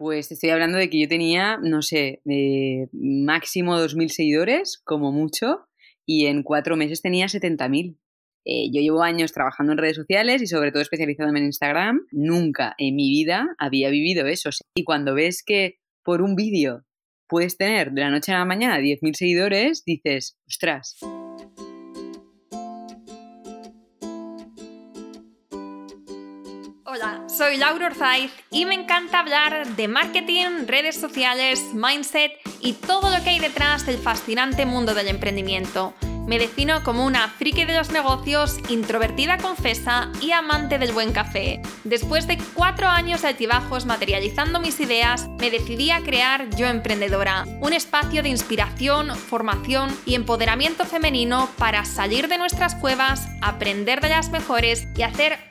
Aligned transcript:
Pues 0.00 0.32
estoy 0.32 0.48
hablando 0.48 0.78
de 0.78 0.88
que 0.88 0.98
yo 0.98 1.08
tenía, 1.08 1.58
no 1.62 1.82
sé, 1.82 2.22
eh, 2.24 2.88
máximo 2.90 3.76
2.000 3.76 4.08
seguidores, 4.08 4.80
como 4.82 5.12
mucho, 5.12 5.66
y 6.06 6.24
en 6.24 6.42
cuatro 6.42 6.74
meses 6.74 7.02
tenía 7.02 7.28
70.000. 7.28 7.98
Eh, 8.46 8.70
yo 8.72 8.80
llevo 8.80 9.02
años 9.02 9.32
trabajando 9.32 9.72
en 9.72 9.78
redes 9.78 9.96
sociales 9.96 10.40
y 10.40 10.46
sobre 10.46 10.72
todo 10.72 10.80
especializándome 10.80 11.40
en 11.40 11.44
Instagram. 11.44 12.06
Nunca 12.12 12.74
en 12.78 12.96
mi 12.96 13.10
vida 13.10 13.54
había 13.58 13.90
vivido 13.90 14.26
eso. 14.26 14.48
Y 14.74 14.84
cuando 14.84 15.14
ves 15.14 15.42
que 15.44 15.80
por 16.02 16.22
un 16.22 16.34
vídeo 16.34 16.86
puedes 17.28 17.58
tener 17.58 17.92
de 17.92 18.00
la 18.00 18.10
noche 18.10 18.32
a 18.32 18.38
la 18.38 18.46
mañana 18.46 18.78
10.000 18.78 19.12
seguidores, 19.14 19.84
dices, 19.84 20.38
ostras. 20.48 20.96
Soy 27.40 27.56
Laura 27.56 27.86
Orzaiz 27.86 28.30
y 28.50 28.66
me 28.66 28.74
encanta 28.74 29.20
hablar 29.20 29.66
de 29.74 29.88
marketing, 29.88 30.66
redes 30.66 31.00
sociales, 31.00 31.72
mindset 31.72 32.32
y 32.60 32.74
todo 32.74 33.08
lo 33.08 33.24
que 33.24 33.30
hay 33.30 33.38
detrás 33.38 33.86
del 33.86 33.96
fascinante 33.96 34.66
mundo 34.66 34.92
del 34.92 35.08
emprendimiento. 35.08 35.94
Me 36.26 36.38
defino 36.38 36.84
como 36.84 37.06
una 37.06 37.28
friki 37.28 37.64
de 37.64 37.74
los 37.74 37.92
negocios, 37.92 38.58
introvertida 38.68 39.38
confesa 39.38 40.12
y 40.20 40.32
amante 40.32 40.78
del 40.78 40.92
buen 40.92 41.12
café. 41.12 41.62
Después 41.82 42.26
de 42.26 42.38
cuatro 42.54 42.88
años 42.88 43.22
de 43.22 43.28
altibajos 43.28 43.86
materializando 43.86 44.60
mis 44.60 44.78
ideas, 44.78 45.26
me 45.38 45.50
decidí 45.50 45.90
a 45.90 46.02
crear 46.02 46.54
Yo 46.56 46.66
Emprendedora, 46.66 47.46
un 47.62 47.72
espacio 47.72 48.22
de 48.22 48.28
inspiración, 48.28 49.16
formación 49.16 49.96
y 50.04 50.14
empoderamiento 50.14 50.84
femenino 50.84 51.48
para 51.56 51.86
salir 51.86 52.28
de 52.28 52.36
nuestras 52.36 52.74
cuevas, 52.74 53.26
aprender 53.40 54.02
de 54.02 54.10
las 54.10 54.28
mejores 54.28 54.86
y 54.94 55.02
hacer 55.02 55.49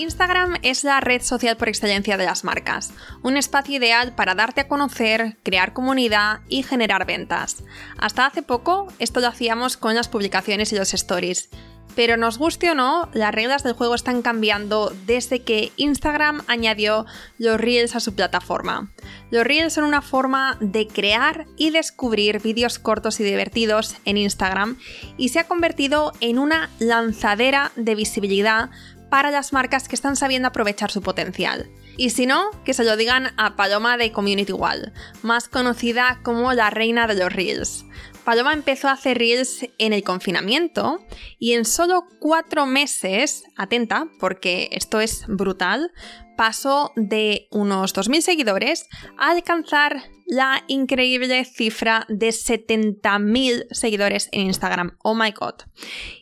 Instagram 0.00 0.56
es 0.62 0.82
la 0.82 1.00
red 1.00 1.20
social 1.20 1.58
por 1.58 1.68
excelencia 1.68 2.16
de 2.16 2.24
las 2.24 2.42
marcas, 2.42 2.90
un 3.22 3.36
espacio 3.36 3.76
ideal 3.76 4.14
para 4.14 4.34
darte 4.34 4.62
a 4.62 4.68
conocer, 4.68 5.36
crear 5.42 5.74
comunidad 5.74 6.40
y 6.48 6.62
generar 6.62 7.04
ventas. 7.04 7.62
Hasta 7.98 8.24
hace 8.24 8.42
poco 8.42 8.88
esto 8.98 9.20
lo 9.20 9.28
hacíamos 9.28 9.76
con 9.76 9.94
las 9.94 10.08
publicaciones 10.08 10.72
y 10.72 10.76
los 10.76 10.94
stories, 10.94 11.50
pero 11.96 12.16
nos 12.16 12.38
guste 12.38 12.70
o 12.70 12.74
no, 12.74 13.10
las 13.12 13.34
reglas 13.34 13.62
del 13.62 13.74
juego 13.74 13.94
están 13.94 14.22
cambiando 14.22 14.90
desde 15.04 15.42
que 15.42 15.70
Instagram 15.76 16.44
añadió 16.46 17.04
los 17.36 17.60
Reels 17.60 17.94
a 17.94 18.00
su 18.00 18.14
plataforma. 18.14 18.90
Los 19.30 19.44
Reels 19.44 19.74
son 19.74 19.84
una 19.84 20.00
forma 20.00 20.56
de 20.60 20.86
crear 20.86 21.46
y 21.58 21.70
descubrir 21.70 22.40
vídeos 22.40 22.78
cortos 22.78 23.20
y 23.20 23.24
divertidos 23.24 23.96
en 24.06 24.16
Instagram 24.16 24.78
y 25.18 25.28
se 25.28 25.40
ha 25.40 25.48
convertido 25.48 26.12
en 26.20 26.38
una 26.38 26.70
lanzadera 26.78 27.72
de 27.76 27.94
visibilidad 27.94 28.70
para 29.10 29.30
las 29.30 29.52
marcas 29.52 29.88
que 29.88 29.96
están 29.96 30.16
sabiendo 30.16 30.48
aprovechar 30.48 30.90
su 30.90 31.02
potencial. 31.02 31.68
Y 31.96 32.10
si 32.10 32.26
no, 32.26 32.50
que 32.64 32.72
se 32.72 32.84
lo 32.84 32.96
digan 32.96 33.32
a 33.36 33.56
Paloma 33.56 33.98
de 33.98 34.12
Community 34.12 34.52
Wall, 34.52 34.92
más 35.22 35.48
conocida 35.48 36.20
como 36.22 36.52
la 36.54 36.70
reina 36.70 37.06
de 37.06 37.16
los 37.16 37.32
Reels. 37.32 37.84
Paloma 38.30 38.52
empezó 38.52 38.86
a 38.86 38.92
hacer 38.92 39.18
Reels 39.18 39.66
en 39.78 39.92
el 39.92 40.04
confinamiento 40.04 41.04
y 41.40 41.54
en 41.54 41.64
solo 41.64 42.04
cuatro 42.20 42.64
meses, 42.64 43.42
atenta, 43.56 44.06
porque 44.20 44.68
esto 44.70 45.00
es 45.00 45.24
brutal, 45.26 45.90
pasó 46.36 46.92
de 46.94 47.48
unos 47.50 47.92
2.000 47.92 48.20
seguidores 48.20 48.86
a 49.18 49.32
alcanzar 49.32 50.04
la 50.28 50.62
increíble 50.68 51.44
cifra 51.44 52.06
de 52.08 52.28
70.000 52.28 53.66
seguidores 53.72 54.28
en 54.30 54.42
Instagram. 54.42 54.96
Oh 55.02 55.16
my 55.16 55.32
god. 55.32 55.54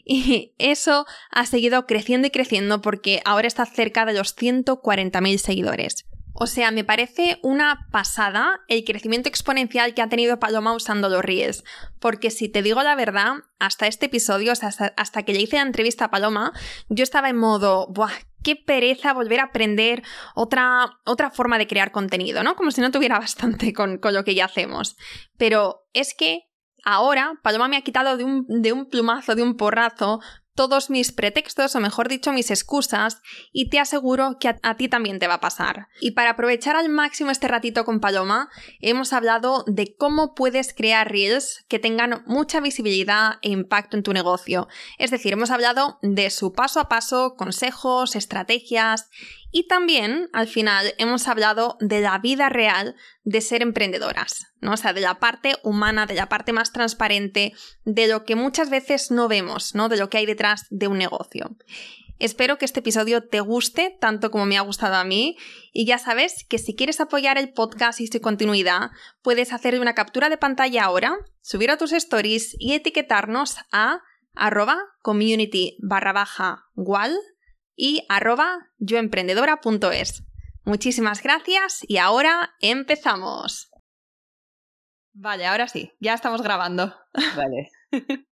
Y 0.07 0.55
eso 0.57 1.05
ha 1.31 1.45
seguido 1.45 1.87
creciendo 1.87 2.29
y 2.29 2.31
creciendo 2.31 2.81
porque 2.81 3.21
ahora 3.27 3.49
está 3.49 3.67
cerca 3.67 4.07
de 4.07 4.15
los 4.15 4.35
140.000 4.35 5.37
seguidores. 5.37 6.08
O 6.41 6.47
sea, 6.47 6.71
me 6.71 6.85
parece 6.85 7.41
una 7.43 7.89
pasada 7.91 8.61
el 8.69 8.85
crecimiento 8.85 9.29
exponencial 9.29 9.93
que 9.93 10.03
ha 10.03 10.09
tenido 10.09 10.39
Paloma 10.39 10.73
usando 10.73 11.09
los 11.09 11.25
Reels. 11.25 11.65
Porque 11.99 12.31
si 12.31 12.49
te 12.49 12.63
digo 12.63 12.81
la 12.85 12.95
verdad, 12.95 13.39
hasta 13.59 13.89
este 13.89 14.07
episodio, 14.07 14.53
hasta, 14.53 15.23
que 15.25 15.33
le 15.33 15.41
hice 15.41 15.57
la 15.57 15.63
entrevista 15.63 16.05
a 16.05 16.11
Paloma, 16.13 16.53
yo 16.89 17.03
estaba 17.03 17.29
en 17.29 17.37
modo, 17.37 17.89
¡buah! 17.89 18.13
Qué 18.45 18.55
pereza 18.55 19.15
volver 19.15 19.41
a 19.41 19.47
aprender 19.47 20.05
otra, 20.37 21.01
otra 21.05 21.33
forma 21.33 21.59
de 21.59 21.67
crear 21.67 21.91
contenido, 21.91 22.45
¿no? 22.45 22.55
Como 22.55 22.71
si 22.71 22.81
no 22.83 22.93
tuviera 22.93 23.19
bastante 23.19 23.73
con, 23.73 23.99
con 23.99 24.15
lo 24.15 24.23
que 24.23 24.37
ya 24.37 24.45
hacemos. 24.45 24.97
Pero 25.39 25.89
es 25.93 26.15
que 26.17 26.43
ahora 26.85 27.33
Paloma 27.43 27.67
me 27.67 27.77
ha 27.77 27.83
quitado 27.83 28.17
de 28.17 28.23
un, 28.23 28.47
de 28.47 28.73
un 28.73 28.89
plumazo, 28.89 29.35
de 29.35 29.43
un 29.43 29.57
porrazo, 29.57 30.21
todos 30.59 30.91
mis 30.91 31.13
pretextos, 31.13 31.77
o 31.77 31.81
mejor 31.81 32.09
dicho, 32.09 32.33
mis 32.33 32.51
excusas, 32.51 33.23
y 33.53 33.71
te 33.71 33.79
aseguro 33.79 34.39
que 34.41 34.49
a, 34.61 34.77
ti 34.77 34.89
también 34.89 35.21
te 35.21 35.29
va 35.29 35.35
a 35.35 35.41
pasar. 35.41 35.87
Y 36.01 36.11
para 36.11 36.31
aprovechar 36.31 36.75
al 36.75 36.89
máximo 36.89 37.31
este 37.31 37.47
ratito 37.47 37.85
con 37.85 38.01
Paloma, 38.01 38.49
hemos 38.81 39.13
hablado 39.13 39.63
de 39.69 39.95
cómo 39.97 40.35
puedes 40.35 40.75
crear 40.75 41.13
reels 41.13 41.65
que 41.69 41.79
tengan 41.79 42.25
mucha 42.27 42.59
visibilidad 42.59 43.35
e 43.43 43.51
impacto 43.51 43.97
en 43.97 44.03
tu 44.03 44.13
negocio. 44.13 44.67
Es 44.99 45.13
decir, 45.13 45.33
hemos 45.33 45.53
hablado 45.53 46.01
de 46.03 46.29
su 46.31 46.53
paso 46.53 46.81
a 46.81 46.89
paso, 46.89 47.37
consejos, 47.37 48.17
estrategias 48.17 49.11
y 49.51 49.67
también, 49.67 50.29
al 50.33 50.47
final, 50.47 50.95
hemos 50.99 51.27
hablado 51.27 51.77
de 51.81 52.01
la 52.01 52.19
vida 52.19 52.49
real 52.49 52.95
de 53.25 53.41
ser 53.41 53.63
emprendedoras, 53.63 54.47
¿no? 54.61 54.73
O 54.73 54.77
sea, 54.77 54.93
de 54.93 55.01
la 55.01 55.19
parte 55.19 55.57
humana, 55.63 56.07
de 56.07 56.15
la 56.15 56.29
parte 56.29 56.53
más 56.53 56.73
transparente, 56.73 57.55
de 57.85 58.09
lo 58.09 58.25
que 58.25 58.37
muchas 58.37 58.69
veces 58.69 59.11
no 59.11 59.27
vemos, 59.29 59.75
¿no? 59.75 59.89
De 59.89 59.97
lo 59.97 60.11
que 60.11 60.19
hay 60.19 60.27
detrás 60.27 60.67
de 60.71 60.89
un 60.89 60.99
negocio. 60.99 61.57
Espero 62.19 62.59
que 62.59 62.65
este 62.65 62.81
episodio 62.81 63.27
te 63.29 63.41
guste 63.41 63.97
tanto 64.01 64.31
como 64.31 64.45
me 64.45 64.59
ha 64.59 64.63
gustado 64.63 64.97
a 64.97 65.05
mí 65.05 65.37
y 65.73 65.87
ya 65.87 65.99
sabes 65.99 66.45
que 66.49 66.59
si 66.59 66.75
quieres 66.75 67.01
apoyar 67.01 67.39
el 67.39 67.53
podcast 67.53 68.01
y 68.01 68.09
su 68.09 68.21
continuidad, 68.21 68.91
puedes 69.23 69.53
hacerle 69.53 69.81
una 69.81 69.95
captura 69.95 70.29
de 70.29 70.37
pantalla 70.37 70.85
ahora, 70.85 71.17
subir 71.43 71.71
a 71.71 71.77
tus 71.77 71.93
stories 71.93 72.57
y 72.59 72.75
etiquetarnos 72.75 73.57
a 73.71 74.01
arroba 74.35 74.79
community 75.03 75.77
barra 75.81 76.13
baja 76.13 76.65
y 77.79 78.05
arroba 78.09 78.69
yoemprendedora.es. 78.79 80.25
Muchísimas 80.65 81.23
gracias 81.23 81.81
y 81.89 81.97
ahora 81.97 82.51
empezamos. 82.61 83.71
Vale, 85.15 85.47
ahora 85.47 85.69
sí, 85.69 85.93
ya 86.01 86.13
estamos 86.13 86.43
grabando. 86.43 86.95
Vale. 87.37 87.71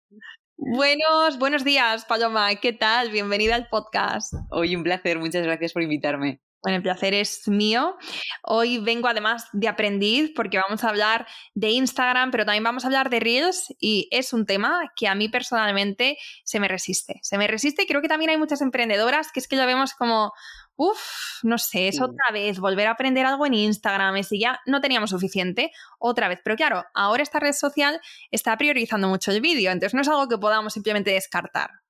Buenos, 0.56 1.40
buenos 1.40 1.64
días, 1.64 2.06
Paloma. 2.06 2.56
¿Qué 2.56 2.74
tal? 2.74 3.10
Bienvenida 3.10 3.56
al 3.56 3.68
podcast. 3.68 4.34
Hoy 4.50 4.76
un 4.76 4.84
placer, 4.84 5.20
muchas 5.20 5.44
gracias 5.44 5.74
por 5.74 5.82
invitarme. 5.82 6.42
Bueno, 6.64 6.78
el 6.78 6.82
placer 6.82 7.14
es 7.14 7.46
mío. 7.50 7.98
Hoy 8.42 8.80
vengo 8.80 9.10
además 9.10 9.48
de 9.52 9.68
aprendiz 9.68 10.32
porque 10.34 10.58
vamos 10.58 10.84
a 10.86 10.90
hablar 10.90 11.28
de 11.54 11.72
Instagram, 11.72 12.32
pero 12.32 12.46
también 12.46 12.64
vamos 12.64 12.86
a 12.86 12.88
hablar 12.88 13.10
de 13.10 13.20
Reels 13.20 13.74
y 13.82 14.08
es 14.12 14.32
un 14.32 14.46
tema 14.46 14.90
que 14.96 15.10
a 15.10 15.14
mí 15.16 15.28
personalmente 15.28 16.18
se 16.46 16.62
me 16.62 16.70
resiste. 16.70 17.20
Se 17.22 17.38
me 17.38 17.48
resiste 17.48 17.84
y 17.84 17.86
creo 17.86 18.02
que 18.02 18.08
también 18.08 18.30
hay 18.32 18.38
muchas 18.38 18.62
emprendedoras 18.62 19.32
que 19.34 19.42
es 19.42 19.50
que 19.50 19.58
lo 19.58 19.66
vemos 19.66 19.94
como, 19.94 20.32
uff, 20.78 21.44
no 21.44 21.58
sé, 21.58 21.90
es 21.90 22.00
otra 22.00 22.32
vez 22.32 22.60
volver 22.60 22.88
a 22.88 22.92
aprender 22.92 23.26
algo 23.26 23.46
en 23.46 23.56
Instagram, 23.56 24.16
y 24.16 24.24
si 24.24 24.40
ya 24.40 24.62
no 24.66 24.80
teníamos 24.80 25.10
suficiente, 25.10 25.72
otra 26.00 26.30
vez. 26.30 26.40
Pero 26.46 26.56
claro, 26.56 26.86
ahora 26.94 27.24
esta 27.24 27.42
red 27.42 27.54
social 27.54 28.00
está 28.32 28.56
priorizando 28.58 29.10
mucho 29.10 29.32
el 29.32 29.42
vídeo, 29.42 29.70
entonces 29.72 29.94
no 29.94 30.02
es 30.02 30.08
algo 30.08 30.30
que 30.30 30.38
podamos 30.38 30.74
simplemente 30.74 31.12
descartar. 31.12 31.83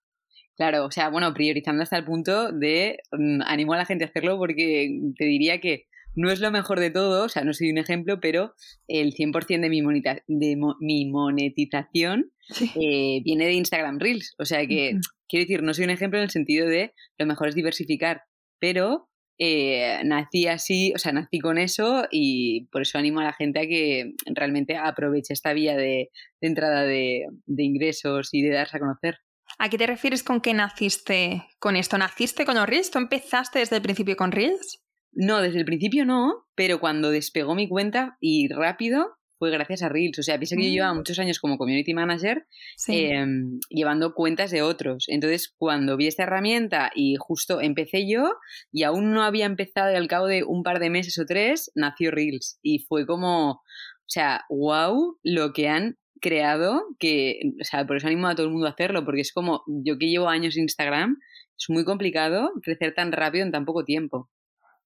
Claro, 0.56 0.86
o 0.86 0.92
sea, 0.92 1.10
bueno, 1.10 1.34
priorizando 1.34 1.82
hasta 1.82 1.98
el 1.98 2.06
punto 2.06 2.52
de 2.52 3.00
mm, 3.12 3.42
animo 3.46 3.74
a 3.74 3.78
la 3.78 3.86
gente 3.86 4.06
a 4.06 4.08
hacerlo 4.08 4.38
porque 4.38 5.00
te 5.18 5.26
diría 5.26 5.60
que 5.60 5.88
no 6.16 6.32
es 6.32 6.40
lo 6.40 6.52
mejor 6.52 6.80
de 6.80 6.92
todo, 6.92 7.26
o 7.26 7.30
sea, 7.30 7.44
no 7.44 7.54
soy 7.54 7.72
un 7.72 7.80
ejemplo, 7.80 8.20
pero 8.20 8.54
el 8.88 9.14
100% 9.14 9.62
de 9.62 9.70
mi, 9.70 9.82
de 10.28 10.58
mi 10.80 11.06
monetización 11.10 12.32
eh, 12.76 13.22
viene 13.24 13.46
de 13.46 13.54
Instagram 13.54 14.00
Reels. 14.00 14.36
O 14.38 14.46
sea 14.46 14.66
que, 14.68 15.00
quiero 15.28 15.44
decir, 15.44 15.64
no 15.64 15.74
soy 15.74 15.86
un 15.86 15.90
ejemplo 15.90 16.20
en 16.20 16.26
el 16.26 16.30
sentido 16.30 16.68
de 16.68 16.94
lo 17.18 17.26
mejor 17.26 17.48
es 17.48 17.56
diversificar, 17.56 18.22
pero 18.60 19.10
eh, 19.40 20.02
nací 20.06 20.46
así, 20.46 20.94
o 20.96 21.00
sea, 21.00 21.14
nací 21.14 21.40
con 21.40 21.58
eso 21.58 22.06
y 22.12 22.68
por 22.72 22.84
eso 22.84 23.00
animo 23.00 23.22
a 23.22 23.24
la 23.24 23.34
gente 23.34 23.62
a 23.62 23.68
que 23.68 24.14
realmente 24.36 24.78
aproveche 24.78 25.34
esta 25.34 25.54
vía 25.54 25.76
de, 25.76 26.12
entrada 26.42 26.84
de 26.84 27.26
ingresos 27.58 28.30
y 28.34 28.44
de 28.44 28.54
darse 28.54 28.78
a 28.78 28.82
conocer. 28.82 29.18
¿A 29.60 29.70
qué 29.70 29.78
te 29.78 29.88
refieres 29.88 30.24
con 30.24 30.42
que 30.42 30.54
naciste 30.54 31.44
con 31.60 31.76
esto? 31.76 31.98
¿Naciste 31.98 32.46
con 32.46 32.56
los 32.56 32.68
Reels? 32.68 32.92
¿Tú 32.92 32.98
empezaste 33.00 33.60
desde 33.60 33.78
el 33.78 33.82
principio 33.82 34.16
con 34.16 34.32
Reels? 34.32 34.82
No, 35.12 35.42
desde 35.42 35.60
el 35.60 35.66
principio 35.66 36.06
no, 36.06 36.46
pero 36.56 36.80
cuando 36.80 37.12
despegó 37.12 37.54
mi 37.56 37.68
cuenta 37.70 38.18
y 38.20 38.48
rápido 38.52 39.16
fue 39.38 39.52
gracias 39.52 39.84
a 39.84 39.90
Reels. 39.90 40.18
O 40.20 40.24
sea, 40.24 40.38
piensa 40.40 40.56
que 40.56 40.64
yo 40.64 40.72
llevaba 40.72 40.94
Mm. 40.94 40.98
muchos 40.98 41.20
años 41.20 41.40
como 41.40 41.58
community 41.58 41.94
manager 41.94 42.46
Sí. 42.78 43.06
em, 43.06 43.60
llevando 43.70 44.14
cuentas 44.14 44.52
de 44.52 44.62
otros. 44.62 45.06
Entonces, 45.08 45.54
cuando 45.58 45.98
vi 45.98 46.08
esta 46.08 46.24
herramienta 46.24 46.92
y 46.96 47.16
justo 47.20 47.60
empecé 47.62 48.08
yo 48.10 48.24
y 48.72 48.84
aún 48.84 49.12
no 49.14 49.24
había 49.24 49.46
empezado 49.46 49.92
y 49.92 49.96
al 49.96 50.08
cabo 50.08 50.28
de 50.28 50.44
un 50.44 50.64
par 50.64 50.80
de 50.80 50.90
meses 50.90 51.20
o 51.20 51.26
tres, 51.26 51.72
nació 51.76 52.10
Reels. 52.12 52.58
Y 52.64 52.80
fue 52.88 53.06
como, 53.06 53.52
o 53.52 53.62
sea, 54.08 54.46
wow, 54.50 55.20
lo 55.24 55.52
que 55.54 55.68
han 55.68 55.98
creado, 56.24 56.82
que, 56.98 57.40
o 57.62 57.64
sea, 57.64 57.86
por 57.86 57.98
eso 57.98 58.08
animo 58.08 58.28
a 58.28 58.36
todo 58.36 58.48
el 58.48 58.52
mundo 58.52 58.66
a 58.66 58.72
hacerlo, 58.72 59.06
porque 59.06 59.22
es 59.22 59.32
como, 59.32 59.64
yo 59.68 60.00
que 60.00 60.08
llevo 60.08 60.30
años 60.30 60.56
en 60.56 60.64
Instagram, 60.64 61.20
es 61.56 61.70
muy 61.70 61.84
complicado 61.86 62.50
crecer 62.64 62.96
tan 62.96 63.12
rápido 63.12 63.46
en 63.46 63.52
tan 63.52 63.66
poco 63.66 63.84
tiempo. 63.84 64.32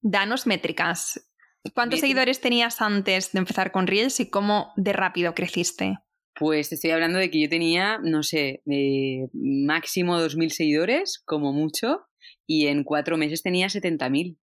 Danos 0.02 0.46
métricas. 0.46 1.30
¿Cuántos 1.74 2.00
seguidores 2.00 2.40
tenías 2.40 2.82
antes 2.82 3.32
de 3.32 3.38
empezar 3.38 3.72
con 3.72 3.86
Reels 3.86 4.20
y 4.20 4.30
cómo 4.30 4.72
de 4.76 4.92
rápido 4.92 5.34
creciste? 5.34 5.98
Pues 6.34 6.68
te 6.68 6.74
estoy 6.74 6.90
hablando 6.90 7.18
de 7.18 7.30
que 7.30 7.40
yo 7.40 7.48
tenía, 7.48 7.98
no 8.02 8.22
sé, 8.22 8.62
eh, 8.70 9.28
máximo 9.32 10.20
2.000 10.20 10.50
seguidores, 10.50 11.22
como 11.24 11.52
mucho, 11.52 12.06
y 12.46 12.66
en 12.66 12.84
cuatro 12.84 13.16
meses 13.16 13.42
tenía 13.42 13.68
70.000. 13.68 14.38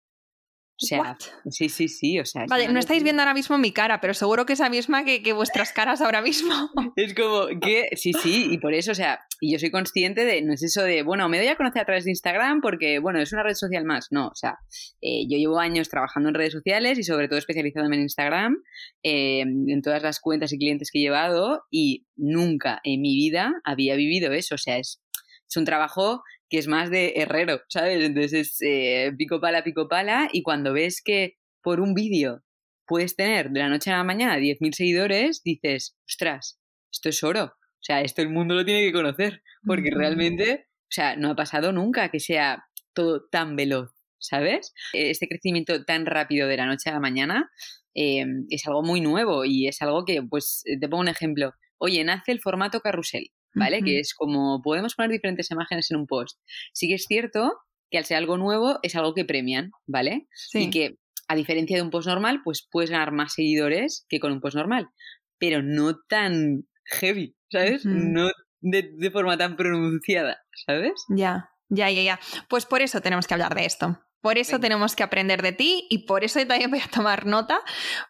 O 0.81 0.85
sea, 0.85 0.99
What? 0.99 1.17
sí, 1.49 1.69
sí, 1.69 1.87
sí, 1.87 2.19
o 2.19 2.25
sea... 2.25 2.45
Vale, 2.47 2.67
no 2.67 2.79
estáis 2.79 3.03
viendo 3.03 3.21
ahora 3.21 3.33
mismo 3.33 3.57
mi 3.57 3.71
cara, 3.71 4.01
pero 4.01 4.13
seguro 4.13 4.45
que 4.45 4.53
es 4.53 4.59
la 4.59 4.69
misma 4.69 5.05
que, 5.05 5.21
que 5.21 5.33
vuestras 5.33 5.71
caras 5.73 6.01
ahora 6.01 6.21
mismo. 6.21 6.51
Es 6.95 7.13
como 7.13 7.47
que, 7.59 7.89
sí, 7.95 8.13
sí, 8.13 8.47
y 8.51 8.57
por 8.57 8.73
eso, 8.73 8.91
o 8.91 8.95
sea, 8.95 9.19
y 9.39 9.51
yo 9.51 9.59
soy 9.59 9.71
consciente 9.71 10.25
de, 10.25 10.41
no 10.41 10.53
es 10.53 10.61
eso 10.63 10.83
de, 10.83 11.03
bueno, 11.03 11.27
me 11.29 11.37
doy 11.37 11.47
a 11.47 11.55
conocer 11.55 11.81
a 11.81 11.85
través 11.85 12.03
de 12.05 12.11
Instagram 12.11 12.61
porque, 12.61 12.99
bueno, 12.99 13.19
es 13.19 13.31
una 13.33 13.43
red 13.43 13.55
social 13.55 13.85
más. 13.85 14.07
No, 14.11 14.27
o 14.27 14.35
sea, 14.35 14.59
eh, 15.01 15.25
yo 15.27 15.37
llevo 15.37 15.59
años 15.59 15.89
trabajando 15.89 16.29
en 16.29 16.35
redes 16.35 16.53
sociales 16.53 16.99
y 16.99 17.03
sobre 17.03 17.27
todo 17.27 17.39
especializándome 17.39 17.95
en 17.95 18.03
Instagram, 18.03 18.57
eh, 19.03 19.41
en 19.41 19.81
todas 19.81 20.03
las 20.03 20.19
cuentas 20.19 20.53
y 20.53 20.57
clientes 20.57 20.89
que 20.91 20.99
he 20.99 21.01
llevado 21.01 21.63
y 21.71 22.05
nunca 22.15 22.81
en 22.83 23.01
mi 23.01 23.15
vida 23.15 23.53
había 23.63 23.95
vivido 23.95 24.31
eso. 24.31 24.55
O 24.55 24.59
sea, 24.59 24.77
es, 24.77 25.01
es 25.49 25.57
un 25.57 25.65
trabajo 25.65 26.23
que 26.51 26.57
es 26.57 26.67
más 26.67 26.91
de 26.91 27.13
herrero, 27.15 27.61
¿sabes? 27.69 28.03
Entonces 28.03 28.33
es 28.33 28.57
eh, 28.61 29.13
pico 29.17 29.39
pala, 29.39 29.63
pico 29.63 29.87
pala 29.87 30.29
y 30.33 30.43
cuando 30.43 30.73
ves 30.73 31.01
que 31.01 31.37
por 31.63 31.79
un 31.79 31.93
vídeo 31.93 32.43
puedes 32.85 33.15
tener 33.15 33.51
de 33.51 33.59
la 33.61 33.69
noche 33.69 33.89
a 33.89 33.97
la 33.97 34.03
mañana 34.03 34.37
10.000 34.37 34.73
seguidores, 34.73 35.43
dices, 35.43 35.97
ostras, 36.05 36.59
esto 36.91 37.07
es 37.07 37.23
oro. 37.23 37.45
O 37.45 37.83
sea, 37.83 38.01
esto 38.01 38.21
el 38.21 38.29
mundo 38.29 38.53
lo 38.53 38.65
tiene 38.65 38.81
que 38.81 38.91
conocer, 38.91 39.41
porque 39.65 39.91
realmente, 39.91 40.67
o 40.67 40.91
sea, 40.91 41.15
no 41.15 41.29
ha 41.29 41.35
pasado 41.35 41.71
nunca 41.71 42.11
que 42.11 42.19
sea 42.19 42.65
todo 42.93 43.27
tan 43.31 43.55
veloz, 43.55 43.93
¿sabes? 44.19 44.73
Este 44.91 45.29
crecimiento 45.29 45.85
tan 45.85 46.05
rápido 46.05 46.49
de 46.49 46.57
la 46.57 46.65
noche 46.65 46.89
a 46.89 46.93
la 46.93 46.99
mañana 46.99 47.49
eh, 47.95 48.25
es 48.49 48.67
algo 48.67 48.83
muy 48.83 48.99
nuevo 48.99 49.45
y 49.45 49.67
es 49.69 49.81
algo 49.81 50.03
que, 50.03 50.21
pues, 50.21 50.63
te 50.65 50.89
pongo 50.89 51.01
un 51.01 51.07
ejemplo. 51.07 51.53
Oye, 51.77 52.03
nace 52.03 52.33
el 52.33 52.41
formato 52.41 52.81
carrusel, 52.81 53.31
¿vale? 53.53 53.81
Que 53.81 53.99
es 53.99 54.13
como 54.13 54.61
podemos 54.61 54.95
poner 54.95 55.11
diferentes 55.11 55.51
imágenes 55.51 55.89
en 55.91 55.97
un 55.97 56.07
post. 56.07 56.39
Sí 56.73 56.87
que 56.87 56.95
es 56.95 57.05
cierto 57.07 57.53
que 57.89 57.97
al 57.97 58.05
ser 58.05 58.17
algo 58.17 58.37
nuevo 58.37 58.79
es 58.83 58.95
algo 58.95 59.13
que 59.13 59.25
premian, 59.25 59.71
¿vale? 59.85 60.27
Sí. 60.33 60.63
Y 60.63 60.69
que 60.69 60.95
a 61.27 61.35
diferencia 61.35 61.77
de 61.77 61.83
un 61.83 61.91
post 61.91 62.07
normal, 62.07 62.41
pues 62.43 62.67
puedes 62.69 62.89
ganar 62.89 63.11
más 63.11 63.33
seguidores 63.33 64.05
que 64.09 64.19
con 64.19 64.31
un 64.31 64.41
post 64.41 64.55
normal, 64.55 64.89
pero 65.37 65.61
no 65.61 65.99
tan 66.07 66.67
heavy, 66.85 67.35
¿sabes? 67.49 67.85
No 67.85 68.29
de, 68.61 68.91
de 68.95 69.11
forma 69.11 69.37
tan 69.37 69.55
pronunciada, 69.55 70.41
¿sabes? 70.65 71.05
Ya, 71.09 71.49
ya, 71.69 71.89
ya, 71.89 72.03
ya. 72.03 72.19
Pues 72.49 72.65
por 72.65 72.81
eso 72.81 73.01
tenemos 73.01 73.27
que 73.27 73.33
hablar 73.33 73.55
de 73.55 73.65
esto. 73.65 73.99
Por 74.21 74.37
eso 74.37 74.53
Venga. 74.53 74.61
tenemos 74.61 74.95
que 74.95 75.03
aprender 75.03 75.41
de 75.41 75.51
ti 75.51 75.87
y 75.89 76.05
por 76.05 76.23
eso 76.23 76.39
también 76.45 76.69
voy 76.69 76.79
a 76.79 76.87
tomar 76.87 77.25
nota, 77.25 77.59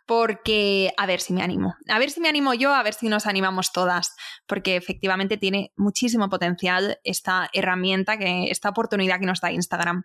porque 0.06 0.94
a 0.98 1.06
ver 1.06 1.22
si 1.22 1.34
me 1.34 1.42
animo. 1.42 1.76
A 1.88 2.00
ver 2.00 2.12
si 2.12 2.20
me 2.20 2.30
animo 2.30 2.54
yo, 2.54 2.74
a 2.74 2.84
ver 2.84 2.94
si 2.94 3.08
nos 3.08 3.26
animamos 3.26 3.72
todas, 3.72 4.16
porque 4.46 4.76
efectivamente 4.76 5.38
tiene 5.38 5.72
muchísimo 5.76 6.30
potencial 6.30 7.00
esta 7.04 7.50
herramienta, 7.54 8.18
que, 8.18 8.46
esta 8.52 8.70
oportunidad 8.70 9.20
que 9.20 9.26
nos 9.26 9.42
da 9.42 9.52
Instagram. 9.52 10.04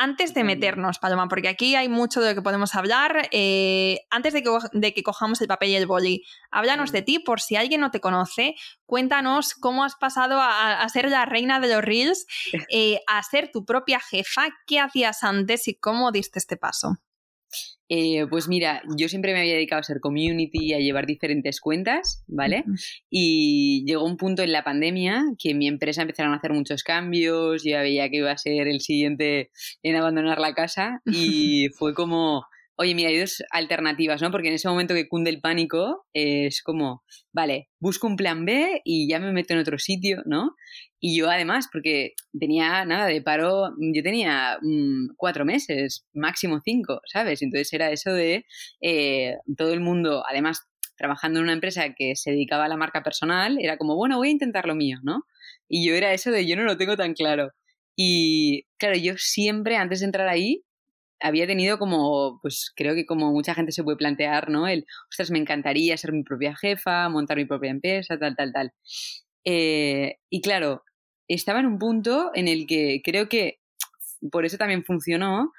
Antes 0.00 0.32
de 0.32 0.44
meternos, 0.44 1.00
Paloma, 1.00 1.26
porque 1.26 1.48
aquí 1.48 1.74
hay 1.74 1.88
mucho 1.88 2.20
de 2.20 2.28
lo 2.28 2.34
que 2.36 2.42
podemos 2.42 2.76
hablar, 2.76 3.28
eh, 3.32 3.98
antes 4.10 4.32
de 4.32 4.44
que, 4.44 4.50
de 4.72 4.94
que 4.94 5.02
cojamos 5.02 5.40
el 5.40 5.48
papel 5.48 5.70
y 5.70 5.74
el 5.74 5.88
boli, 5.88 6.22
háblanos 6.52 6.92
de 6.92 7.02
ti 7.02 7.18
por 7.18 7.40
si 7.40 7.56
alguien 7.56 7.80
no 7.80 7.90
te 7.90 8.00
conoce, 8.00 8.54
cuéntanos 8.86 9.54
cómo 9.54 9.82
has 9.82 9.96
pasado 9.96 10.40
a, 10.40 10.82
a 10.82 10.88
ser 10.88 11.10
la 11.10 11.24
reina 11.24 11.58
de 11.58 11.74
los 11.74 11.82
reels, 11.82 12.26
eh, 12.70 13.00
a 13.08 13.20
ser 13.24 13.50
tu 13.50 13.64
propia 13.64 13.98
jefa, 13.98 14.46
qué 14.68 14.78
hacías 14.78 15.24
antes 15.24 15.66
y 15.66 15.74
cómo 15.74 16.12
diste 16.12 16.38
este 16.38 16.56
paso. 16.56 16.98
Eh, 17.88 18.26
pues 18.28 18.48
mira, 18.48 18.82
yo 18.96 19.08
siempre 19.08 19.32
me 19.32 19.40
había 19.40 19.54
dedicado 19.54 19.80
a 19.80 19.84
ser 19.84 20.00
community 20.00 20.66
y 20.66 20.74
a 20.74 20.78
llevar 20.78 21.06
diferentes 21.06 21.60
cuentas, 21.60 22.22
¿vale? 22.26 22.64
Y 23.08 23.84
llegó 23.86 24.04
un 24.04 24.18
punto 24.18 24.42
en 24.42 24.52
la 24.52 24.62
pandemia 24.62 25.24
que 25.38 25.50
en 25.50 25.58
mi 25.58 25.68
empresa 25.68 26.02
empezaron 26.02 26.34
a 26.34 26.36
hacer 26.36 26.52
muchos 26.52 26.82
cambios, 26.82 27.64
yo 27.64 27.70
ya 27.70 27.80
veía 27.80 28.10
que 28.10 28.18
iba 28.18 28.30
a 28.30 28.36
ser 28.36 28.68
el 28.68 28.80
siguiente 28.80 29.50
en 29.82 29.96
abandonar 29.96 30.38
la 30.38 30.54
casa 30.54 31.00
y 31.06 31.68
fue 31.70 31.94
como, 31.94 32.44
oye, 32.78 32.94
mira, 32.94 33.08
hay 33.08 33.18
dos 33.18 33.42
alternativas, 33.50 34.22
¿no? 34.22 34.30
Porque 34.30 34.48
en 34.48 34.54
ese 34.54 34.68
momento 34.68 34.94
que 34.94 35.08
cunde 35.08 35.30
el 35.30 35.40
pánico 35.40 36.06
es 36.12 36.62
como, 36.62 37.02
vale, 37.32 37.68
busco 37.80 38.06
un 38.06 38.16
plan 38.16 38.44
B 38.44 38.82
y 38.84 39.08
ya 39.08 39.18
me 39.18 39.32
meto 39.32 39.52
en 39.52 39.60
otro 39.60 39.78
sitio, 39.78 40.22
¿no? 40.26 40.54
Y 41.00 41.18
yo 41.18 41.28
además, 41.28 41.68
porque 41.72 42.12
tenía 42.38 42.84
nada 42.84 43.06
de 43.06 43.20
paro, 43.20 43.70
yo 43.78 44.02
tenía 44.02 44.58
mm, 44.62 45.16
cuatro 45.16 45.44
meses, 45.44 46.06
máximo 46.12 46.60
cinco, 46.64 47.00
¿sabes? 47.12 47.42
Entonces 47.42 47.72
era 47.72 47.90
eso 47.90 48.12
de 48.12 48.44
eh, 48.80 49.34
todo 49.56 49.72
el 49.72 49.80
mundo, 49.80 50.24
además 50.28 50.68
trabajando 50.96 51.40
en 51.40 51.44
una 51.44 51.52
empresa 51.54 51.94
que 51.96 52.14
se 52.14 52.30
dedicaba 52.30 52.66
a 52.66 52.68
la 52.68 52.76
marca 52.76 53.02
personal, 53.02 53.58
era 53.60 53.76
como, 53.76 53.96
bueno, 53.96 54.18
voy 54.18 54.28
a 54.28 54.32
intentar 54.32 54.66
lo 54.66 54.76
mío, 54.76 54.98
¿no? 55.02 55.24
Y 55.68 55.86
yo 55.86 55.94
era 55.94 56.12
eso 56.12 56.30
de 56.30 56.46
yo 56.46 56.56
no 56.56 56.62
lo 56.62 56.76
tengo 56.76 56.96
tan 56.96 57.14
claro. 57.14 57.50
Y 57.96 58.66
claro, 58.78 58.96
yo 58.96 59.14
siempre 59.16 59.76
antes 59.76 60.00
de 60.00 60.06
entrar 60.06 60.28
ahí 60.28 60.62
había 61.20 61.46
tenido 61.46 61.78
como, 61.78 62.38
pues 62.42 62.72
creo 62.76 62.94
que 62.94 63.06
como 63.06 63.32
mucha 63.32 63.54
gente 63.54 63.72
se 63.72 63.82
puede 63.82 63.96
plantear, 63.96 64.50
¿no? 64.50 64.68
El, 64.68 64.86
ostras, 65.10 65.30
me 65.30 65.38
encantaría 65.38 65.96
ser 65.96 66.12
mi 66.12 66.22
propia 66.22 66.56
jefa, 66.56 67.08
montar 67.08 67.36
mi 67.36 67.44
propia 67.44 67.70
empresa, 67.70 68.18
tal, 68.18 68.36
tal, 68.36 68.52
tal. 68.52 68.72
Eh, 69.44 70.16
y 70.30 70.40
claro, 70.40 70.84
estaba 71.28 71.60
en 71.60 71.66
un 71.66 71.78
punto 71.78 72.30
en 72.34 72.48
el 72.48 72.66
que 72.66 73.00
creo 73.04 73.28
que 73.28 73.60
por 74.30 74.44
eso 74.44 74.58
también 74.58 74.84
funcionó, 74.84 75.52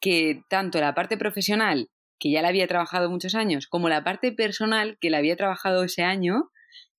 que 0.00 0.42
tanto 0.48 0.80
la 0.80 0.94
parte 0.94 1.16
profesional, 1.16 1.90
que 2.18 2.30
ya 2.30 2.42
la 2.42 2.48
había 2.48 2.66
trabajado 2.66 3.10
muchos 3.10 3.34
años, 3.34 3.66
como 3.66 3.88
la 3.88 4.04
parte 4.04 4.32
personal, 4.32 4.98
que 5.00 5.10
la 5.10 5.18
había 5.18 5.36
trabajado 5.36 5.84
ese 5.84 6.02
año, 6.02 6.50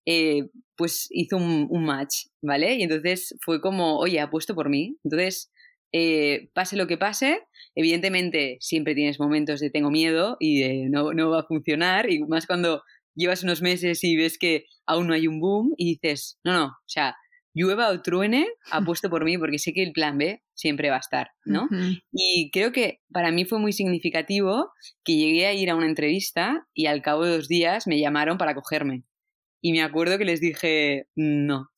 eh, 0.06 0.50
pues 0.76 1.08
hizo 1.12 1.38
un, 1.38 1.68
un, 1.70 1.86
match, 1.86 2.28
¿vale? 2.42 2.76
Y 2.76 2.84
entonces 2.84 3.36
fue 3.42 3.62
como, 3.62 3.98
oye, 3.98 4.20
apuesto 4.20 4.56
por 4.56 4.70
mí. 4.70 4.98
Entonces, 5.04 5.52
eh, 5.92 6.50
pase 6.54 6.78
lo 6.78 6.88
que 6.88 6.98
pase, 6.98 7.42
evidentemente 7.76 8.58
siempre 8.60 8.96
tienes 8.96 9.20
momentos 9.20 9.60
de 9.60 9.70
tengo 9.70 9.90
miedo 9.92 10.38
y 10.40 10.62
de 10.62 10.90
no, 10.90 11.14
no 11.14 11.30
va 11.30 11.42
a 11.42 11.48
funcionar, 11.48 12.12
y 12.12 12.20
más 12.20 12.46
cuando 12.46 12.84
llevas 13.16 13.44
unos 13.44 13.62
meses 13.62 14.04
y 14.04 14.16
ves 14.16 14.38
que 14.38 14.66
aún 14.86 15.08
no 15.08 15.14
hay 15.14 15.28
un 15.28 15.40
boom 15.40 15.74
y 15.78 15.94
dices, 15.94 16.40
no, 16.44 16.54
no, 16.54 16.66
o 16.68 16.88
sea, 16.88 17.16
llueva 17.54 17.90
o 17.90 18.02
truene, 18.02 18.48
apuesto 18.72 19.10
por 19.10 19.26
mí 19.26 19.38
porque 19.38 19.60
sé 19.60 19.74
que 19.74 19.84
el 19.84 19.92
plan 19.92 20.18
B 20.18 20.42
siempre 20.54 20.90
va 20.90 20.98
a 20.98 21.00
estar, 21.00 21.32
¿no? 21.46 21.64
Uh 21.64 21.68
-huh. 21.70 22.02
Y 22.12 22.50
creo 22.52 22.72
que 22.72 23.02
para 23.12 23.32
mí 23.32 23.46
fue 23.46 23.60
muy 23.60 23.74
significativo 23.74 24.72
que 25.04 25.16
llegué 25.16 25.48
a 25.48 25.54
ir 25.54 25.70
a 25.70 25.76
una 25.76 25.88
entrevista 25.88 26.68
y 26.74 26.86
al 26.86 27.02
cabo 27.02 27.26
de 27.26 27.36
dos 27.36 27.48
días 27.48 27.88
me 27.88 28.00
llamaron 28.00 28.38
para 28.38 28.56
cogerme. 28.56 29.04
Y 29.62 29.74
me 29.74 29.82
acuerdo 29.82 30.18
que 30.18 30.26
les 30.26 30.40
dije, 30.40 31.08
no, 31.16 31.70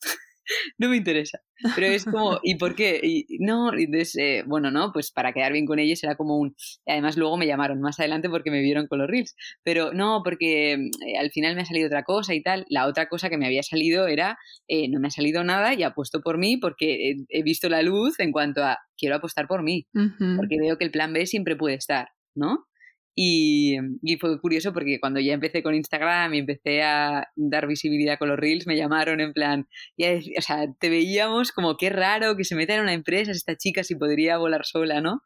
no 0.77 0.89
me 0.89 0.97
interesa. 0.97 1.39
Pero 1.75 1.87
es 1.87 2.05
como, 2.05 2.39
¿y 2.43 2.55
por 2.55 2.75
qué? 2.75 2.99
Y, 3.03 3.37
no, 3.39 3.73
entonces, 3.73 4.15
eh, 4.17 4.43
bueno, 4.47 4.71
no, 4.71 4.91
pues 4.91 5.11
para 5.11 5.33
quedar 5.33 5.53
bien 5.53 5.65
con 5.65 5.79
ellos 5.79 6.03
era 6.03 6.15
como 6.15 6.37
un... 6.37 6.55
Además 6.87 7.17
luego 7.17 7.37
me 7.37 7.45
llamaron 7.45 7.81
más 7.81 7.99
adelante 7.99 8.29
porque 8.29 8.51
me 8.51 8.61
vieron 8.61 8.87
con 8.87 8.99
los 8.99 9.07
reels. 9.07 9.35
Pero 9.63 9.93
no, 9.93 10.21
porque 10.23 10.73
eh, 10.73 11.17
al 11.19 11.31
final 11.31 11.55
me 11.55 11.61
ha 11.61 11.65
salido 11.65 11.87
otra 11.87 12.03
cosa 12.03 12.33
y 12.33 12.41
tal. 12.41 12.65
La 12.69 12.87
otra 12.87 13.07
cosa 13.07 13.29
que 13.29 13.37
me 13.37 13.45
había 13.45 13.63
salido 13.63 14.07
era, 14.07 14.37
eh, 14.67 14.89
no 14.89 14.99
me 14.99 15.07
ha 15.07 15.11
salido 15.11 15.43
nada 15.43 15.73
y 15.73 15.83
apuesto 15.83 16.21
por 16.21 16.37
mí 16.37 16.57
porque 16.57 17.11
he, 17.11 17.15
he 17.29 17.43
visto 17.43 17.69
la 17.69 17.83
luz 17.83 18.19
en 18.19 18.31
cuanto 18.31 18.63
a, 18.63 18.79
quiero 18.97 19.15
apostar 19.15 19.47
por 19.47 19.63
mí. 19.63 19.87
Uh 19.93 19.99
-huh. 19.99 20.37
Porque 20.37 20.57
veo 20.59 20.77
que 20.77 20.85
el 20.85 20.91
plan 20.91 21.13
B 21.13 21.25
siempre 21.25 21.55
puede 21.55 21.75
estar, 21.75 22.09
¿no? 22.35 22.65
Y, 23.13 23.75
y, 24.01 24.17
fue 24.17 24.39
curioso 24.39 24.71
porque 24.71 24.99
cuando 24.99 25.19
ya 25.19 25.33
empecé 25.33 25.61
con 25.61 25.75
Instagram 25.75 26.33
y 26.33 26.39
empecé 26.39 26.81
a 26.81 27.27
dar 27.35 27.67
visibilidad 27.67 28.17
con 28.17 28.29
los 28.29 28.39
reels, 28.39 28.67
me 28.67 28.77
llamaron 28.77 29.19
en 29.19 29.33
plan, 29.33 29.67
ya, 29.97 30.13
o 30.37 30.41
sea, 30.41 30.67
te 30.79 30.89
veíamos 30.89 31.51
como 31.51 31.75
qué 31.75 31.89
raro 31.89 32.37
que 32.37 32.45
se 32.45 32.55
meta 32.55 32.73
en 32.73 32.81
una 32.81 32.93
empresa 32.93 33.31
esta 33.31 33.57
chica 33.57 33.83
si 33.83 33.95
podría 33.95 34.37
volar 34.37 34.65
sola, 34.65 35.01
¿no? 35.01 35.21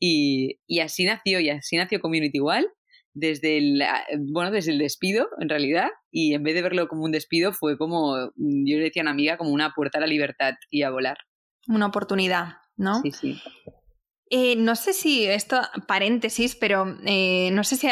Y, 0.00 0.58
y 0.66 0.80
así 0.80 1.04
nació, 1.04 1.38
y 1.38 1.50
así 1.50 1.76
nació 1.76 2.00
Community 2.00 2.38
Igual, 2.38 2.66
desde 3.14 3.58
el, 3.58 3.82
bueno, 4.30 4.50
desde 4.50 4.72
el 4.72 4.78
despido, 4.78 5.28
en 5.40 5.48
realidad, 5.48 5.88
y 6.10 6.34
en 6.34 6.42
vez 6.42 6.54
de 6.54 6.62
verlo 6.62 6.88
como 6.88 7.04
un 7.04 7.12
despido, 7.12 7.52
fue 7.52 7.76
como, 7.76 8.16
yo 8.36 8.76
le 8.76 8.84
decía 8.84 9.02
a 9.02 9.04
una 9.04 9.10
amiga, 9.10 9.36
como 9.36 9.50
una 9.50 9.72
puerta 9.74 9.98
a 9.98 10.00
la 10.00 10.06
libertad 10.06 10.54
y 10.70 10.82
a 10.82 10.90
volar. 10.90 11.18
Una 11.66 11.86
oportunidad, 11.86 12.56
¿no? 12.76 13.00
Sí, 13.02 13.12
sí. 13.12 13.40
Eh, 14.30 14.56
no 14.56 14.76
sé 14.76 14.92
si 14.92 15.26
esto, 15.26 15.60
paréntesis, 15.86 16.54
pero 16.54 16.98
eh, 17.04 17.50
no 17.52 17.64
sé 17.64 17.76
si, 17.76 17.88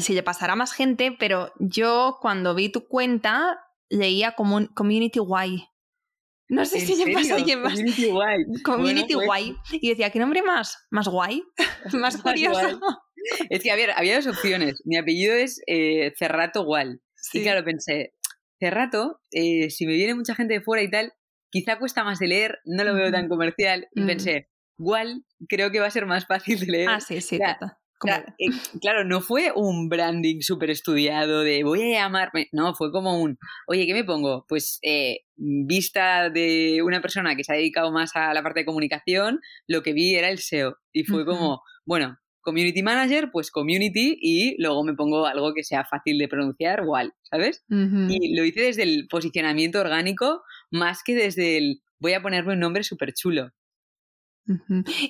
si 0.00 0.14
le 0.14 0.22
pasará 0.22 0.52
a 0.52 0.56
más 0.56 0.72
gente, 0.72 1.16
pero 1.18 1.52
yo 1.58 2.18
cuando 2.20 2.54
vi 2.54 2.68
tu 2.70 2.86
cuenta 2.86 3.58
leía 3.88 4.32
como 4.32 4.56
un 4.56 4.66
Community 4.66 5.18
Y. 5.18 5.64
No 6.50 6.64
sé 6.64 6.80
si 6.80 7.02
le 7.02 7.12
pasa 7.12 7.34
a 7.34 7.36
alguien 7.36 7.62
más. 7.62 7.74
Community 7.74 8.06
Y. 8.06 8.62
Community 8.62 9.14
Bueno, 9.14 9.56
Y. 9.70 9.78
Y 9.80 9.88
decía, 9.90 10.10
¿qué 10.10 10.18
nombre 10.18 10.42
más? 10.42 10.76
¿Más 10.90 11.08
guay? 11.08 11.42
¿Más 11.94 12.18
curioso? 12.18 12.80
Es 13.48 13.62
que, 13.62 13.70
a 13.70 13.76
ver, 13.76 13.90
había 13.92 14.16
dos 14.16 14.26
opciones. 14.26 14.82
Mi 14.84 14.96
apellido 14.96 15.34
es 15.34 15.62
eh, 15.66 16.12
Cerrato 16.18 16.64
Gual. 16.64 17.00
Sí. 17.14 17.38
Y 17.38 17.42
claro, 17.42 17.64
pensé, 17.64 18.14
Cerrato, 18.60 19.20
si 19.30 19.86
me 19.86 19.94
viene 19.94 20.14
mucha 20.14 20.34
gente 20.34 20.54
de 20.54 20.60
fuera 20.60 20.82
y 20.82 20.90
tal, 20.90 21.12
quizá 21.50 21.78
cuesta 21.78 22.04
más 22.04 22.18
de 22.18 22.28
leer, 22.28 22.58
no 22.64 22.84
lo 22.84 22.94
veo 22.94 23.10
tan 23.10 23.28
comercial. 23.28 23.88
Y 23.92 24.04
pensé, 24.04 24.48
Gual, 24.78 25.24
creo 25.48 25.70
que 25.70 25.80
va 25.80 25.86
a 25.86 25.90
ser 25.90 26.06
más 26.06 26.26
fácil 26.26 26.58
de 26.60 26.66
leer. 26.66 26.88
Ah, 26.88 27.00
sí, 27.00 27.20
sí, 27.20 27.38
Claro, 28.00 28.26
eh, 28.38 28.46
claro, 28.80 29.04
no 29.04 29.20
fue 29.20 29.50
un 29.54 29.88
branding 29.88 30.40
súper 30.40 30.70
estudiado 30.70 31.40
de 31.40 31.64
voy 31.64 31.82
a 31.82 32.02
llamarme. 32.02 32.48
No, 32.52 32.74
fue 32.74 32.92
como 32.92 33.20
un, 33.20 33.38
oye, 33.66 33.86
¿qué 33.86 33.92
me 33.94 34.04
pongo? 34.04 34.44
Pues 34.48 34.78
eh, 34.82 35.22
vista 35.36 36.30
de 36.30 36.80
una 36.84 37.00
persona 37.00 37.34
que 37.34 37.42
se 37.42 37.52
ha 37.52 37.56
dedicado 37.56 37.90
más 37.90 38.14
a 38.14 38.32
la 38.34 38.42
parte 38.42 38.60
de 38.60 38.66
comunicación, 38.66 39.40
lo 39.66 39.82
que 39.82 39.92
vi 39.92 40.14
era 40.14 40.28
el 40.30 40.38
SEO. 40.38 40.76
Y 40.92 41.04
fue 41.04 41.26
como, 41.26 41.62
bueno, 41.84 42.16
community 42.40 42.82
manager, 42.82 43.30
pues 43.32 43.50
community 43.50 44.16
y 44.20 44.54
luego 44.62 44.84
me 44.84 44.94
pongo 44.94 45.26
algo 45.26 45.52
que 45.52 45.64
sea 45.64 45.84
fácil 45.84 46.18
de 46.18 46.28
pronunciar, 46.28 46.82
igual, 46.84 47.12
¿sabes? 47.22 47.64
Y 47.68 48.36
lo 48.36 48.44
hice 48.44 48.62
desde 48.62 48.84
el 48.84 49.08
posicionamiento 49.10 49.80
orgánico 49.80 50.42
más 50.70 51.02
que 51.04 51.14
desde 51.14 51.58
el 51.58 51.82
voy 52.00 52.12
a 52.12 52.22
ponerme 52.22 52.52
un 52.52 52.60
nombre 52.60 52.84
súper 52.84 53.12
chulo. 53.12 53.50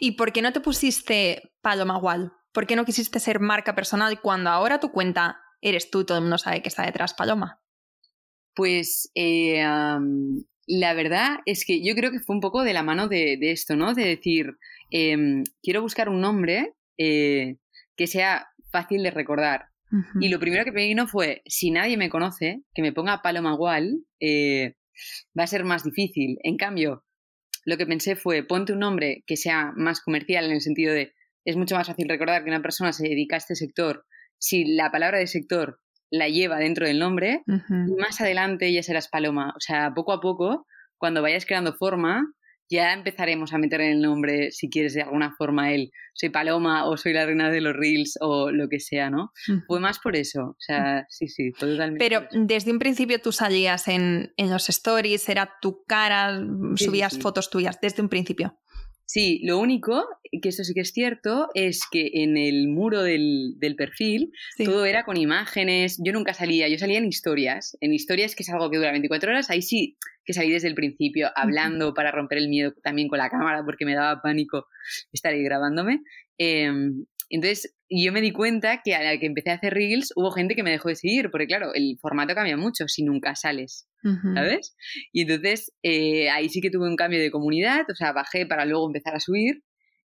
¿Y 0.00 0.12
por 0.12 0.32
qué 0.32 0.42
no 0.42 0.52
te 0.52 0.60
pusiste 0.60 1.52
Paloma 1.60 1.98
Wall? 1.98 2.32
¿Por 2.52 2.66
qué 2.66 2.76
no 2.76 2.84
quisiste 2.84 3.20
ser 3.20 3.40
marca 3.40 3.74
personal 3.74 4.20
cuando 4.20 4.50
ahora 4.50 4.80
tu 4.80 4.90
cuenta 4.90 5.40
eres 5.60 5.90
tú 5.90 6.04
todo 6.04 6.18
el 6.18 6.24
mundo 6.24 6.38
sabe 6.38 6.62
que 6.62 6.68
está 6.68 6.84
detrás 6.84 7.14
Paloma? 7.14 7.60
Pues 8.54 9.10
eh, 9.14 9.62
la 10.68 10.94
verdad 10.94 11.38
es 11.46 11.64
que 11.64 11.82
yo 11.82 11.94
creo 11.94 12.10
que 12.10 12.20
fue 12.20 12.36
un 12.36 12.40
poco 12.40 12.62
de 12.62 12.72
la 12.74 12.82
mano 12.82 13.08
de, 13.08 13.36
de 13.40 13.52
esto, 13.52 13.76
¿no? 13.76 13.94
De 13.94 14.04
decir, 14.04 14.56
em, 14.90 15.44
quiero 15.62 15.82
buscar 15.82 16.08
un 16.08 16.20
nombre 16.20 16.74
eh, 16.98 17.56
que 17.96 18.06
sea 18.06 18.48
fácil 18.70 19.02
de 19.02 19.10
recordar. 19.10 19.68
Y 20.20 20.28
lo 20.28 20.38
primero 20.38 20.66
que 20.66 20.72
me 20.72 20.84
vino 20.84 21.06
fue, 21.06 21.40
si 21.46 21.70
nadie 21.70 21.96
me 21.96 22.10
conoce, 22.10 22.62
que 22.74 22.82
me 22.82 22.92
ponga 22.92 23.22
Paloma 23.22 23.54
Gual, 23.54 24.04
eh, 24.20 24.74
va 25.38 25.44
a 25.44 25.46
ser 25.46 25.64
más 25.64 25.82
difícil. 25.82 26.36
En 26.42 26.58
cambio, 26.58 27.06
lo 27.68 27.76
que 27.76 27.84
pensé 27.84 28.16
fue, 28.16 28.42
ponte 28.42 28.72
un 28.72 28.78
nombre 28.78 29.22
que 29.26 29.36
sea 29.36 29.72
más 29.76 30.00
comercial 30.00 30.46
en 30.46 30.52
el 30.52 30.62
sentido 30.62 30.94
de, 30.94 31.12
es 31.44 31.54
mucho 31.54 31.74
más 31.74 31.86
fácil 31.86 32.08
recordar 32.08 32.42
que 32.42 32.48
una 32.48 32.62
persona 32.62 32.94
se 32.94 33.06
dedica 33.06 33.36
a 33.36 33.38
este 33.38 33.56
sector 33.56 34.06
si 34.38 34.64
la 34.74 34.90
palabra 34.90 35.18
de 35.18 35.26
sector 35.26 35.78
la 36.10 36.30
lleva 36.30 36.56
dentro 36.58 36.86
del 36.86 36.98
nombre 36.98 37.42
y 37.46 38.00
más 38.00 38.22
adelante 38.22 38.72
ya 38.72 38.82
serás 38.82 39.08
paloma. 39.08 39.52
O 39.54 39.60
sea, 39.60 39.92
poco 39.94 40.14
a 40.14 40.20
poco, 40.22 40.66
cuando 40.96 41.20
vayas 41.20 41.44
creando 41.44 41.74
forma, 41.74 42.32
ya 42.70 42.92
empezaremos 42.92 43.52
a 43.52 43.58
meter 43.58 43.80
en 43.80 43.92
el 43.92 44.02
nombre, 44.02 44.50
si 44.50 44.68
quieres 44.68 44.94
de 44.94 45.02
alguna 45.02 45.34
forma, 45.36 45.72
el 45.72 45.90
soy 46.14 46.30
paloma 46.30 46.86
o 46.86 46.96
soy 46.96 47.12
la 47.12 47.24
reina 47.26 47.50
de 47.50 47.60
los 47.60 47.74
reels 47.76 48.18
o 48.20 48.50
lo 48.50 48.68
que 48.68 48.80
sea, 48.80 49.08
¿no? 49.08 49.30
Fue 49.66 49.78
más 49.80 49.98
por 50.00 50.16
eso. 50.16 50.40
O 50.50 50.56
sea, 50.58 51.06
sí, 51.08 51.28
sí, 51.28 51.52
totalmente. 51.52 51.98
Pero 52.04 52.26
desde 52.32 52.72
un 52.72 52.78
principio 52.78 53.20
tú 53.20 53.30
salías 53.32 53.86
en, 53.88 54.32
en 54.36 54.50
los 54.50 54.68
stories, 54.68 55.28
era 55.28 55.52
tu 55.62 55.84
cara, 55.84 56.40
Sí, 56.76 56.84
subías 56.86 57.14
sí. 57.14 57.20
fotos 57.20 57.50
tuyas, 57.50 57.78
desde 57.80 58.02
un 58.02 58.08
principio. 58.08 58.58
Sí, 59.10 59.40
lo 59.42 59.58
único, 59.58 60.06
que 60.42 60.50
esto 60.50 60.64
sí 60.64 60.74
que 60.74 60.82
es 60.82 60.92
cierto, 60.92 61.48
es 61.54 61.80
que 61.90 62.10
en 62.12 62.36
el 62.36 62.68
muro 62.68 63.02
del, 63.02 63.54
del 63.56 63.74
perfil 63.74 64.32
Sí. 64.58 64.64
todo 64.64 64.84
era 64.84 65.04
con 65.04 65.16
imágenes. 65.16 65.98
Yo 66.04 66.12
nunca 66.12 66.34
salía, 66.34 66.68
yo 66.68 66.76
salía 66.78 66.98
en 66.98 67.06
historias. 67.06 67.74
En 67.80 67.94
historias, 67.94 68.34
que 68.34 68.42
es 68.42 68.50
algo 68.50 68.70
que 68.70 68.76
dura 68.76 68.90
24 68.90 69.30
horas, 69.30 69.48
ahí 69.48 69.62
sí 69.62 69.96
que 70.26 70.34
salí 70.34 70.50
desde 70.50 70.68
el 70.68 70.74
principio, 70.74 71.30
hablando 71.36 71.94
para 71.94 72.12
romper 72.12 72.36
el 72.36 72.50
miedo 72.50 72.74
también 72.82 73.08
con 73.08 73.16
la 73.16 73.30
cámara, 73.30 73.64
porque 73.64 73.86
me 73.86 73.94
daba 73.94 74.20
pánico 74.20 74.66
estar 75.10 75.32
ahí 75.32 75.42
grabándome. 75.42 76.02
Eh, 76.36 76.70
entonces, 77.30 77.74
yo 77.90 78.12
me 78.12 78.20
di 78.20 78.32
cuenta 78.32 78.80
que 78.82 78.94
a 78.94 79.02
la 79.02 79.18
que 79.18 79.26
empecé 79.26 79.50
a 79.50 79.54
hacer 79.54 79.74
reels 79.74 80.12
hubo 80.16 80.30
gente 80.30 80.54
que 80.54 80.62
me 80.62 80.70
dejó 80.70 80.88
de 80.88 80.96
seguir, 80.96 81.30
porque 81.30 81.46
claro, 81.46 81.74
el 81.74 81.98
formato 82.00 82.34
cambia 82.34 82.56
mucho 82.56 82.88
si 82.88 83.02
nunca 83.02 83.34
sales. 83.34 83.88
¿sabes? 84.34 84.76
Y 85.12 85.22
entonces 85.22 85.72
eh, 85.82 86.30
ahí 86.30 86.48
sí 86.48 86.60
que 86.60 86.70
tuve 86.70 86.88
un 86.88 86.96
cambio 86.96 87.20
de 87.20 87.30
comunidad, 87.30 87.84
o 87.90 87.94
sea, 87.94 88.12
bajé 88.12 88.46
para 88.46 88.64
luego 88.64 88.86
empezar 88.86 89.14
a 89.14 89.20
subir, 89.20 89.62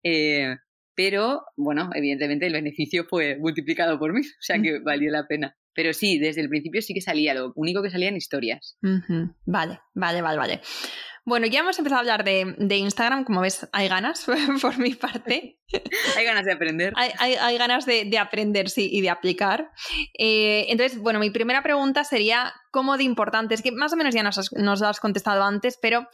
eh, 0.04 0.56
pero 1.02 1.42
bueno, 1.56 1.88
evidentemente 1.94 2.46
el 2.46 2.52
beneficio 2.52 3.06
fue 3.08 3.36
multiplicado 3.38 3.98
por 3.98 4.12
mí, 4.12 4.20
o 4.20 4.42
sea 4.42 4.60
que 4.60 4.80
valió 4.80 5.10
la 5.10 5.26
pena. 5.26 5.56
Pero 5.72 5.94
sí, 5.94 6.18
desde 6.18 6.42
el 6.42 6.50
principio 6.50 6.82
sí 6.82 6.92
que 6.92 7.00
salía, 7.00 7.32
lo 7.32 7.52
único 7.56 7.82
que 7.82 7.88
salía 7.90 8.08
en 8.10 8.16
historias. 8.18 8.76
Vale, 9.46 9.80
vale, 9.94 10.20
vale, 10.20 10.36
vale. 10.38 10.60
Bueno, 11.24 11.46
ya 11.46 11.60
hemos 11.60 11.78
empezado 11.78 11.98
a 11.98 12.00
hablar 12.00 12.24
de, 12.24 12.54
de 12.58 12.76
Instagram, 12.76 13.24
como 13.24 13.40
ves, 13.40 13.66
hay 13.72 13.88
ganas 13.88 14.26
por 14.62 14.78
mi 14.78 14.94
parte. 14.94 15.58
Hay 16.18 16.24
ganas 16.24 16.44
de 16.44 16.52
aprender. 16.52 16.92
Hay, 16.96 17.12
hay- 17.18 17.36
hay 17.36 17.56
ganas 17.56 17.86
de, 17.86 18.04
de 18.04 18.18
aprender, 18.18 18.68
sí, 18.68 18.88
y 18.92 19.00
de 19.02 19.08
aplicar. 19.10 19.70
Eh, 20.18 20.66
entonces, 20.68 20.98
bueno, 20.98 21.18
mi 21.20 21.30
primera 21.30 21.62
pregunta 21.62 22.02
sería, 22.04 22.52
¿cómo 22.72 22.96
de 22.96 23.04
importante? 23.04 23.54
Es 23.54 23.62
que 23.62 23.70
más 23.72 23.92
o 23.92 23.96
menos 23.96 24.12
ya 24.14 24.22
nos, 24.24 24.36
has- 24.36 24.52
nos 24.52 24.80
lo 24.80 24.88
has 24.88 24.98
contestado 25.00 25.44
antes, 25.44 25.78
pero 25.80 26.08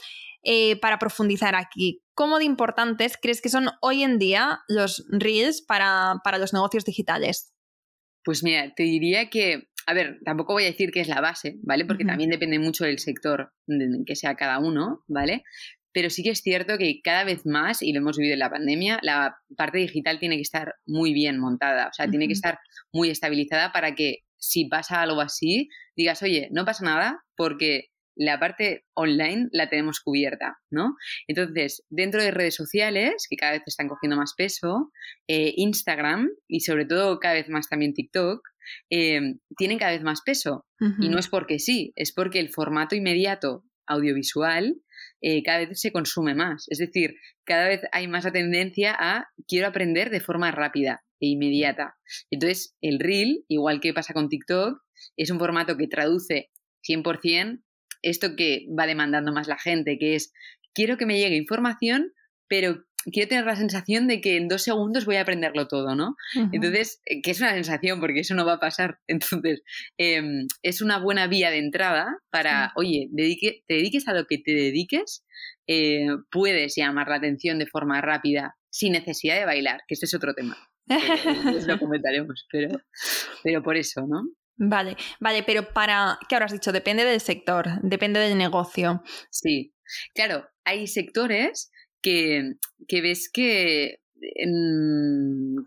eh, 0.48 0.78
para 0.78 1.00
profundizar 1.00 1.56
aquí, 1.56 2.04
¿cómo 2.14 2.38
de 2.38 2.44
importantes 2.44 3.18
crees 3.20 3.42
que 3.42 3.48
son 3.48 3.66
hoy 3.82 4.04
en 4.04 4.20
día 4.20 4.60
los 4.68 5.04
reels 5.10 5.60
para, 5.60 6.20
para 6.22 6.38
los 6.38 6.52
negocios 6.52 6.84
digitales? 6.84 7.52
Pues 8.22 8.44
mira, 8.44 8.72
te 8.76 8.84
diría 8.84 9.28
que, 9.28 9.64
a 9.88 9.92
ver, 9.92 10.20
tampoco 10.24 10.52
voy 10.52 10.62
a 10.62 10.70
decir 10.70 10.92
que 10.92 11.00
es 11.00 11.08
la 11.08 11.20
base, 11.20 11.56
¿vale? 11.64 11.84
Porque 11.84 12.04
también 12.04 12.30
depende 12.30 12.60
mucho 12.60 12.84
del 12.84 13.00
sector 13.00 13.52
en 13.66 14.04
que 14.06 14.14
sea 14.14 14.36
cada 14.36 14.60
uno, 14.60 15.02
¿vale? 15.08 15.42
Pero 15.90 16.10
sí 16.10 16.22
que 16.22 16.30
es 16.30 16.42
cierto 16.42 16.78
que 16.78 17.00
cada 17.02 17.24
vez 17.24 17.44
más, 17.44 17.82
y 17.82 17.92
lo 17.92 17.98
hemos 17.98 18.16
vivido 18.16 18.34
en 18.34 18.38
la 18.38 18.50
pandemia, 18.50 19.00
la 19.02 19.38
parte 19.56 19.78
digital 19.78 20.20
tiene 20.20 20.36
que 20.36 20.42
estar 20.42 20.74
muy 20.86 21.12
bien 21.12 21.40
montada, 21.40 21.88
o 21.88 21.92
sea, 21.92 22.08
tiene 22.08 22.28
que 22.28 22.34
estar 22.34 22.60
muy 22.92 23.10
estabilizada 23.10 23.72
para 23.72 23.96
que 23.96 24.18
si 24.38 24.66
pasa 24.66 25.02
algo 25.02 25.20
así, 25.20 25.70
digas, 25.96 26.22
oye, 26.22 26.50
no 26.52 26.64
pasa 26.64 26.84
nada 26.84 27.24
porque 27.34 27.88
la 28.16 28.40
parte 28.40 28.84
online 28.94 29.48
la 29.52 29.68
tenemos 29.68 30.00
cubierta, 30.00 30.58
¿no? 30.70 30.96
Entonces, 31.28 31.84
dentro 31.90 32.22
de 32.22 32.30
redes 32.30 32.54
sociales, 32.54 33.26
que 33.28 33.36
cada 33.36 33.52
vez 33.52 33.62
están 33.66 33.88
cogiendo 33.88 34.16
más 34.16 34.34
peso, 34.36 34.90
eh, 35.28 35.52
Instagram 35.56 36.30
y 36.48 36.60
sobre 36.60 36.86
todo 36.86 37.18
cada 37.20 37.34
vez 37.34 37.48
más 37.48 37.68
también 37.68 37.94
TikTok, 37.94 38.40
eh, 38.90 39.20
tienen 39.56 39.78
cada 39.78 39.92
vez 39.92 40.02
más 40.02 40.22
peso. 40.22 40.66
Y 41.00 41.08
no 41.08 41.18
es 41.18 41.28
porque 41.28 41.58
sí, 41.58 41.92
es 41.96 42.12
porque 42.12 42.40
el 42.40 42.50
formato 42.50 42.96
inmediato 42.96 43.64
audiovisual 43.86 44.76
eh, 45.22 45.42
cada 45.42 45.58
vez 45.58 45.80
se 45.80 45.92
consume 45.92 46.34
más. 46.34 46.66
Es 46.68 46.78
decir, 46.78 47.14
cada 47.44 47.68
vez 47.68 47.82
hay 47.92 48.08
más 48.08 48.24
la 48.24 48.32
tendencia 48.32 48.94
a 48.98 49.28
quiero 49.46 49.68
aprender 49.68 50.10
de 50.10 50.20
forma 50.20 50.50
rápida 50.50 51.04
e 51.20 51.28
inmediata. 51.28 51.96
Entonces, 52.30 52.76
el 52.80 52.98
reel, 52.98 53.44
igual 53.48 53.80
que 53.80 53.94
pasa 53.94 54.12
con 54.12 54.28
TikTok, 54.28 54.80
es 55.16 55.30
un 55.30 55.38
formato 55.38 55.76
que 55.76 55.88
traduce 55.88 56.50
100% 56.86 57.62
esto 58.10 58.36
que 58.36 58.66
va 58.78 58.86
demandando 58.86 59.32
más 59.32 59.48
la 59.48 59.58
gente, 59.58 59.98
que 59.98 60.14
es 60.14 60.32
quiero 60.74 60.96
que 60.96 61.06
me 61.06 61.18
llegue 61.18 61.36
información, 61.36 62.12
pero 62.48 62.84
quiero 63.12 63.28
tener 63.28 63.44
la 63.44 63.56
sensación 63.56 64.06
de 64.06 64.20
que 64.20 64.36
en 64.36 64.48
dos 64.48 64.62
segundos 64.62 65.04
voy 65.04 65.16
a 65.16 65.22
aprenderlo 65.22 65.68
todo, 65.68 65.94
¿no? 65.94 66.16
Entonces, 66.52 67.00
eh, 67.06 67.22
que 67.22 67.30
es 67.30 67.40
una 67.40 67.52
sensación, 67.52 68.00
porque 68.00 68.20
eso 68.20 68.34
no 68.34 68.44
va 68.44 68.54
a 68.54 68.60
pasar. 68.60 68.98
Entonces, 69.06 69.62
eh, 69.98 70.22
es 70.62 70.82
una 70.82 70.98
buena 70.98 71.26
vía 71.26 71.50
de 71.50 71.58
entrada 71.58 72.18
para, 72.30 72.72
oye, 72.76 73.08
dedique, 73.10 73.64
te 73.66 73.74
dediques 73.74 74.08
a 74.08 74.14
lo 74.14 74.26
que 74.26 74.38
te 74.38 74.52
dediques, 74.52 75.24
eh, 75.66 76.08
puedes 76.30 76.74
llamar 76.76 77.08
la 77.08 77.16
atención 77.16 77.58
de 77.58 77.66
forma 77.66 78.00
rápida, 78.00 78.56
sin 78.70 78.92
necesidad 78.92 79.38
de 79.38 79.46
bailar, 79.46 79.80
que 79.86 79.94
este 79.94 80.06
es 80.06 80.14
otro 80.14 80.34
tema. 80.34 80.56
lo 81.66 81.78
comentaremos, 81.78 82.46
pero, 82.50 82.78
pero 83.42 83.62
por 83.62 83.76
eso, 83.76 84.06
¿no? 84.06 84.22
Vale, 84.58 84.96
vale, 85.20 85.42
pero 85.42 85.72
para, 85.72 86.18
¿qué 86.28 86.34
habrás 86.34 86.52
dicho? 86.52 86.72
Depende 86.72 87.04
del 87.04 87.20
sector, 87.20 87.68
depende 87.82 88.20
del 88.20 88.38
negocio. 88.38 89.02
Sí. 89.30 89.74
Claro, 90.14 90.48
hay 90.64 90.86
sectores 90.86 91.70
que, 92.00 92.54
que 92.88 93.00
ves 93.02 93.30
que, 93.30 94.00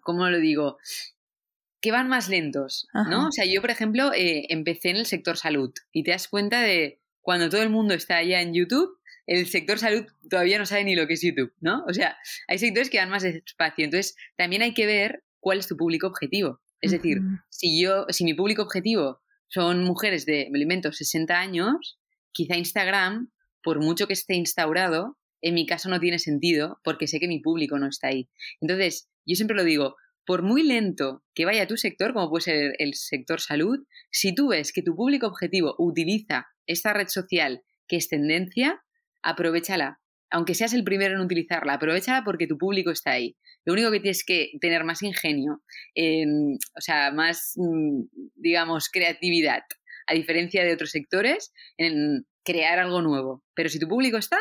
¿cómo 0.01 0.29
lo 0.29 0.39
digo? 0.39 0.77
Que 1.81 1.91
van 1.91 2.09
más 2.09 2.29
lentos, 2.29 2.87
Ajá. 2.93 3.09
¿no? 3.09 3.27
O 3.27 3.31
sea, 3.31 3.45
yo, 3.45 3.61
por 3.61 3.69
ejemplo, 3.69 4.11
eh, 4.13 4.47
empecé 4.49 4.89
en 4.89 4.97
el 4.97 5.05
sector 5.05 5.37
salud 5.37 5.71
y 5.91 6.03
te 6.03 6.11
das 6.11 6.27
cuenta 6.27 6.61
de 6.61 6.99
cuando 7.21 7.49
todo 7.49 7.61
el 7.61 7.69
mundo 7.69 7.93
está 7.93 8.17
allá 8.17 8.41
en 8.41 8.53
YouTube, 8.53 8.99
el 9.27 9.45
sector 9.45 9.77
salud 9.77 10.05
todavía 10.27 10.57
no 10.57 10.65
sabe 10.65 10.83
ni 10.83 10.95
lo 10.95 11.05
que 11.05 11.13
es 11.13 11.21
YouTube, 11.21 11.53
¿no? 11.61 11.85
O 11.87 11.93
sea, 11.93 12.17
hay 12.47 12.57
sectores 12.57 12.89
que 12.89 12.97
van 12.97 13.11
más 13.11 13.21
despacio. 13.21 13.85
Entonces, 13.85 14.15
también 14.35 14.63
hay 14.63 14.73
que 14.73 14.87
ver 14.87 15.23
cuál 15.39 15.59
es 15.59 15.67
tu 15.67 15.77
público 15.77 16.07
objetivo. 16.07 16.59
Es 16.81 16.91
decir, 16.91 17.19
si 17.49 17.81
yo, 17.81 18.05
si 18.09 18.23
mi 18.23 18.33
público 18.33 18.61
objetivo 18.61 19.21
son 19.47 19.83
mujeres 19.83 20.25
de, 20.25 20.47
me 20.51 20.59
invento, 20.59 20.91
60 20.91 21.37
años, 21.37 21.99
quizá 22.31 22.55
Instagram, 22.55 23.31
por 23.63 23.81
mucho 23.81 24.07
que 24.07 24.13
esté 24.13 24.35
instaurado, 24.35 25.17
en 25.41 25.55
mi 25.55 25.65
caso 25.65 25.89
no 25.89 25.99
tiene 25.99 26.19
sentido 26.19 26.79
porque 26.83 27.07
sé 27.07 27.19
que 27.19 27.27
mi 27.27 27.39
público 27.39 27.77
no 27.79 27.87
está 27.87 28.07
ahí. 28.07 28.29
Entonces, 28.61 29.09
yo 29.25 29.35
siempre 29.35 29.57
lo 29.57 29.63
digo, 29.63 29.95
por 30.25 30.43
muy 30.43 30.63
lento 30.63 31.23
que 31.33 31.45
vaya 31.45 31.67
tu 31.67 31.75
sector, 31.75 32.13
como 32.13 32.29
puede 32.29 32.43
ser 32.43 32.75
el 32.77 32.93
sector 32.93 33.41
salud, 33.41 33.79
si 34.11 34.33
tú 34.35 34.49
ves 34.49 34.71
que 34.71 34.83
tu 34.83 34.95
público 34.95 35.27
objetivo 35.27 35.75
utiliza 35.77 36.47
esta 36.67 36.93
red 36.93 37.07
social 37.07 37.63
que 37.87 37.97
es 37.97 38.09
tendencia, 38.09 38.83
aprovechala. 39.23 39.98
Aunque 40.31 40.55
seas 40.55 40.73
el 40.73 40.83
primero 40.83 41.15
en 41.15 41.21
utilizarla, 41.21 41.73
aprovechala 41.73 42.23
porque 42.23 42.47
tu 42.47 42.57
público 42.57 42.91
está 42.91 43.11
ahí. 43.11 43.35
Lo 43.65 43.73
único 43.73 43.91
que 43.91 43.99
tienes 43.99 44.23
que 44.25 44.51
tener 44.61 44.83
más 44.83 45.01
ingenio, 45.01 45.61
o 45.95 46.81
sea, 46.81 47.11
más, 47.11 47.53
mm, 47.55 48.03
digamos, 48.35 48.89
creatividad, 48.89 49.63
a 50.07 50.13
diferencia 50.13 50.63
de 50.63 50.73
otros 50.73 50.91
sectores, 50.91 51.51
en 51.77 52.25
crear 52.43 52.79
algo 52.79 53.01
nuevo. 53.01 53.43
Pero 53.53 53.69
si 53.69 53.79
tu 53.79 53.87
público 53.87 54.17
está, 54.17 54.37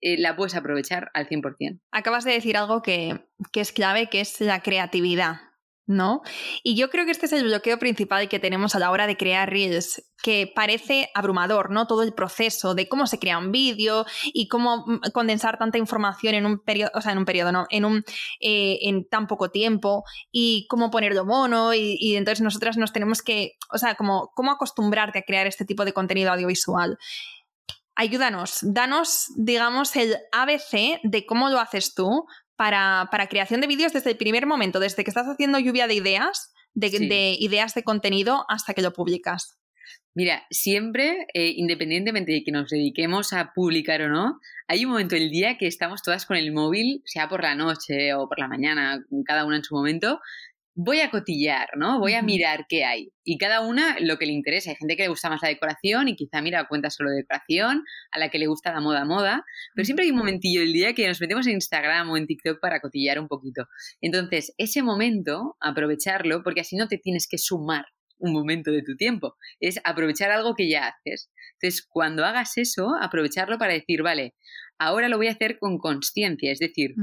eh, 0.00 0.18
la 0.18 0.36
puedes 0.36 0.54
aprovechar 0.54 1.10
al 1.14 1.26
100%. 1.26 1.80
Acabas 1.90 2.24
de 2.24 2.32
decir 2.32 2.56
algo 2.56 2.82
que, 2.82 3.20
que 3.52 3.60
es 3.60 3.72
clave, 3.72 4.08
que 4.08 4.20
es 4.20 4.40
la 4.40 4.60
creatividad. 4.62 5.36
¿No? 5.86 6.22
Y 6.62 6.76
yo 6.76 6.88
creo 6.88 7.04
que 7.04 7.10
este 7.10 7.26
es 7.26 7.32
el 7.32 7.44
bloqueo 7.44 7.78
principal 7.78 8.28
que 8.28 8.38
tenemos 8.38 8.74
a 8.74 8.78
la 8.78 8.90
hora 8.90 9.06
de 9.06 9.16
crear 9.16 9.50
Reels, 9.50 10.02
que 10.22 10.50
parece 10.54 11.10
abrumador, 11.14 11.70
¿no? 11.70 11.86
Todo 11.86 12.02
el 12.02 12.14
proceso 12.14 12.74
de 12.74 12.88
cómo 12.88 13.06
se 13.06 13.18
crea 13.18 13.38
un 13.38 13.52
vídeo 13.52 14.06
y 14.32 14.48
cómo 14.48 14.84
mm, 14.86 15.00
condensar 15.12 15.58
tanta 15.58 15.78
información 15.78 16.34
en 16.34 16.46
un 16.46 16.58
periodo, 16.60 16.90
o 16.94 17.00
sea, 17.00 17.12
en 17.12 17.18
un 17.18 17.24
periodo, 17.26 17.52
no, 17.52 17.66
en 17.70 17.84
un 17.84 18.04
eh, 18.40 18.78
en 18.82 19.06
tan 19.08 19.26
poco 19.26 19.50
tiempo 19.50 20.04
y 20.32 20.66
cómo 20.68 20.90
ponerlo 20.90 21.26
mono 21.26 21.74
y, 21.74 22.16
entonces 22.16 22.42
nosotras 22.42 22.76
nos 22.76 22.92
tenemos 22.92 23.22
que, 23.22 23.52
o 23.70 23.78
sea, 23.78 23.94
cómo 23.94 24.50
acostumbrarte 24.50 25.18
a 25.18 25.22
crear 25.22 25.46
este 25.46 25.64
tipo 25.64 25.84
de 25.84 25.92
contenido 25.92 26.32
audiovisual. 26.32 26.98
Ayúdanos, 27.96 28.58
danos, 28.62 29.26
digamos, 29.36 29.94
el 29.94 30.16
ABC 30.32 30.98
de 31.04 31.26
cómo 31.26 31.48
lo 31.48 31.60
haces 31.60 31.94
tú 31.94 32.26
para, 32.56 33.08
creación 33.28 33.60
de 33.60 33.66
vídeos 33.66 33.92
desde 33.92 34.10
el 34.10 34.16
primer 34.16 34.46
momento, 34.46 34.80
desde 34.80 35.04
que 35.04 35.10
estás 35.10 35.26
haciendo 35.26 35.58
lluvia 35.58 35.86
de 35.86 35.94
ideas, 35.94 36.52
de, 36.74 37.36
ideas 37.38 37.74
de 37.74 37.82
contenido 37.82 38.44
hasta 38.48 38.74
que 38.74 38.82
lo 38.82 38.92
publicas? 38.92 39.58
Mira, 40.14 40.44
siempre, 40.50 41.26
eh, 41.34 41.52
independientemente 41.56 42.32
de 42.32 42.44
que 42.44 42.52
nos 42.52 42.70
dediquemos 42.70 43.32
a 43.32 43.52
publicar 43.52 44.00
o 44.02 44.08
no, 44.08 44.40
hay 44.68 44.84
un 44.84 44.92
momento 44.92 45.16
del 45.16 45.30
día 45.30 45.58
que 45.58 45.66
estamos 45.66 46.02
todas 46.02 46.24
con 46.24 46.36
el 46.36 46.52
móvil, 46.52 47.02
sea 47.04 47.28
por 47.28 47.42
la 47.42 47.56
noche 47.56 48.14
o 48.14 48.28
por 48.28 48.38
la 48.38 48.46
mañana, 48.46 49.04
cada 49.26 49.44
una 49.44 49.56
en 49.56 49.64
su 49.64 49.74
momento, 49.74 50.20
voy 50.74 51.00
a 51.00 51.10
cotillar, 51.10 51.68
¿no? 51.76 52.00
Voy 52.00 52.14
a 52.14 52.22
mirar 52.22 52.66
qué 52.68 52.84
hay. 52.84 53.10
Y 53.22 53.38
cada 53.38 53.60
una 53.60 53.96
lo 54.00 54.18
que 54.18 54.26
le 54.26 54.32
interesa. 54.32 54.70
Hay 54.70 54.76
gente 54.76 54.96
que 54.96 55.04
le 55.04 55.08
gusta 55.08 55.30
más 55.30 55.40
la 55.42 55.48
decoración 55.48 56.08
y 56.08 56.16
quizá 56.16 56.42
mira 56.42 56.66
cuenta 56.66 56.90
solo 56.90 57.10
de 57.10 57.16
decoración, 57.18 57.84
a 58.10 58.18
la 58.18 58.28
que 58.28 58.38
le 58.38 58.46
gusta 58.46 58.72
la 58.72 58.80
moda 58.80 59.04
moda, 59.04 59.44
pero 59.74 59.84
siempre 59.84 60.04
hay 60.04 60.10
un 60.10 60.18
momentillo 60.18 60.60
del 60.60 60.72
día 60.72 60.92
que 60.94 61.06
nos 61.06 61.20
metemos 61.20 61.46
en 61.46 61.54
Instagram 61.54 62.10
o 62.10 62.16
en 62.16 62.26
TikTok 62.26 62.60
para 62.60 62.80
cotillar 62.80 63.18
un 63.20 63.28
poquito. 63.28 63.66
Entonces, 64.00 64.52
ese 64.58 64.82
momento, 64.82 65.56
aprovecharlo, 65.60 66.42
porque 66.42 66.60
así 66.60 66.76
no 66.76 66.88
te 66.88 66.98
tienes 66.98 67.28
que 67.28 67.38
sumar 67.38 67.86
un 68.18 68.32
momento 68.32 68.70
de 68.70 68.82
tu 68.82 68.96
tiempo, 68.96 69.36
es 69.60 69.80
aprovechar 69.84 70.30
algo 70.30 70.54
que 70.54 70.68
ya 70.68 70.88
haces. 70.88 71.30
Entonces, 71.54 71.86
cuando 71.88 72.24
hagas 72.24 72.56
eso, 72.56 72.94
aprovecharlo 73.00 73.58
para 73.58 73.74
decir, 73.74 74.02
vale, 74.02 74.34
ahora 74.78 75.08
lo 75.08 75.16
voy 75.16 75.28
a 75.28 75.32
hacer 75.32 75.58
con 75.58 75.78
conciencia, 75.78 76.50
es 76.50 76.58
decir, 76.58 76.94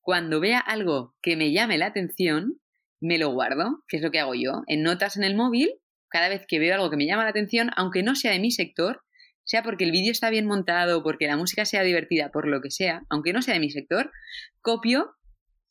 cuando 0.00 0.40
vea 0.40 0.58
algo 0.58 1.14
que 1.20 1.36
me 1.36 1.52
llame 1.52 1.78
la 1.78 1.86
atención, 1.86 2.58
me 3.02 3.18
lo 3.18 3.30
guardo, 3.30 3.82
que 3.88 3.98
es 3.98 4.02
lo 4.02 4.10
que 4.10 4.20
hago 4.20 4.34
yo, 4.34 4.62
en 4.68 4.82
notas 4.82 5.16
en 5.16 5.24
el 5.24 5.34
móvil, 5.34 5.70
cada 6.08 6.28
vez 6.28 6.44
que 6.46 6.58
veo 6.58 6.74
algo 6.74 6.88
que 6.88 6.96
me 6.96 7.06
llama 7.06 7.24
la 7.24 7.30
atención, 7.30 7.70
aunque 7.76 8.02
no 8.02 8.14
sea 8.14 8.32
de 8.32 8.38
mi 8.38 8.50
sector, 8.50 9.02
sea 9.44 9.62
porque 9.62 9.84
el 9.84 9.90
vídeo 9.90 10.12
está 10.12 10.30
bien 10.30 10.46
montado, 10.46 11.02
porque 11.02 11.26
la 11.26 11.36
música 11.36 11.64
sea 11.64 11.82
divertida, 11.82 12.30
por 12.30 12.46
lo 12.46 12.60
que 12.60 12.70
sea, 12.70 13.02
aunque 13.10 13.32
no 13.32 13.42
sea 13.42 13.54
de 13.54 13.60
mi 13.60 13.70
sector, 13.70 14.12
copio 14.60 15.16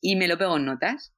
y 0.02 0.18
me 0.18 0.28
lo 0.28 0.38
pego 0.38 0.58
en 0.58 0.66
notas. 0.66 1.14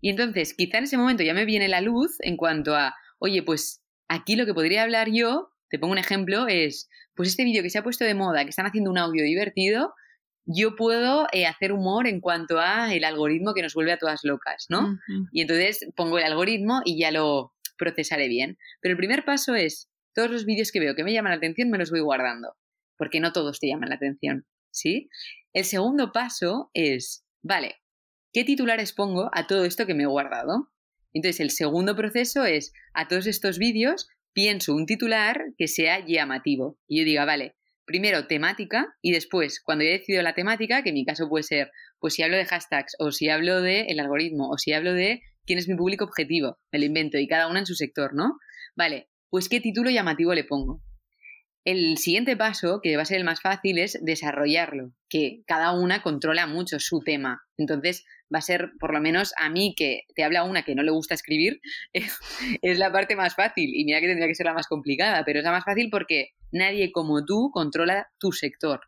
Y 0.00 0.08
entonces, 0.08 0.54
quizá 0.54 0.78
en 0.78 0.84
ese 0.84 0.96
momento 0.96 1.22
ya 1.22 1.34
me 1.34 1.44
viene 1.44 1.68
la 1.68 1.82
luz 1.82 2.16
en 2.20 2.38
cuanto 2.38 2.74
a, 2.74 2.94
oye, 3.18 3.42
pues 3.42 3.84
aquí 4.08 4.34
lo 4.36 4.46
que 4.46 4.54
podría 4.54 4.82
hablar 4.82 5.08
yo, 5.12 5.52
te 5.68 5.78
pongo 5.78 5.92
un 5.92 5.98
ejemplo, 5.98 6.46
es, 6.48 6.88
pues 7.14 7.28
este 7.28 7.44
vídeo 7.44 7.62
que 7.62 7.70
se 7.70 7.78
ha 7.78 7.82
puesto 7.82 8.04
de 8.04 8.14
moda, 8.14 8.44
que 8.44 8.50
están 8.50 8.66
haciendo 8.66 8.90
un 8.90 8.98
audio 8.98 9.22
divertido, 9.22 9.92
yo 10.46 10.74
puedo 10.76 11.26
eh, 11.32 11.46
hacer 11.46 11.72
humor 11.72 12.06
en 12.06 12.20
cuanto 12.20 12.58
a 12.58 12.92
el 12.94 13.04
algoritmo 13.04 13.54
que 13.54 13.62
nos 13.62 13.74
vuelve 13.74 13.92
a 13.92 13.98
todas 13.98 14.24
locas, 14.24 14.66
¿no? 14.68 14.98
Y 15.32 15.42
entonces 15.42 15.86
pongo 15.94 16.18
el 16.18 16.24
algoritmo 16.24 16.80
y 16.84 16.98
ya 16.98 17.10
lo 17.10 17.52
procesaré 17.76 18.28
bien. 18.28 18.58
Pero 18.80 18.92
el 18.92 18.98
primer 18.98 19.24
paso 19.24 19.54
es, 19.54 19.90
todos 20.14 20.30
los 20.30 20.44
vídeos 20.44 20.72
que 20.72 20.80
veo 20.80 20.94
que 20.94 21.04
me 21.04 21.12
llaman 21.12 21.30
la 21.30 21.36
atención 21.36 21.70
me 21.70 21.78
los 21.78 21.90
voy 21.90 22.00
guardando, 22.00 22.56
porque 22.96 23.20
no 23.20 23.32
todos 23.32 23.60
te 23.60 23.68
llaman 23.68 23.90
la 23.90 23.94
atención, 23.96 24.46
¿sí? 24.70 25.08
El 25.52 25.64
segundo 25.64 26.12
paso 26.12 26.70
es, 26.74 27.24
vale, 27.42 27.76
¿qué 28.32 28.44
titulares 28.44 28.92
pongo 28.92 29.30
a 29.32 29.46
todo 29.46 29.64
esto 29.64 29.86
que 29.86 29.94
me 29.94 30.04
he 30.04 30.06
guardado? 30.06 30.70
Entonces 31.12 31.40
el 31.40 31.50
segundo 31.50 31.96
proceso 31.96 32.44
es, 32.44 32.72
a 32.92 33.08
todos 33.08 33.26
estos 33.26 33.58
vídeos 33.58 34.08
pienso 34.32 34.74
un 34.74 34.86
titular 34.86 35.42
que 35.56 35.68
sea 35.68 36.04
llamativo. 36.04 36.78
Y 36.86 36.98
yo 36.98 37.04
diga, 37.04 37.24
vale, 37.24 37.56
primero 37.90 38.28
temática 38.28 38.94
y 39.02 39.10
después, 39.10 39.60
cuando 39.60 39.82
ya 39.82 39.90
he 39.90 39.98
decidido 39.98 40.22
la 40.22 40.34
temática, 40.34 40.84
que 40.84 40.90
en 40.90 40.94
mi 40.94 41.04
caso 41.04 41.28
puede 41.28 41.42
ser, 41.42 41.72
pues 41.98 42.14
si 42.14 42.22
hablo 42.22 42.36
de 42.36 42.44
hashtags 42.44 42.94
o 43.00 43.10
si 43.10 43.28
hablo 43.28 43.60
de 43.62 43.86
el 43.88 43.98
algoritmo 43.98 44.48
o 44.48 44.58
si 44.58 44.72
hablo 44.72 44.94
de 44.94 45.22
quién 45.44 45.58
es 45.58 45.66
mi 45.66 45.74
público 45.74 46.04
objetivo, 46.04 46.56
me 46.70 46.78
lo 46.78 46.84
invento 46.84 47.18
y 47.18 47.26
cada 47.26 47.48
una 47.48 47.58
en 47.58 47.66
su 47.66 47.74
sector, 47.74 48.14
¿no? 48.14 48.38
Vale, 48.76 49.08
pues 49.28 49.48
qué 49.48 49.60
título 49.60 49.90
llamativo 49.90 50.34
le 50.34 50.44
pongo. 50.44 50.80
El 51.64 51.98
siguiente 51.98 52.36
paso, 52.36 52.80
que 52.82 52.96
va 52.96 53.02
a 53.02 53.06
ser 53.06 53.18
el 53.18 53.24
más 53.24 53.42
fácil, 53.42 53.78
es 53.78 53.98
desarrollarlo, 54.02 54.92
que 55.08 55.42
cada 55.46 55.72
una 55.72 56.02
controla 56.02 56.46
mucho 56.46 56.78
su 56.80 57.00
tema. 57.00 57.42
Entonces, 57.58 58.04
va 58.32 58.38
a 58.38 58.42
ser, 58.42 58.70
por 58.78 58.94
lo 58.94 59.00
menos 59.00 59.34
a 59.36 59.50
mí, 59.50 59.74
que 59.76 60.02
te 60.14 60.24
habla 60.24 60.44
una 60.44 60.62
que 60.62 60.74
no 60.74 60.82
le 60.82 60.90
gusta 60.90 61.14
escribir, 61.14 61.60
es 62.62 62.78
la 62.78 62.90
parte 62.92 63.16
más 63.16 63.34
fácil. 63.34 63.70
Y 63.74 63.84
mira 63.84 64.00
que 64.00 64.06
tendría 64.06 64.28
que 64.28 64.34
ser 64.34 64.46
la 64.46 64.54
más 64.54 64.68
complicada, 64.68 65.24
pero 65.24 65.40
es 65.40 65.44
la 65.44 65.52
más 65.52 65.64
fácil 65.64 65.90
porque 65.90 66.30
nadie 66.50 66.92
como 66.92 67.24
tú 67.24 67.50
controla 67.52 68.08
tu 68.18 68.32
sector. 68.32 68.80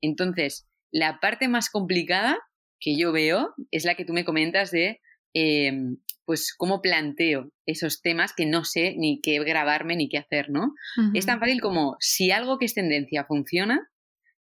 Entonces, 0.00 0.68
la 0.90 1.20
parte 1.20 1.48
más 1.48 1.70
complicada 1.70 2.38
que 2.80 2.96
yo 2.96 3.12
veo 3.12 3.54
es 3.70 3.84
la 3.84 3.94
que 3.94 4.04
tú 4.04 4.12
me 4.12 4.24
comentas 4.24 4.70
de, 4.70 5.00
em, 5.34 5.98
pues, 6.24 6.54
cómo 6.56 6.82
planteo 6.82 7.50
esos 7.66 8.02
temas 8.02 8.32
que 8.34 8.46
no 8.46 8.64
sé 8.64 8.94
ni 8.96 9.20
qué 9.20 9.38
grabarme 9.44 9.96
ni 9.96 10.08
qué 10.08 10.18
hacer, 10.18 10.50
¿no? 10.50 10.74
Es 11.14 11.26
tan 11.26 11.40
fácil 11.40 11.60
como 11.60 11.96
si 12.00 12.30
algo 12.30 12.58
que 12.58 12.66
es 12.66 12.74
tendencia 12.74 13.24
funciona, 13.24 13.90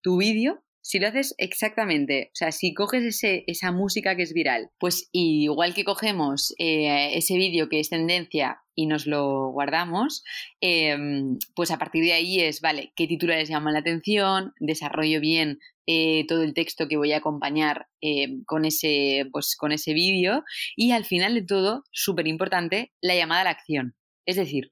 tu 0.01 0.17
vídeo 0.17 0.63
si 0.83 0.99
lo 0.99 1.07
haces 1.07 1.35
exactamente, 1.37 2.29
o 2.33 2.35
sea, 2.35 2.51
si 2.51 2.73
coges 2.73 3.03
ese, 3.03 3.43
esa 3.45 3.71
música 3.71 4.15
que 4.15 4.23
es 4.23 4.33
viral, 4.33 4.71
pues 4.79 5.09
igual 5.11 5.75
que 5.75 5.83
cogemos 5.83 6.55
eh, 6.57 7.11
ese 7.15 7.35
vídeo 7.35 7.69
que 7.69 7.79
es 7.79 7.89
tendencia 7.89 8.61
y 8.73 8.87
nos 8.87 9.05
lo 9.05 9.51
guardamos, 9.51 10.23
em, 10.59 11.37
pues 11.55 11.69
a 11.69 11.77
partir 11.77 12.03
de 12.03 12.13
ahí 12.13 12.39
es, 12.39 12.61
vale, 12.61 12.93
qué 12.95 13.05
titulares 13.05 13.47
llaman 13.47 13.73
la 13.73 13.79
atención, 13.79 14.53
desarrollo 14.59 15.19
bien 15.19 15.59
eh, 15.93 16.25
todo 16.25 16.41
el 16.41 16.53
texto 16.53 16.87
que 16.87 16.95
voy 16.95 17.11
a 17.11 17.17
acompañar 17.17 17.87
eh, 17.99 18.41
con 18.45 18.63
ese, 18.63 19.25
pues, 19.29 19.57
ese 19.71 19.93
vídeo 19.93 20.45
y 20.77 20.93
al 20.93 21.03
final 21.03 21.33
de 21.33 21.43
todo, 21.43 21.83
súper 21.91 22.27
importante, 22.27 22.93
la 23.01 23.13
llamada 23.13 23.41
a 23.41 23.43
la 23.43 23.49
acción. 23.49 23.93
Es 24.25 24.37
decir, 24.37 24.71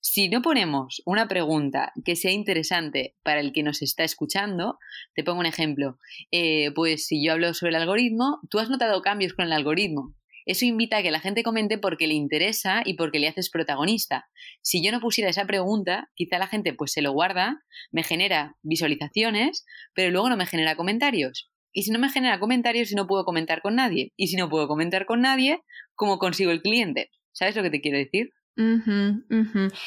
si 0.00 0.28
no 0.28 0.42
ponemos 0.42 1.02
una 1.06 1.26
pregunta 1.26 1.92
que 2.04 2.14
sea 2.14 2.30
interesante 2.30 3.16
para 3.24 3.40
el 3.40 3.52
que 3.52 3.64
nos 3.64 3.82
está 3.82 4.04
escuchando, 4.04 4.78
te 5.16 5.24
pongo 5.24 5.40
un 5.40 5.46
ejemplo. 5.46 5.98
Eh, 6.30 6.70
pues 6.76 7.04
si 7.04 7.24
yo 7.24 7.32
hablo 7.32 7.52
sobre 7.52 7.70
el 7.70 7.82
algoritmo, 7.82 8.38
tú 8.48 8.60
has 8.60 8.70
notado 8.70 9.02
cambios 9.02 9.32
con 9.32 9.46
el 9.46 9.52
algoritmo. 9.52 10.14
Eso 10.50 10.64
invita 10.64 10.96
a 10.96 11.02
que 11.02 11.12
la 11.12 11.20
gente 11.20 11.44
comente 11.44 11.78
porque 11.78 12.08
le 12.08 12.14
interesa 12.14 12.82
y 12.84 12.94
porque 12.94 13.20
le 13.20 13.28
haces 13.28 13.50
protagonista. 13.50 14.28
Si 14.62 14.84
yo 14.84 14.90
no 14.90 14.98
pusiera 14.98 15.30
esa 15.30 15.44
pregunta, 15.44 16.10
quizá 16.16 16.38
la 16.38 16.48
gente 16.48 16.74
pues 16.74 16.90
se 16.90 17.02
lo 17.02 17.12
guarda, 17.12 17.62
me 17.92 18.02
genera 18.02 18.56
visualizaciones, 18.62 19.64
pero 19.94 20.10
luego 20.10 20.28
no 20.28 20.36
me 20.36 20.46
genera 20.46 20.74
comentarios. 20.74 21.52
Y 21.72 21.84
si 21.84 21.92
no 21.92 22.00
me 22.00 22.10
genera 22.10 22.40
comentarios, 22.40 22.88
si 22.88 22.96
no 22.96 23.06
puedo 23.06 23.24
comentar 23.24 23.62
con 23.62 23.76
nadie. 23.76 24.12
Y 24.16 24.26
si 24.26 24.34
no 24.34 24.48
puedo 24.50 24.66
comentar 24.66 25.06
con 25.06 25.20
nadie, 25.20 25.60
¿cómo 25.94 26.18
consigo 26.18 26.50
el 26.50 26.62
cliente? 26.62 27.12
¿Sabes 27.30 27.54
lo 27.54 27.62
que 27.62 27.70
te 27.70 27.80
quiero 27.80 27.98
decir? 27.98 28.32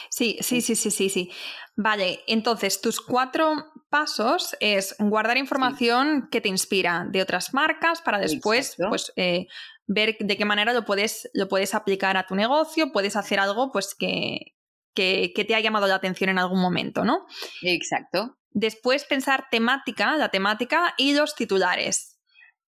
Sí, 0.10 0.38
sí, 0.40 0.62
sí, 0.62 0.76
sí, 0.76 0.92
sí, 0.92 1.10
sí. 1.10 1.32
Vale, 1.76 2.22
entonces 2.28 2.82
tus 2.82 3.02
cuatro 3.02 3.72
pasos 3.90 4.56
es 4.60 4.96
guardar 4.98 5.38
información 5.38 6.28
que 6.32 6.42
te 6.42 6.50
inspira 6.50 7.06
de 7.12 7.22
otras 7.22 7.54
marcas 7.54 8.02
para 8.02 8.20
después 8.20 8.76
pues, 8.78 9.12
eh, 9.16 9.48
ver 9.88 10.16
de 10.20 10.38
qué 10.38 10.46
manera 10.46 10.74
lo 10.74 10.86
puedes, 10.86 11.30
lo 11.34 11.48
puedes 11.48 11.76
aplicar 11.76 12.18
a 12.18 12.26
tu 12.26 12.36
negocio, 12.36 12.92
puedes 12.92 13.16
hacer 13.16 13.40
algo 13.40 13.72
pues 13.72 13.96
que, 13.98 14.56
que, 14.94 15.32
que 15.36 15.46
te 15.46 15.56
ha 15.56 15.60
llamado 15.60 15.88
la 15.88 15.96
atención 15.96 16.30
en 16.30 16.40
algún 16.40 16.62
momento, 16.62 17.04
¿no? 17.04 17.26
Exacto. 17.62 18.38
Después 18.52 19.06
pensar 19.06 19.48
temática, 19.50 20.16
la 20.16 20.30
temática 20.30 20.94
y 20.98 21.14
los 21.14 21.36
titulares. 21.36 22.14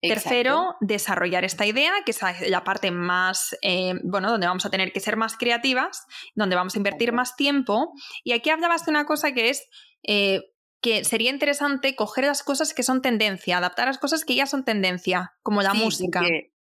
Tercero, 0.01 0.75
desarrollar 0.81 1.45
esta 1.45 1.65
idea, 1.65 1.91
que 2.05 2.11
es 2.11 2.19
la 2.47 2.63
parte 2.63 2.91
más, 2.91 3.55
eh, 3.61 3.93
bueno, 4.03 4.29
donde 4.29 4.47
vamos 4.47 4.65
a 4.65 4.69
tener 4.69 4.91
que 4.91 4.99
ser 4.99 5.17
más 5.17 5.37
creativas, 5.37 6.05
donde 6.35 6.55
vamos 6.55 6.75
a 6.75 6.77
invertir 6.77 7.11
más 7.11 7.35
tiempo. 7.35 7.91
Y 8.23 8.33
aquí 8.33 8.49
hablabas 8.49 8.85
de 8.85 8.91
una 8.91 9.05
cosa 9.05 9.31
que 9.33 9.49
es, 9.49 9.67
eh, 10.03 10.41
que 10.81 11.03
sería 11.05 11.31
interesante 11.31 11.95
coger 11.95 12.25
las 12.25 12.43
cosas 12.43 12.73
que 12.73 12.83
son 12.83 13.01
tendencia, 13.01 13.57
adaptar 13.57 13.87
las 13.87 13.97
cosas 13.97 14.25
que 14.25 14.35
ya 14.35 14.45
son 14.45 14.63
tendencia, 14.63 15.33
como 15.41 15.61
la 15.61 15.73
música. 15.73 16.21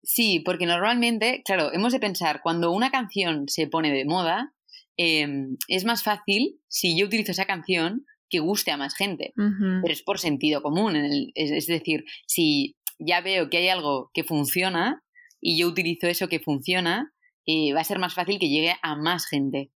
Sí, 0.04 0.40
porque 0.40 0.66
normalmente, 0.66 1.42
claro, 1.46 1.74
hemos 1.74 1.94
de 1.94 2.00
pensar, 2.00 2.42
cuando 2.42 2.72
una 2.72 2.92
canción 2.92 3.48
se 3.48 3.68
pone 3.68 3.92
de 3.92 4.06
moda, 4.06 4.54
em, 4.98 5.58
es 5.68 5.86
más 5.86 6.04
fácil 6.04 6.60
si 6.68 6.98
yo 6.98 7.06
utilizo 7.06 7.32
esa 7.32 7.46
canción 7.46 8.06
que 8.30 8.40
guste 8.40 8.72
a 8.72 8.78
más 8.78 8.94
gente, 8.96 9.34
pero 9.36 9.92
es 9.92 10.04
por 10.04 10.20
sentido 10.20 10.62
común. 10.62 10.96
es, 11.34 11.68
decir, 11.68 12.06
si 12.28 12.76
ya 13.00 13.22
veo 13.22 13.50
que 13.50 13.58
hay 13.58 13.70
algo 13.70 14.12
que 14.14 14.24
funciona 14.24 15.04
y 15.42 15.58
yo 15.58 15.68
utilizo 15.68 16.08
eso 16.08 16.28
que 16.28 16.40
funciona, 16.40 17.12
eh, 17.46 17.74
va 17.74 17.82
a 17.82 17.86
ser 17.86 17.98
más 17.98 18.14
fácil 18.14 18.38
que 18.38 18.50
llegue 18.50 18.76
a 18.84 18.96
más 18.96 19.26
gente. 19.26 19.72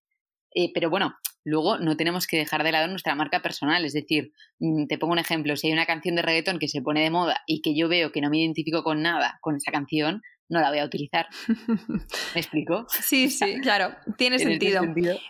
Eh, 0.54 0.72
pero 0.74 0.90
bueno, 0.90 1.16
luego 1.44 1.78
no 1.80 1.98
tenemos 1.98 2.28
que 2.28 2.38
dejar 2.38 2.64
de 2.64 2.72
lado 2.72 2.88
nuestra 2.88 3.16
marca 3.16 3.42
personal. 3.42 3.86
Es 3.86 3.94
decir, 3.94 4.32
mm, 4.60 4.88
te 4.88 4.98
pongo 4.98 5.14
un 5.14 5.20
ejemplo, 5.20 5.56
si 5.56 5.68
hay 5.68 5.74
una 5.74 5.86
canción 5.86 6.16
de 6.16 6.22
reggaetón 6.22 6.60
que 6.60 6.68
se 6.68 6.82
pone 6.82 7.02
de 7.02 7.10
moda 7.10 7.42
y 7.48 7.62
que 7.62 7.76
yo 7.76 7.90
veo 7.90 8.12
que 8.12 8.22
no 8.22 8.30
me 8.30 8.40
identifico 8.40 8.84
con 8.84 9.02
nada 9.02 9.40
con 9.42 9.56
esa 9.56 9.72
canción, 9.72 10.22
no 10.52 10.60
la 10.60 10.70
voy 10.70 10.80
a 10.80 10.86
utilizar. 10.86 11.28
¿Me 12.36 12.42
explico? 12.42 12.86
Sí, 12.90 13.30
sí, 13.30 13.60
claro, 13.62 13.96
tiene 14.18 14.38
sentido. 14.38 14.82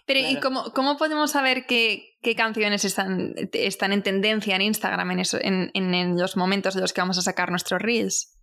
Pero 0.06 0.20
¿y 0.20 0.40
cómo, 0.40 0.72
cómo, 0.74 0.98
podemos 0.98 1.32
saber 1.32 1.66
qué, 1.68 2.18
qué 2.22 2.36
canciones 2.36 2.84
están, 2.84 3.36
están, 3.54 3.94
en 3.94 4.02
tendencia 4.02 4.56
en 4.56 4.64
Instagram 4.64 5.12
en, 5.12 5.72
en, 5.74 6.18
los 6.18 6.36
momentos 6.36 6.76
en 6.76 6.82
los 6.82 6.92
que 6.92 7.02
vamos 7.02 7.20
a 7.20 7.22
sacar 7.22 7.52
nuestros 7.52 7.82
reels? 7.82 8.36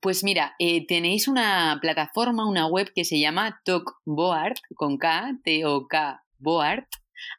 Pues 0.00 0.24
mira, 0.24 0.54
eh, 0.58 0.86
tenéis 0.86 1.28
una 1.28 1.78
plataforma, 1.82 2.48
una 2.48 2.66
web 2.66 2.90
que 2.94 3.04
se 3.04 3.18
llama 3.18 3.60
Talkboard, 3.64 4.54
con 4.76 4.96
K, 4.96 5.36
T-O-K 5.44 6.22
Board, 6.38 6.86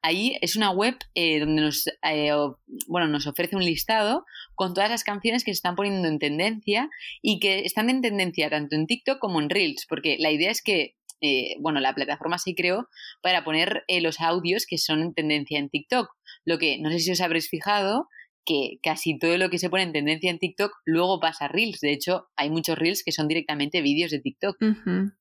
Ahí 0.02 0.38
es 0.42 0.56
una 0.56 0.72
web 0.72 0.98
eh, 1.16 1.40
donde 1.40 1.62
nos, 1.62 1.88
eh, 1.88 2.32
bueno, 2.88 3.08
nos 3.08 3.28
ofrece 3.28 3.56
un 3.56 3.66
listado 3.66 4.26
con 4.56 4.74
todas 4.74 4.90
las 4.90 5.04
canciones 5.04 5.44
que 5.44 5.52
se 5.52 5.58
están 5.58 5.76
poniendo 5.76 6.08
en 6.08 6.20
tendencia 6.20 6.90
y 7.22 7.40
que 7.40 7.60
están 7.60 7.90
en 7.90 8.02
tendencia 8.02 8.50
tanto 8.50 8.76
en 8.76 8.88
TikTok 8.88 9.20
como 9.20 9.42
en 9.42 9.50
Reels, 9.50 9.86
porque 9.88 10.18
la 10.20 10.32
idea 10.32 10.52
es 10.52 10.62
que 10.62 10.96
eh, 11.24 11.56
bueno, 11.60 11.80
la 11.80 11.94
plataforma 11.94 12.40
se 12.40 12.56
creó 12.56 12.88
para 13.22 13.44
poner 13.44 13.84
los 14.02 14.20
audios 14.22 14.66
que 14.66 14.80
son 14.80 15.04
en 15.04 15.14
tendencia 15.14 15.60
en 15.60 15.70
TikTok. 15.70 16.10
Lo 16.46 16.58
que 16.58 16.80
no 16.80 16.90
sé 16.90 16.98
si 16.98 17.12
os 17.12 17.22
habréis 17.22 17.48
fijado 17.48 18.08
que 18.46 18.80
casi 18.82 19.18
todo 19.18 19.38
lo 19.38 19.50
que 19.50 19.60
se 19.60 19.70
pone 19.70 19.84
en 19.84 19.94
tendencia 19.94 20.32
en 20.32 20.40
TikTok 20.40 20.72
luego 20.86 21.20
pasa 21.20 21.46
a 21.46 21.48
Reels. 21.48 21.80
De 21.80 21.92
hecho, 21.92 22.28
hay 22.36 22.50
muchos 22.50 22.78
Reels 22.78 23.04
que 23.04 23.12
son 23.12 23.28
directamente 23.28 23.82
vídeos 23.82 24.12
de 24.12 24.20
TikTok. 24.20 24.58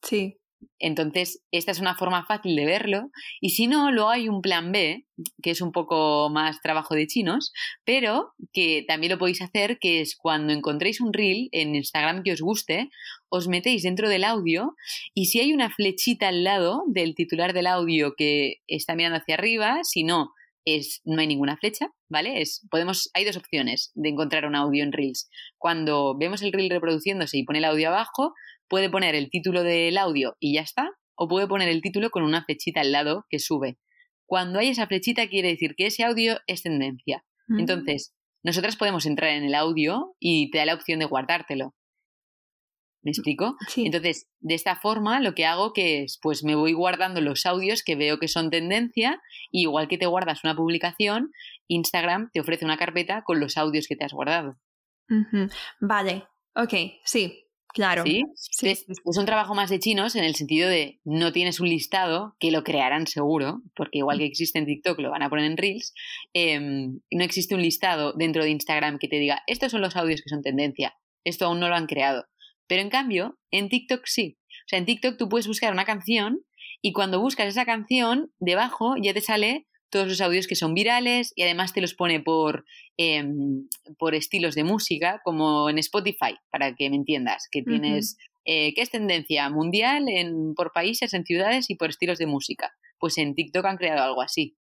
sí. 0.03 0.40
Entonces, 0.79 1.43
esta 1.51 1.73
es 1.73 1.81
una 1.81 1.95
forma 1.95 2.25
fácil 2.25 2.57
de 2.57 2.65
verlo. 2.65 3.11
Y 3.41 3.51
si 3.51 3.67
no, 3.67 3.91
luego 3.91 4.11
hay 4.11 4.29
un 4.29 4.41
plan 4.41 4.73
B, 4.73 5.07
que 5.43 5.51
es 5.51 5.61
un 5.61 5.73
poco 5.73 6.31
más 6.31 6.61
trabajo 6.63 6.95
de 6.95 7.07
chinos, 7.07 7.53
pero 7.85 8.33
que 8.53 8.85
también 8.89 9.13
lo 9.13 9.19
podéis 9.19 9.43
hacer, 9.43 9.79
que 9.79 10.01
es 10.01 10.17
cuando 10.17 10.53
encontréis 10.53 11.01
un 11.01 11.13
reel 11.13 11.49
en 11.53 11.75
Instagram 11.75 12.23
que 12.23 12.33
os 12.33 12.41
guste, 12.41 12.91
os 13.29 13.49
metéis 13.49 13.83
dentro 13.83 14.09
del 14.09 14.25
audio 14.25 14.75
y 15.15 15.27
si 15.27 15.41
hay 15.41 15.53
una 15.53 15.71
flechita 15.71 16.29
al 16.29 16.45
lado 16.45 16.85
del 16.89 17.15
titular 17.15 17.53
del 17.53 17.67
audio 17.67 18.15
que 18.17 18.57
está 18.67 18.95
mirando 18.95 19.19
hacia 19.19 19.35
arriba, 19.35 19.81
si 19.85 20.03
no, 20.03 20.33
es, 20.65 21.01
no 21.05 21.21
hay 21.21 21.27
ninguna 21.27 21.57
flecha, 21.57 21.89
¿vale? 22.09 22.41
Es, 22.41 22.67
podemos, 22.71 23.11
hay 23.15 23.25
dos 23.25 23.37
opciones 23.37 23.93
de 23.95 24.11
encontrar 24.11 24.47
un 24.47 24.57
audio 24.57 24.83
en 24.83 24.93
Reels. 24.93 25.29
Cuando 25.59 26.17
vemos 26.19 26.43
el 26.43 26.53
reel 26.53 26.71
reproduciéndose 26.71 27.39
y 27.39 27.45
pone 27.45 27.59
el 27.59 27.65
audio 27.65 27.89
abajo, 27.89 28.35
puede 28.71 28.89
poner 28.89 29.15
el 29.15 29.29
título 29.29 29.63
del 29.63 29.99
audio 29.99 30.37
y 30.41 30.55
ya 30.55 30.63
está, 30.63 30.91
o 31.17 31.29
puede 31.29 31.49
poner 31.49 31.69
el 31.69 31.83
título 31.83 32.09
con 32.11 32.23
una 32.23 32.45
flechita 32.45 32.81
al 32.81 32.93
lado 32.93 33.27
que 33.29 33.41
sube. 33.41 33.79
Cuando 34.25 34.61
hay 34.61 34.69
esa 34.69 34.87
flechita 34.87 35.29
quiere 35.29 35.49
decir 35.49 35.75
que 35.77 35.87
ese 35.87 36.05
audio 36.05 36.39
es 36.47 36.63
tendencia. 36.63 37.25
Mm. 37.49 37.59
Entonces, 37.59 38.15
nosotras 38.43 38.77
podemos 38.77 39.05
entrar 39.05 39.33
en 39.33 39.43
el 39.43 39.55
audio 39.55 40.15
y 40.21 40.51
te 40.51 40.59
da 40.59 40.67
la 40.67 40.75
opción 40.75 41.01
de 41.01 41.05
guardártelo. 41.05 41.75
¿Me 43.03 43.11
explico? 43.11 43.57
Entonces, 43.77 44.29
de 44.41 44.55
esta 44.55 44.77
forma 44.77 45.21
lo 45.21 45.35
que 45.35 45.47
hago 45.47 45.73
que 45.73 46.03
es, 46.03 46.19
pues 46.23 46.45
me 46.45 46.55
voy 46.55 46.73
guardando 46.73 47.21
los 47.21 47.47
audios 47.47 47.83
que 47.83 47.97
veo 47.97 48.19
que 48.19 48.29
son 48.29 48.51
tendencia, 48.51 49.21
y 49.51 49.63
igual 49.63 49.89
que 49.89 49.99
te 49.99 50.07
guardas 50.07 50.45
una 50.45 50.55
publicación, 50.55 51.33
Instagram 51.67 52.31
te 52.33 52.41
ofrece 52.41 52.67
una 52.67 52.77
carpeta 52.77 53.23
con 53.25 53.41
los 53.41 53.57
audios 53.57 53.87
que 53.89 53.97
te 53.97 54.05
has 54.05 54.13
guardado. 54.13 54.59
Vale, 55.81 56.25
ok, 56.55 56.75
sí, 57.05 57.50
Claro. 57.73 58.05
¿Sí? 58.05 58.25
Es, 58.63 58.87
un 59.05 59.27
trabajo 59.27 59.55
más 59.55 59.71
de 59.71 59.79
chinos 59.79 60.17
en 60.17 60.25
el 60.25 60.35
sentido 60.35 60.69
de 60.69 61.01
no 61.05 61.33
tienes 61.33 61.61
un 61.61 61.69
listado, 61.69 62.37
que 62.41 62.51
lo 62.51 62.65
crearán 62.65 63.07
seguro, 63.07 63.63
porque 63.75 63.99
igual 63.99 64.19
que 64.19 64.27
existe 64.27 64.59
en 64.59 64.67
TikTok, 64.67 64.99
lo 64.99 65.11
van 65.11 65.23
a 65.23 65.31
poner 65.31 65.45
en 65.45 65.57
Reels. 65.57 65.95
Em, 66.33 67.01
no 67.11 67.25
existe 67.25 67.55
un 67.55 67.63
listado 67.63 68.13
dentro 68.13 68.43
de 68.43 68.51
Instagram 68.51 68.99
que 68.99 69.09
te 69.09 69.19
diga, 69.19 69.43
estos 69.47 69.73
son 69.73 69.81
los 69.81 69.97
audios 69.97 70.23
que 70.23 70.31
son 70.31 70.43
tendencia. 70.43 70.95
Esto 71.25 71.47
aún 71.47 71.61
no 71.61 71.69
lo 71.69 71.75
han 71.75 71.87
creado. 71.87 72.27
Pero 72.67 72.83
en 72.83 72.91
cambio, 72.91 73.39
en 73.51 73.69
TikTok 73.69 74.03
sí. 74.05 74.39
O 74.49 74.69
sea, 74.69 74.79
en 74.79 74.87
TikTok 74.87 75.17
tú 75.17 75.29
puedes 75.29 75.47
buscar 75.47 75.73
una 75.73 75.85
canción 75.85 76.41
y 76.83 76.93
cuando 76.93 77.21
buscas 77.21 77.49
esa 77.49 77.65
canción, 77.65 78.33
debajo 78.39 78.95
ya 79.01 79.13
te 79.13 79.21
sale 79.21 79.67
todos 79.91 80.09
los 80.09 80.21
audios 80.21 80.47
que 80.47 80.57
son 80.57 80.75
virales 80.75 81.33
y 81.37 81.43
además 81.43 81.73
te 81.73 81.81
los 81.81 81.95
pone 81.95 82.21
por, 82.21 82.65
em, 82.97 83.69
por 83.99 84.15
estilos 84.15 84.55
de 84.55 84.65
música, 84.65 85.21
como 85.25 85.69
en 85.69 85.79
Spotify, 85.79 86.37
para 86.51 86.75
que 86.75 86.89
me 86.91 86.97
entiendas, 86.97 87.49
que 87.51 87.63
tienes, 87.63 88.17
eh, 88.45 88.73
¿qué 88.75 88.83
es 88.83 88.91
tendencia 88.91 89.51
mundial 89.51 90.09
en, 90.09 90.55
por 90.55 90.73
países, 90.73 91.13
en 91.15 91.25
ciudades 91.25 91.71
y 91.71 91.75
por 91.75 91.91
estilos 91.91 92.19
de 92.19 92.27
música? 92.27 92.73
Pues 92.99 93.19
en 93.19 93.35
TikTok 93.35 93.65
han 93.67 93.77
creado 93.77 94.03
algo 94.03 94.23
así. 94.23 94.57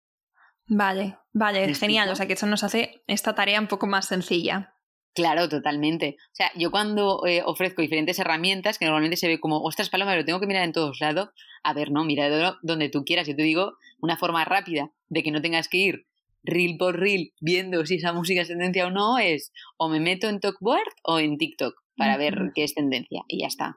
Vale, 0.66 1.16
vale, 1.32 1.74
genial. 1.74 2.08
O 2.10 2.16
sea 2.16 2.26
que 2.26 2.34
eso 2.34 2.46
nos 2.46 2.62
hace 2.62 3.02
esta 3.06 3.34
tarea 3.34 3.60
un 3.60 3.66
poco 3.66 3.86
más 3.86 4.06
sencilla. 4.06 4.74
Claro, 5.14 5.48
totalmente. 5.48 6.16
O 6.26 6.34
sea, 6.34 6.52
yo 6.54 6.70
cuando 6.70 7.26
eh, 7.26 7.42
ofrezco 7.44 7.82
diferentes 7.82 8.18
herramientas, 8.20 8.78
que 8.78 8.84
normalmente 8.84 9.16
se 9.16 9.26
ve 9.26 9.40
como, 9.40 9.60
ostras, 9.62 9.90
Paloma, 9.90 10.14
lo 10.14 10.24
tengo 10.24 10.38
que 10.38 10.46
mirar 10.46 10.62
en 10.62 10.72
todos 10.72 11.00
lados. 11.00 11.30
A 11.64 11.74
ver, 11.74 11.90
no, 11.90 12.04
mira 12.04 12.56
donde 12.62 12.88
tú 12.88 13.04
quieras. 13.04 13.26
Yo 13.26 13.34
te 13.34 13.42
digo 13.42 13.76
una 14.00 14.16
forma 14.16 14.44
rápida 14.44 14.90
de 15.08 15.22
que 15.22 15.30
no 15.30 15.40
tengas 15.40 15.68
que 15.68 15.78
ir 15.78 16.06
reel 16.42 16.76
por 16.78 16.98
reel 16.98 17.32
viendo 17.40 17.84
si 17.84 17.96
esa 17.96 18.12
música 18.12 18.42
es 18.42 18.48
tendencia 18.48 18.86
o 18.86 18.90
no, 18.90 19.18
es 19.18 19.52
o 19.76 19.88
me 19.88 20.00
meto 20.00 20.28
en 20.28 20.40
Talkboard 20.40 20.92
o 21.04 21.18
en 21.18 21.38
TikTok 21.38 21.74
para 21.96 22.16
ver 22.16 22.52
qué 22.54 22.64
es 22.64 22.74
tendencia 22.74 23.22
y 23.28 23.42
ya 23.42 23.46
está. 23.46 23.76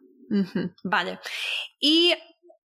Vale. 0.84 1.20
Y 1.80 2.14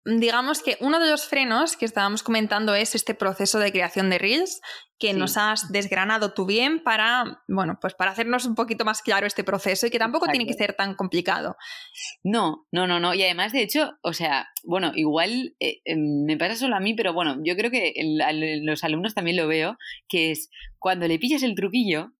digamos 0.05 0.61
que 0.61 0.77
uno 0.81 0.99
de 0.99 1.09
los 1.09 1.25
frenos 1.25 1.75
que 1.75 1.85
estábamos 1.85 2.21
comentando 2.21 2.75
es 2.75 2.93
este 2.93 3.15
proceso 3.15 3.57
de 3.57 3.71
creación 3.71 4.11
de 4.11 4.19
Reels, 4.19 4.61
que 4.99 5.13
nos 5.13 5.35
has 5.35 5.71
desgranado 5.71 6.33
tú 6.33 6.45
bien 6.45 6.81
para, 6.83 7.41
bueno, 7.47 7.79
pues 7.81 7.95
para 7.95 8.11
hacernos 8.11 8.45
un 8.45 8.55
poquito 8.55 8.85
más 8.85 9.01
claro 9.01 9.25
este 9.25 9.43
proceso 9.43 9.87
y 9.87 9.89
que 9.89 9.99
tampoco 9.99 10.27
tiene 10.27 10.45
que 10.45 10.53
ser 10.53 10.73
tan 10.73 10.95
complicado. 10.95 11.57
No, 12.23 12.67
no, 12.71 12.87
no, 12.87 12.99
no. 12.99 13.13
Y 13.13 13.23
además, 13.23 13.51
de 13.51 13.63
hecho, 13.63 13.97
o 14.03 14.13
sea, 14.13 14.47
bueno, 14.63 14.91
igual 14.95 15.55
eh, 15.59 15.81
em, 15.85 16.23
me 16.25 16.37
pasa 16.37 16.55
solo 16.55 16.75
a 16.75 16.79
mí, 16.79 16.93
pero 16.93 17.13
bueno, 17.13 17.37
yo 17.43 17.55
creo 17.55 17.71
que 17.71 17.93
los 18.63 18.83
alumnos 18.83 19.15
también 19.15 19.37
lo 19.37 19.47
veo, 19.47 19.75
que 20.07 20.31
es 20.31 20.49
cuando 20.77 21.07
le 21.07 21.19
pillas 21.19 21.43
el 21.43 21.55
truquillo, 21.55 22.13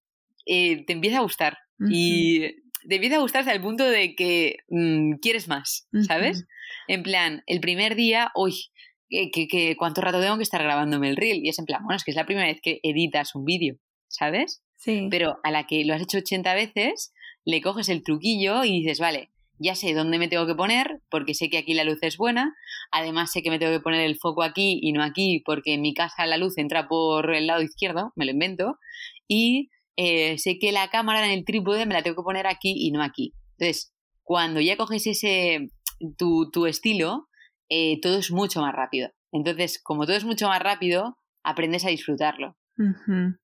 eh, 0.45 0.85
te 0.85 0.93
empieza 0.93 1.19
a 1.19 1.23
gustar. 1.23 1.59
Y 1.89 2.64
empieza 2.89 3.17
a 3.17 3.19
gustar 3.19 3.47
el 3.49 3.61
punto 3.61 3.83
de 3.83 4.15
que 4.15 4.57
mm, 4.69 5.15
quieres 5.21 5.47
más, 5.47 5.87
¿sabes? 6.07 6.45
En 6.87 7.03
plan, 7.03 7.43
el 7.47 7.59
primer 7.59 7.95
día, 7.95 8.31
uy, 8.35 8.69
que, 9.09 9.75
cuánto 9.77 10.01
rato 10.01 10.21
tengo 10.21 10.37
que 10.37 10.43
estar 10.43 10.61
grabándome 10.61 11.09
el 11.09 11.17
reel. 11.17 11.43
Y 11.43 11.49
es 11.49 11.59
en 11.59 11.65
plan, 11.65 11.83
bueno, 11.83 11.95
es 11.97 12.03
que 12.03 12.11
es 12.11 12.17
la 12.17 12.25
primera 12.25 12.47
vez 12.47 12.59
que 12.61 12.79
editas 12.83 13.35
un 13.35 13.45
vídeo, 13.45 13.77
¿sabes? 14.07 14.63
Sí. 14.77 15.07
Pero 15.09 15.37
a 15.43 15.51
la 15.51 15.67
que 15.67 15.83
lo 15.85 15.93
has 15.93 16.01
hecho 16.01 16.17
80 16.17 16.53
veces, 16.53 17.13
le 17.43 17.61
coges 17.61 17.89
el 17.89 18.03
truquillo 18.03 18.63
y 18.63 18.81
dices, 18.81 18.99
vale, 18.99 19.31
ya 19.57 19.75
sé 19.75 19.93
dónde 19.93 20.19
me 20.19 20.27
tengo 20.27 20.45
que 20.45 20.55
poner, 20.55 21.01
porque 21.09 21.33
sé 21.33 21.49
que 21.49 21.57
aquí 21.57 21.73
la 21.73 21.83
luz 21.83 21.99
es 22.01 22.17
buena. 22.17 22.53
Además, 22.91 23.31
sé 23.31 23.41
que 23.41 23.49
me 23.49 23.59
tengo 23.59 23.71
que 23.71 23.79
poner 23.79 24.01
el 24.01 24.17
foco 24.17 24.43
aquí 24.43 24.79
y 24.81 24.91
no 24.91 25.03
aquí, 25.03 25.41
porque 25.45 25.73
en 25.73 25.81
mi 25.81 25.93
casa 25.93 26.25
la 26.25 26.37
luz 26.37 26.57
entra 26.57 26.87
por 26.87 27.33
el 27.33 27.47
lado 27.47 27.61
izquierdo, 27.61 28.11
me 28.15 28.25
lo 28.25 28.31
invento. 28.31 28.79
Y 29.27 29.69
eh, 29.97 30.37
sé 30.37 30.57
que 30.59 30.71
la 30.71 30.89
cámara 30.89 31.25
en 31.25 31.31
el 31.31 31.45
trípode 31.45 31.85
me 31.85 31.93
la 31.93 32.03
tengo 32.03 32.17
que 32.17 32.25
poner 32.25 32.47
aquí 32.47 32.73
y 32.75 32.91
no 32.91 33.01
aquí. 33.01 33.33
Entonces, 33.57 33.93
cuando 34.23 34.59
ya 34.59 34.77
coges 34.77 35.07
ese, 35.07 35.69
tu, 36.17 36.49
tu 36.51 36.65
estilo, 36.65 37.27
eh, 37.69 37.99
todo 38.01 38.17
es 38.17 38.31
mucho 38.31 38.61
más 38.61 38.73
rápido. 38.73 39.09
Entonces, 39.31 39.81
como 39.81 40.05
todo 40.05 40.15
es 40.15 40.25
mucho 40.25 40.47
más 40.47 40.61
rápido, 40.61 41.17
aprendes 41.43 41.85
a 41.85 41.89
disfrutarlo. 41.89 42.57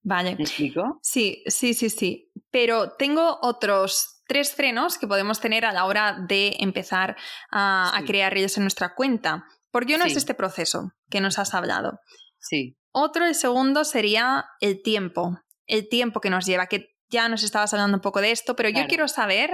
Vale. 0.03 0.35
¿Me 0.35 0.43
explico? 0.43 0.99
Sí, 1.01 1.43
sí, 1.45 1.73
sí, 1.73 1.89
sí. 1.89 2.31
Pero 2.49 2.93
tengo 2.93 3.39
otros 3.41 4.21
tres 4.27 4.53
frenos 4.53 4.97
que 4.97 5.07
podemos 5.07 5.39
tener 5.39 5.65
a 5.65 5.71
la 5.71 5.85
hora 5.85 6.17
de 6.27 6.55
empezar 6.59 7.15
a, 7.51 8.01
crear 8.05 8.33
redes 8.33 8.57
en 8.57 8.63
nuestra 8.63 8.93
cuenta. 8.95 9.45
¿Por 9.71 9.85
qué 9.85 9.97
no 9.97 10.05
es 10.05 10.17
este 10.17 10.33
proceso 10.33 10.91
que 11.09 11.21
nos 11.21 11.39
has 11.39 11.53
hablado? 11.53 11.99
Sí. 12.39 12.77
Otro, 12.91 13.25
el 13.25 13.35
segundo, 13.35 13.85
sería 13.85 14.45
el 14.59 14.81
tiempo. 14.81 15.39
El 15.67 15.89
tiempo 15.89 16.21
que 16.21 16.29
nos 16.29 16.45
lleva, 16.45 16.67
que 16.67 16.95
ya 17.09 17.29
nos 17.29 17.43
estabas 17.43 17.73
hablando 17.73 17.97
un 17.97 18.01
poco 18.01 18.21
de 18.21 18.31
esto, 18.31 18.55
pero 18.55 18.69
yo 18.69 18.87
quiero 18.87 19.07
saber 19.07 19.51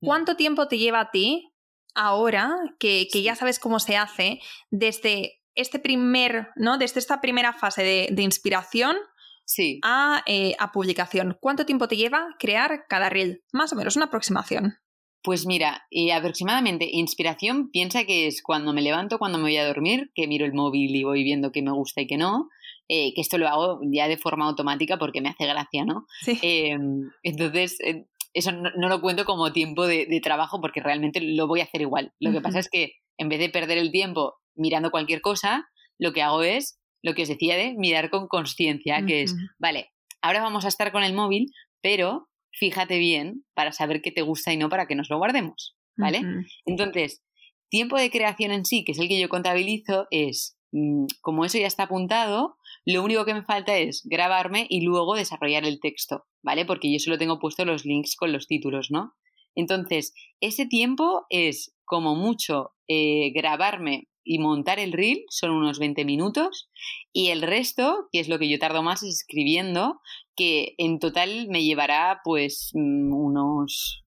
mm. 0.00 0.06
cuánto 0.06 0.36
tiempo 0.36 0.68
te 0.68 0.78
lleva 0.78 1.00
a 1.00 1.10
ti 1.10 1.52
ahora 1.94 2.54
que, 2.78 3.08
ya 3.12 3.34
sabes 3.34 3.58
cómo 3.58 3.80
se 3.80 3.96
hace, 3.96 4.40
desde 4.70 5.40
este 5.54 5.78
primer, 5.78 6.48
¿no? 6.54 6.78
Desde 6.78 7.00
esta 7.00 7.20
primera 7.20 7.52
fase 7.54 7.82
de, 8.10 8.22
inspiración, 8.22 8.96
sí. 9.44 9.80
a, 9.82 10.22
eh, 10.26 10.54
a 10.58 10.72
publicación. 10.72 11.38
¿Cuánto 11.40 11.64
tiempo 11.64 11.88
te 11.88 11.96
lleva 11.96 12.36
crear 12.38 12.84
cada 12.88 13.08
reel? 13.08 13.42
Más 13.52 13.72
o 13.72 13.76
menos, 13.76 13.96
una 13.96 14.06
aproximación. 14.06 14.78
Pues 15.22 15.44
mira, 15.44 15.86
y 15.90 16.10
aproximadamente 16.10 16.88
inspiración 16.88 17.70
piensa 17.70 18.04
que 18.04 18.28
es 18.28 18.42
cuando 18.42 18.72
me 18.72 18.82
levanto, 18.82 19.18
cuando 19.18 19.38
me 19.38 19.44
voy 19.44 19.56
a 19.56 19.66
dormir, 19.66 20.12
que 20.14 20.28
miro 20.28 20.46
el 20.46 20.52
móvil 20.52 20.94
y 20.94 21.02
voy 21.02 21.24
viendo 21.24 21.50
qué 21.50 21.62
me 21.62 21.72
gusta 21.72 22.02
y 22.02 22.06
qué 22.06 22.16
no, 22.16 22.48
eh, 22.88 23.12
que 23.14 23.20
esto 23.20 23.38
lo 23.38 23.48
hago 23.48 23.80
ya 23.82 24.08
de 24.08 24.18
forma 24.18 24.46
automática 24.46 24.98
porque 24.98 25.20
me 25.20 25.28
hace 25.28 25.46
gracia, 25.46 25.84
¿no? 25.84 26.06
Sí. 26.20 26.38
Em, 26.42 27.10
entonces, 27.22 27.78
eh, 27.80 28.06
eso 28.32 28.52
no, 28.52 28.70
no, 28.76 28.88
lo 28.88 29.00
cuento 29.00 29.24
como 29.24 29.52
tiempo 29.52 29.86
de, 29.86 30.06
de, 30.06 30.20
trabajo 30.20 30.60
porque 30.60 30.80
realmente 30.80 31.20
lo 31.20 31.46
voy 31.46 31.60
a 31.60 31.64
hacer 31.64 31.80
igual. 31.80 32.12
Lo 32.20 32.32
que 32.32 32.40
pasa 32.40 32.58
es 32.58 32.68
que 32.68 32.92
en 33.18 33.28
vez 33.28 33.38
de 33.38 33.48
perder 33.48 33.78
el 33.78 33.90
tiempo 33.90 34.34
mirando 34.54 34.90
cualquier 34.90 35.20
cosa, 35.20 35.68
lo 35.98 36.12
que 36.12 36.22
hago 36.22 36.42
es 36.42 36.78
lo 37.02 37.14
que 37.14 37.22
os 37.22 37.28
decía 37.28 37.56
de 37.56 37.74
mirar 37.74 38.10
con 38.10 38.26
conciencia, 38.26 39.04
que 39.06 39.22
es, 39.22 39.34
vale, 39.58 39.92
ahora 40.22 40.42
vamos 40.42 40.64
a 40.64 40.68
estar 40.68 40.90
con 40.92 41.04
el 41.04 41.14
móvil, 41.14 41.52
pero 41.80 42.28
fíjate 42.52 42.98
bien 42.98 43.44
para 43.54 43.72
saber 43.72 44.02
qué 44.02 44.10
te 44.10 44.22
gusta 44.22 44.52
y 44.52 44.56
no 44.56 44.68
para 44.68 44.86
que 44.86 44.96
nos 44.96 45.08
lo 45.08 45.18
guardemos, 45.18 45.76
¿vale? 45.96 46.22
Entonces, 46.64 47.22
tiempo 47.68 47.96
de 47.96 48.10
creación 48.10 48.50
en 48.50 48.64
sí, 48.64 48.84
que 48.84 48.92
es 48.92 48.98
el 48.98 49.08
que 49.08 49.20
yo 49.20 49.28
contabilizo, 49.28 50.06
es, 50.10 50.58
mm, 50.72 51.06
como 51.20 51.44
eso 51.44 51.58
ya 51.58 51.66
está 51.66 51.84
apuntado, 51.84 52.56
lo 52.86 53.02
único 53.02 53.24
que 53.24 53.34
me 53.34 53.42
falta 53.42 53.76
es 53.76 54.02
grabarme 54.04 54.66
y 54.70 54.82
luego 54.82 55.16
desarrollar 55.16 55.64
el 55.64 55.80
texto, 55.80 56.24
¿vale? 56.42 56.64
Porque 56.64 56.90
yo 56.90 57.00
solo 57.00 57.18
tengo 57.18 57.40
puesto 57.40 57.64
los 57.64 57.84
links 57.84 58.14
con 58.14 58.32
los 58.32 58.46
títulos, 58.46 58.88
¿no? 58.90 59.14
Entonces, 59.56 60.14
ese 60.40 60.66
tiempo 60.66 61.26
es 61.28 61.74
como 61.84 62.14
mucho 62.14 62.70
eh, 62.86 63.32
grabarme 63.34 64.08
y 64.22 64.38
montar 64.38 64.78
el 64.78 64.92
reel, 64.92 65.24
son 65.30 65.50
unos 65.50 65.80
20 65.80 66.04
minutos, 66.04 66.68
y 67.12 67.28
el 67.28 67.42
resto, 67.42 68.08
que 68.12 68.20
es 68.20 68.28
lo 68.28 68.38
que 68.38 68.48
yo 68.48 68.58
tardo 68.58 68.82
más, 68.84 69.02
es 69.02 69.20
escribiendo, 69.20 70.00
que 70.36 70.74
en 70.78 71.00
total 71.00 71.48
me 71.48 71.64
llevará 71.64 72.20
pues 72.22 72.70
mm, 72.74 73.12
unos 73.12 74.04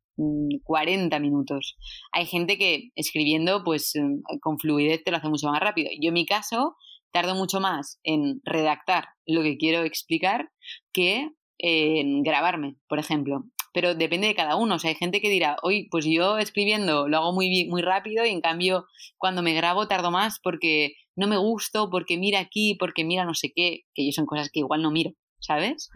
40 0.64 1.18
mm, 1.18 1.22
minutos. 1.22 1.78
Hay 2.14 2.26
gente 2.26 2.58
que 2.58 2.92
escribiendo 2.96 3.64
pues 3.64 3.94
mm, 3.96 4.40
con 4.40 4.58
fluidez 4.58 5.04
te 5.04 5.12
lo 5.12 5.18
hace 5.18 5.30
mucho 5.30 5.48
más 5.48 5.60
rápido. 5.60 5.90
Yo 6.02 6.10
en 6.10 6.14
mi 6.14 6.26
caso 6.26 6.76
tardo 7.12 7.36
mucho 7.36 7.60
más 7.60 8.00
en 8.04 8.42
redactar 8.44 9.10
lo 9.26 9.44
que 9.44 9.58
quiero 9.58 9.84
explicar 9.84 10.52
que 10.94 11.32
en 11.58 12.24
grabarme, 12.24 12.78
por 12.88 13.00
ejemplo 13.00 13.46
pero 13.74 13.96
depende 13.96 14.28
de 14.28 14.36
cada 14.36 14.56
uno. 14.56 14.76
O 14.76 14.80
sea, 14.80 14.90
hay 14.90 14.96
gente 14.96 15.22
que 15.22 15.30
dirá, 15.30 15.58
hoy, 15.62 15.88
pues 15.90 16.06
yo 16.06 16.38
escribiendo 16.38 17.08
lo 17.08 17.18
hago 17.18 17.34
muy, 17.34 17.68
muy 17.70 17.82
rápido 17.82 18.26
y 18.26 18.30
en 18.30 18.42
cambio 18.42 18.86
cuando 19.18 19.42
me 19.42 19.54
grabo 19.54 19.88
tardo 19.88 20.12
más 20.12 20.40
porque 20.40 20.94
no 21.16 21.28
me 21.28 21.38
gusto, 21.38 21.90
porque 21.90 22.18
mira 22.18 22.40
aquí, 22.40 22.76
porque 22.80 23.04
mira 23.04 23.26
no 23.26 23.34
sé 23.34 23.52
qué, 23.56 23.86
que 23.94 24.06
yo 24.06 24.12
son 24.12 24.26
cosas 24.26 24.50
que 24.52 24.60
igual 24.60 24.82
no 24.82 24.92
miro, 24.92 25.12
¿sabes? 25.40 25.90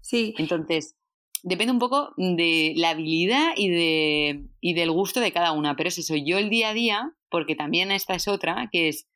Sí. 0.00 0.34
Entonces, 0.38 0.96
depende 1.42 1.72
un 1.72 1.78
poco 1.78 2.14
de 2.16 2.72
la 2.76 2.90
habilidad 2.90 3.52
y, 3.56 3.68
de, 3.68 4.46
y 4.60 4.74
del 4.74 4.90
gusto 4.90 5.20
de 5.20 5.32
cada 5.32 5.52
una, 5.52 5.76
pero 5.76 5.88
es 5.88 5.98
eso, 5.98 6.14
yo 6.16 6.38
el 6.38 6.50
día 6.50 6.70
a 6.70 6.74
día, 6.74 7.12
porque 7.30 7.54
también 7.54 7.90
esta 7.90 8.14
es 8.14 8.26
otra, 8.26 8.68
que 8.72 8.88
es, 8.88 9.06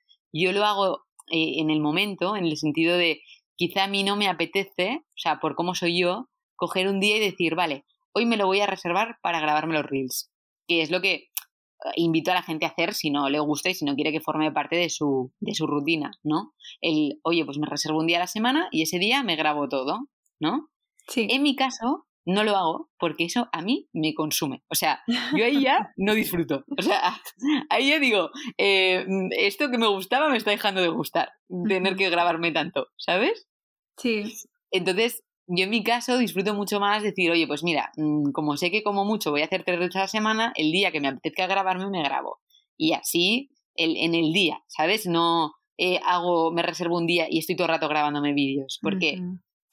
yo 0.42 0.52
lo 0.52 0.64
hago 0.64 1.04
eh, 1.30 1.60
en 1.60 1.70
el 1.70 1.80
momento, 1.80 2.36
en 2.36 2.44
el 2.44 2.56
sentido 2.56 2.96
de, 2.96 3.20
quizá 3.56 3.84
a 3.84 3.88
mí 3.88 4.02
no 4.02 4.16
me 4.16 4.28
apetece, 4.28 5.02
o 5.02 5.18
sea, 5.18 5.40
por 5.40 5.54
cómo 5.54 5.74
soy 5.74 5.98
yo, 5.98 6.28
coger 6.54 6.88
un 6.88 7.00
día 7.00 7.16
y 7.16 7.20
decir, 7.20 7.54
vale, 7.54 7.84
hoy 8.12 8.26
me 8.26 8.36
lo 8.36 8.46
voy 8.46 8.60
a 8.60 8.66
reservar 8.66 9.18
para 9.22 9.40
grabarme 9.40 9.74
los 9.74 9.86
reels, 9.86 10.30
que 10.66 10.82
es 10.82 10.90
lo 10.90 11.00
que 11.00 11.14
eh, 11.14 11.28
invito 11.96 12.30
a 12.30 12.34
la 12.34 12.42
gente 12.42 12.64
a 12.64 12.70
hacer 12.70 12.94
si 12.94 13.10
no 13.10 13.28
le 13.28 13.40
gusta 13.40 13.70
y 13.70 13.74
si 13.74 13.84
no 13.84 13.94
quiere 13.94 14.12
que 14.12 14.20
forme 14.20 14.52
parte 14.52 14.76
de 14.76 14.88
su, 14.88 15.32
de 15.40 15.54
su 15.54 15.66
rutina, 15.66 16.12
¿no? 16.22 16.54
El, 16.80 17.20
oye, 17.22 17.44
pues 17.44 17.58
me 17.58 17.66
reservo 17.66 17.98
un 17.98 18.06
día 18.06 18.16
a 18.16 18.20
la 18.20 18.26
semana 18.26 18.68
y 18.70 18.82
ese 18.82 18.98
día 18.98 19.22
me 19.22 19.36
grabo 19.36 19.68
todo, 19.68 20.08
¿no? 20.40 20.70
Sí. 21.08 21.28
En 21.30 21.42
mi 21.42 21.54
caso, 21.54 22.05
no 22.26 22.42
lo 22.42 22.56
hago 22.56 22.90
porque 22.98 23.24
eso 23.24 23.48
a 23.52 23.62
mí 23.62 23.88
me 23.92 24.12
consume. 24.12 24.62
O 24.68 24.74
sea, 24.74 25.02
yo 25.34 25.44
ahí 25.44 25.62
ya 25.62 25.92
no 25.96 26.14
disfruto. 26.14 26.64
O 26.76 26.82
sea, 26.82 27.18
ahí 27.70 27.90
ya 27.90 27.98
digo, 27.98 28.30
eh, 28.58 29.06
esto 29.30 29.70
que 29.70 29.78
me 29.78 29.86
gustaba 29.86 30.28
me 30.28 30.36
está 30.36 30.50
dejando 30.50 30.82
de 30.82 30.88
gustar, 30.88 31.30
tener 31.68 31.96
que 31.96 32.10
grabarme 32.10 32.50
tanto, 32.52 32.88
¿sabes? 32.96 33.46
Sí. 33.96 34.34
Entonces, 34.70 35.22
yo 35.46 35.64
en 35.64 35.70
mi 35.70 35.84
caso 35.84 36.18
disfruto 36.18 36.54
mucho 36.54 36.80
más 36.80 37.04
decir, 37.04 37.30
oye, 37.30 37.46
pues 37.46 37.62
mira, 37.62 37.92
mm, 37.96 38.32
como 38.32 38.56
sé 38.56 38.72
que 38.72 38.82
como 38.82 39.04
mucho 39.04 39.30
voy 39.30 39.42
a 39.42 39.46
hacer 39.46 39.62
tres 39.64 39.78
veces 39.78 39.96
a 39.96 40.00
la 40.00 40.08
semana, 40.08 40.52
el 40.56 40.72
día 40.72 40.90
que 40.90 41.00
me 41.00 41.08
apetezca 41.08 41.46
grabarme 41.46 41.88
me 41.88 42.02
grabo. 42.02 42.40
Y 42.76 42.92
así 42.92 43.50
el, 43.76 43.96
en 43.96 44.14
el 44.16 44.32
día, 44.32 44.62
¿sabes? 44.66 45.06
No 45.06 45.52
eh, 45.78 46.00
hago, 46.04 46.52
me 46.52 46.62
reservo 46.62 46.96
un 46.96 47.06
día 47.06 47.26
y 47.30 47.38
estoy 47.38 47.54
todo 47.54 47.66
el 47.66 47.74
rato 47.74 47.88
grabándome 47.88 48.32
vídeos, 48.34 48.80
porque 48.82 49.20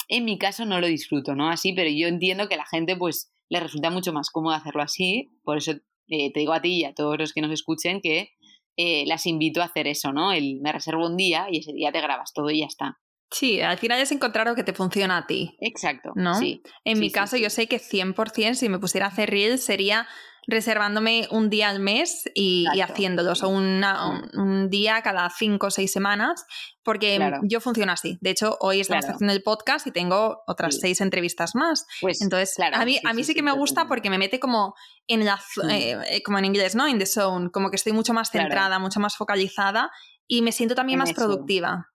en 0.08 0.26
mi 0.26 0.38
caso 0.38 0.66
no 0.66 0.80
lo 0.80 0.88
disfruto, 0.88 1.36
¿no? 1.36 1.50
Así, 1.50 1.74
pero 1.74 1.90
yo 1.90 2.08
entiendo 2.08 2.48
que 2.48 2.56
a 2.56 2.58
la 2.58 2.66
gente 2.66 2.96
pues 2.96 3.32
le 3.50 3.60
resulta 3.60 3.90
mucho 3.90 4.14
más 4.14 4.30
cómodo 4.30 4.56
hacerlo 4.56 4.82
así, 4.82 5.32
por 5.44 5.58
eso 5.58 5.74
eh, 6.08 6.32
te 6.34 6.40
digo 6.40 6.54
a 6.54 6.62
ti 6.62 6.82
y 6.82 6.86
a 6.86 6.94
todos 6.94 7.18
los 7.18 7.34
que 7.34 7.42
nos 7.42 7.52
escuchen 7.52 8.02
que 8.02 8.30
eh, 8.78 9.06
las 9.06 9.26
invito 9.26 9.62
a 9.62 9.66
hacer 9.66 9.88
eso, 9.88 10.12
¿no? 10.12 10.32
El 10.32 10.60
me 10.62 10.72
reservo 10.72 11.06
un 11.06 11.18
día 11.18 11.48
y 11.52 11.60
ese 11.60 11.74
día 11.74 11.92
te 11.92 12.02
grabas 12.02 12.34
todo 12.34 12.50
y 12.50 12.62
ya 12.62 12.66
está. 12.66 13.00
Sí, 13.32 13.62
al 13.62 13.78
final 13.78 14.00
es 14.00 14.12
encontrar 14.12 14.48
lo 14.48 14.56
que 14.56 14.64
te 14.64 14.74
funciona 14.74 15.18
a 15.18 15.28
ti. 15.28 15.58
Exacto. 15.60 16.12
¿No? 16.16 16.36
Sí. 16.36 16.62
En 16.84 16.98
sí, 16.98 17.02
mi 17.02 17.10
sí, 17.10 17.14
caso, 17.14 17.36
sí. 17.36 17.42
yo 17.42 17.50
sé 17.50 17.68
que 17.68 17.80
100% 17.80 18.54
si 18.54 18.70
me 18.70 18.80
pusiera 18.80 19.08
a 19.08 19.10
hacer 19.10 19.30
reels 19.30 19.64
sería 19.64 20.08
reservándome 20.48 21.28
un 21.32 21.50
día 21.50 21.70
al 21.70 21.80
mes 21.80 22.30
y, 22.34 22.66
y 22.74 22.82
haciéndolos, 22.82 23.44
o 23.44 23.50
una, 23.50 24.10
un, 24.10 24.40
un, 24.40 24.70
día 24.70 25.02
cada 25.02 25.30
cinco 25.30 25.68
o 25.68 25.72
seis 25.72 25.92
semanas, 25.92 26.46
porque 26.84 27.16
claro. 27.16 27.40
yo 27.44 27.62
funciono 27.62 27.92
así. 27.92 28.18
De 28.22 28.32
hecho, 28.32 28.58
hoy 28.60 28.82
estamos 28.82 29.06
claro. 29.06 29.16
haciendo 29.16 29.34
el 29.34 29.42
podcast 29.42 29.88
y 29.88 29.92
tengo 29.92 30.42
otras 30.48 30.76
sí. 30.76 30.82
seis 30.82 31.02
entrevistas 31.02 31.56
más. 31.56 31.86
Pues, 32.02 32.22
Entonces, 32.22 32.54
claro, 32.56 32.78
a 32.78 32.86
mí, 32.86 33.00
a 33.04 33.14
mí 33.14 33.24
sí, 33.24 33.34
que 33.34 33.44
me 33.44 33.54
gusta 33.54 33.88
porque 33.88 34.10
me 34.10 34.18
mete 34.18 34.40
como 34.40 34.76
en 35.08 35.26
la, 35.26 35.40
eh, 35.70 36.22
como 36.24 36.40
en 36.40 36.46
inglés, 36.46 36.76
¿no? 36.76 36.88
In 36.88 37.00
the 37.00 37.06
zone, 37.06 37.50
como 37.52 37.70
que 37.70 37.78
estoy 37.78 37.94
mucho 37.94 38.14
más 38.14 38.30
centrada, 38.30 38.80
mucho 38.80 39.00
más 39.00 39.16
focalizada 39.16 39.92
y 40.28 40.42
me 40.42 40.52
siento 40.52 40.76
también 40.76 40.98
en 40.98 41.00
más 41.00 41.12
eso. 41.12 41.22
productiva. 41.22 41.90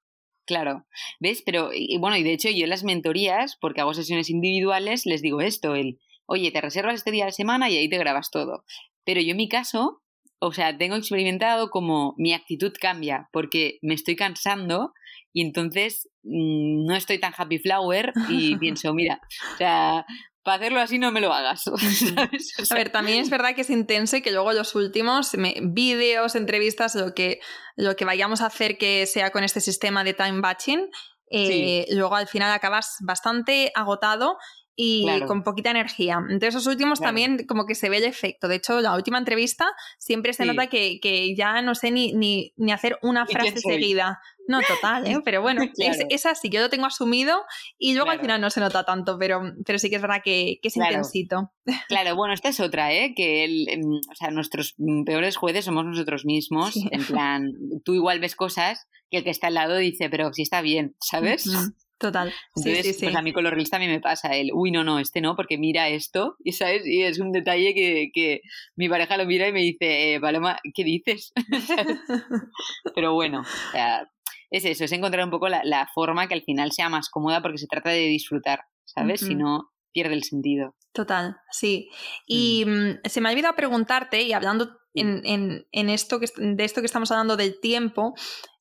Claro, 0.47 0.87
¿ves? 1.21 1.43
Pero, 1.45 1.71
y 1.75 1.99
bueno, 1.99 2.17
y 2.17 2.23
de 2.23 2.33
hecho 2.33 2.49
yo 2.49 2.65
en 2.65 2.71
las 2.71 2.83
mentorías, 2.83 3.59
porque 3.61 3.83
hago 3.83 3.93
sesiones 3.93 4.31
individuales, 4.31 5.05
les 5.05 5.21
digo 5.21 5.43
esto, 5.43 5.75
el, 5.75 5.99
oye, 6.29 6.53
te 6.53 6.61
reservas 6.61 6.95
este 6.95 7.11
día 7.11 7.25
de 7.25 7.33
semana 7.33 7.69
y 7.71 7.77
ahí 7.77 7.89
te 7.89 7.99
grabas 7.99 8.31
todo. 8.31 8.65
Pero 9.05 9.21
yo 9.21 9.31
en 9.31 9.39
mi 9.39 9.49
caso, 9.49 10.03
o 10.39 10.53
sea, 10.53 10.77
tengo 10.77 10.95
experimentado 10.95 11.71
como 11.71 12.15
mi 12.19 12.35
actitud 12.35 12.73
cambia, 12.79 13.29
porque 13.33 13.79
me 13.83 13.95
estoy 13.95 14.15
cansando 14.15 14.93
y 15.33 15.43
entonces 15.43 16.09
mmm, 16.23 16.85
no 16.87 16.95
estoy 16.95 17.19
tan 17.19 17.33
happy 17.37 17.59
flower 17.59 18.13
y 18.29 18.57
pienso, 18.59 18.93
mira, 18.93 19.21
o 19.55 19.57
sea, 19.57 20.07
para 20.43 20.57
hacerlo 20.57 20.81
así 20.81 20.99
no 20.99 21.11
me 21.13 21.23
lo 21.23 21.33
hagas. 21.33 21.63
¿sabes? 22.15 22.55
O 22.61 22.65
sea, 22.65 22.77
a 22.77 22.79
ver, 22.79 22.91
también 22.91 23.21
es 23.21 23.31
verdad 23.31 23.55
que 23.55 23.63
es 23.63 23.71
intenso 23.71 24.19
y 24.19 24.23
que 24.23 24.31
luego 24.31 24.53
los 24.53 24.75
últimos 24.75 25.35
me, 25.35 25.55
vídeos, 25.63 26.35
entrevistas, 26.37 26.95
lo 26.95 27.15
que, 27.15 27.41
lo 27.77 27.97
que 27.97 28.05
vayamos 28.05 28.43
a 28.43 28.47
hacer 28.47 28.77
que 28.77 29.07
sea 29.07 29.31
con 29.31 29.45
este 29.45 29.61
sistema 29.61 30.05
de 30.05 30.13
time 30.13 30.41
batching, 30.41 30.91
eh, 31.31 31.87
sí. 31.89 31.95
luego 31.95 32.17
al 32.17 32.29
final 32.29 32.53
acabas 32.53 32.97
bastante 33.01 33.73
agotado 33.75 34.37
y 34.81 35.03
claro. 35.03 35.27
con 35.27 35.43
poquita 35.43 35.73
energía. 35.73 36.21
Entonces, 36.21 36.55
esos 36.55 36.69
últimos 36.69 37.01
claro. 37.01 37.09
también 37.09 37.47
como 37.49 37.67
que 37.67 37.75
se 37.75 37.91
ve 37.91 37.97
el 37.97 38.05
efecto. 38.05 38.47
De 38.47 38.55
hecho, 38.55 38.81
la 38.81 38.95
última 38.95 39.19
entrevista 39.19 39.67
siempre 39.99 40.33
se 40.33 40.45
sí. 40.45 40.49
nota 40.49 40.69
que, 40.69 41.01
que, 41.01 41.35
ya 41.35 41.61
no 41.63 41.75
sé 41.75 41.91
ni, 41.91 42.13
ni, 42.13 42.53
ni 42.57 42.71
hacer 42.71 42.97
una 43.03 43.27
frase 43.27 43.59
seguida. 43.59 44.21
No, 44.47 44.61
total, 44.63 45.05
¿eh? 45.09 45.19
pero 45.25 45.43
bueno, 45.43 45.63
claro. 45.75 45.93
es, 45.93 46.07
es, 46.09 46.27
así, 46.27 46.49
yo 46.49 46.61
lo 46.61 46.71
tengo 46.71 46.87
asumido 46.87 47.43
y 47.77 47.95
luego 47.95 48.11
al 48.11 48.21
final 48.21 48.41
no 48.41 48.51
se 48.51 48.61
nota 48.61 48.85
tanto, 48.85 49.19
pero, 49.19 49.43
pero 49.67 49.81
sí 49.81 49.91
que 49.91 49.97
es 49.97 50.03
verdad 50.03 50.23
que, 50.25 50.61
que 50.63 50.69
es 50.69 50.77
intensito. 50.77 51.51
Claro, 51.89 52.15
bueno, 52.15 52.33
esta 52.33 52.49
es 52.49 52.61
otra, 52.61 52.93
¿eh? 52.95 53.15
que 53.17 53.45
el, 53.45 53.67
o 54.09 54.15
sea, 54.15 54.31
nuestros 54.31 54.77
peores 55.05 55.37
jueces 55.37 55.65
somos 55.65 55.87
nosotros 55.87 56.25
mismos. 56.25 56.75
Sí. 56.75 56.89
En 56.93 57.05
plan, 57.05 57.53
tú 57.85 57.95
igual 57.95 58.21
ves 58.21 58.37
cosas 58.37 58.87
que 59.11 59.19
el 59.19 59.25
que 59.25 59.31
está 59.31 59.49
al 59.49 59.55
lado 59.55 59.77
dice, 59.77 60.09
pero 60.09 60.33
si 60.33 60.43
está 60.43 60.63
bien, 60.63 60.95
¿sabes? 61.01 61.51
Mm. 61.99 62.07
Total. 62.07 62.33
Entonces, 62.55 62.87
sí, 62.87 62.93
sí, 62.93 62.99
sí. 62.99 63.07
pues 63.07 63.17
a 63.17 63.23
mí 63.23 63.33
con 63.33 63.45
los 63.45 63.53
reels 63.53 63.71
también 63.71 63.91
me 63.93 64.01
pasa 64.01 64.35
el, 64.37 64.51
uy, 64.53 64.71
no, 64.71 64.85
no, 64.85 64.99
este 64.99 65.21
no, 65.21 65.35
porque 65.37 65.59
mira 65.59 65.89
esto, 65.89 66.37
y 66.45 66.53
sabes, 66.53 66.87
y 66.87 67.03
es 67.03 67.19
un 67.19 67.33
detalle 67.33 67.75
que, 67.75 68.11
que 68.13 68.41
mi 68.77 68.89
pareja 68.89 69.17
lo 69.17 69.27
mira 69.27 69.49
y 69.49 69.53
me 69.53 69.61
dice, 69.61 70.15
eh, 70.15 70.21
Paloma, 70.21 70.59
¿qué 70.75 70.85
dices? 70.85 71.33
Pero 72.95 73.15
bueno, 73.15 73.41
o 73.41 73.73
sea, 73.73 74.09
es 74.51 74.65
eso, 74.65 74.85
es 74.85 74.93
encontrar 74.93 75.25
un 75.25 75.31
poco 75.31 75.49
la, 75.49 75.63
la, 75.65 75.89
forma 75.93 76.29
que 76.29 76.35
al 76.35 76.43
final 76.43 76.73
sea 76.73 76.89
más 76.89 77.09
cómoda 77.11 77.43
porque 77.43 77.59
se 77.59 77.67
trata 77.67 77.91
de 77.91 78.07
disfrutar, 78.07 78.61
¿sabes? 78.85 79.23
Uh 79.23 79.25
-huh. 79.25 79.29
Si 79.29 79.35
no, 79.35 79.71
pierde 79.93 80.15
el 80.15 80.25
sentido. 80.25 80.77
Total, 80.93 81.37
sí. 81.51 81.89
Y 82.27 82.65
mm. 82.65 83.01
se 83.05 83.21
me 83.21 83.29
ha 83.29 83.33
olvidado 83.33 83.57
preguntarte, 83.57 84.23
y 84.23 84.33
hablando 84.33 84.79
en, 84.95 85.21
en, 85.25 85.67
en 85.73 85.91
esto 85.91 86.19
que, 86.21 86.27
de 86.37 86.65
esto 86.65 86.81
que 86.81 86.87
estamos 86.87 87.11
hablando 87.11 87.37
del 87.37 87.61
tiempo, 87.61 88.15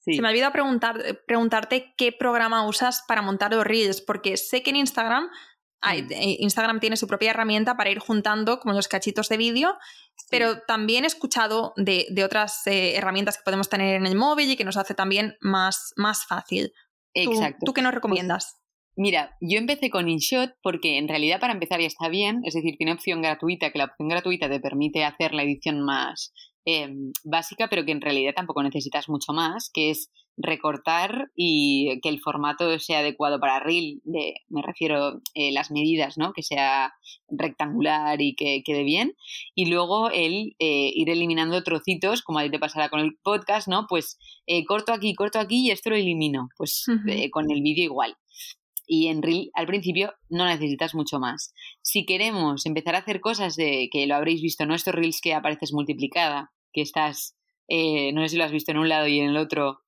Sí. 0.08 0.16
Se 0.16 0.22
me 0.22 0.30
ha 0.30 0.32
olvidado 0.32 0.54
preguntar, 0.54 1.22
preguntarte 1.28 1.94
qué 1.98 2.14
programa 2.14 2.66
usas 2.66 3.04
para 3.10 3.22
montar 3.22 3.54
los 3.54 3.66
reels, 3.66 4.02
porque 4.02 4.38
sé 4.38 4.64
que 4.64 4.70
en 4.70 4.78
Instagram, 4.78 5.28
hay, 5.82 6.04
mm. 6.04 6.10
Instagram 6.40 6.80
tiene 6.80 6.96
su 6.96 7.08
propia 7.08 7.32
herramienta 7.32 7.76
para 7.76 7.90
ir 7.90 8.00
juntando 8.00 8.62
como 8.62 8.74
los 8.74 8.88
cachitos 8.88 9.28
de 9.28 9.36
vídeo, 9.36 9.76
sí. 10.16 10.28
pero 10.32 10.62
también 10.62 11.04
he 11.04 11.08
escuchado 11.08 11.74
de, 11.76 12.06
de 12.10 12.24
otras 12.24 12.66
eh, 12.68 12.96
herramientas 12.96 13.38
que 13.38 13.44
podemos 13.44 13.68
tener 13.68 13.96
en 13.96 14.06
el 14.06 14.16
móvil 14.16 14.50
y 14.50 14.56
que 14.56 14.64
nos 14.64 14.78
hace 14.78 14.94
también 14.94 15.36
más, 15.42 15.92
más 15.98 16.26
fácil. 16.26 16.72
Exacto. 17.14 17.58
¿Tú, 17.60 17.66
¿Tú, 17.66 17.74
qué 17.74 17.82
nos 17.82 17.94
recomiendas? 17.94 18.62
Mira, 18.96 19.36
yo 19.42 19.58
empecé 19.58 19.90
con 19.90 20.08
InShot 20.08 20.54
porque 20.64 20.98
en 20.98 21.10
realidad 21.10 21.42
para 21.42 21.52
empezar 21.52 21.82
ya 21.82 21.88
está 21.88 22.08
bien, 22.08 22.44
es 22.46 22.54
decir, 22.54 22.76
tiene 22.78 22.94
opción 22.94 23.22
gratuita, 23.22 23.72
que 23.72 23.78
la 23.78 23.86
opción 23.86 24.08
gratuita 24.08 24.50
te 24.50 24.62
permite 24.62 25.04
hacer 25.04 25.34
la 25.34 25.44
edición 25.44 25.82
más 25.84 26.34
em, 26.70 27.14
básica, 27.24 27.70
pero 27.70 27.86
que 27.86 27.94
en 27.94 28.02
realidad 28.02 28.34
tampoco 28.36 28.62
necesitas 28.62 29.08
mucho 29.08 29.32
más, 29.32 29.70
que 29.74 29.90
es 29.90 30.12
recortar 30.36 31.32
y 31.34 32.00
que 32.02 32.10
el 32.10 32.20
formato 32.20 32.78
sea 32.78 33.00
adecuado 33.00 33.40
para 33.40 33.62
Reel, 33.62 34.02
de, 34.04 34.36
me 34.50 34.62
refiero 34.62 35.22
eh, 35.34 35.54
las 35.54 35.72
medidas, 35.72 36.18
¿no? 36.18 36.34
Que 36.34 36.44
sea 36.44 36.94
rectangular 37.30 38.22
y 38.22 38.36
que 38.36 38.64
quede 38.66 38.84
bien. 38.84 39.14
Y 39.56 39.68
luego 39.68 40.10
el 40.12 40.58
eh, 40.60 40.92
ir 40.94 41.10
eliminando 41.10 41.64
trocitos, 41.64 42.22
como 42.22 42.40
a 42.40 42.44
ti 42.44 42.52
te 42.52 42.60
pasará 42.60 42.90
con 42.90 43.00
el 43.00 43.18
podcast, 43.24 43.70
¿no? 43.70 43.88
Pues 43.88 44.20
eh, 44.46 44.66
corto 44.66 44.92
aquí, 44.92 45.16
corto 45.16 45.40
aquí 45.40 45.68
y 45.68 45.72
esto 45.72 45.90
lo 45.90 45.96
elimino. 45.96 46.50
Pues 46.58 46.86
con 47.32 47.50
el 47.50 47.62
vídeo 47.62 47.86
igual. 47.86 48.18
Y 48.86 49.08
en 49.08 49.22
Reel 49.22 49.52
al 49.54 49.68
principio 49.68 50.14
no 50.30 50.46
necesitas 50.46 50.96
mucho 50.96 51.20
más. 51.20 51.54
Si 51.82 52.06
queremos 52.06 52.66
empezar 52.66 52.96
a 52.96 53.00
hacer 53.00 53.20
cosas 53.20 53.56
de 53.56 53.90
que 53.92 54.06
lo 54.06 54.16
habréis 54.16 54.42
visto, 54.42 54.66
¿no? 54.66 54.76
Estos 54.76 54.96
Reels 54.96 55.20
que 55.20 55.34
apareces 55.34 55.74
multiplicada, 55.74 56.52
que 56.78 56.84
estás, 56.84 57.36
no 57.68 58.22
sé 58.22 58.30
si 58.30 58.38
lo 58.38 58.44
has 58.44 58.52
visto 58.52 58.72
en 58.72 58.78
un 58.78 58.88
lado 58.88 59.08
y 59.08 59.20
en 59.20 59.30
el 59.30 59.38
otro, 59.38 59.82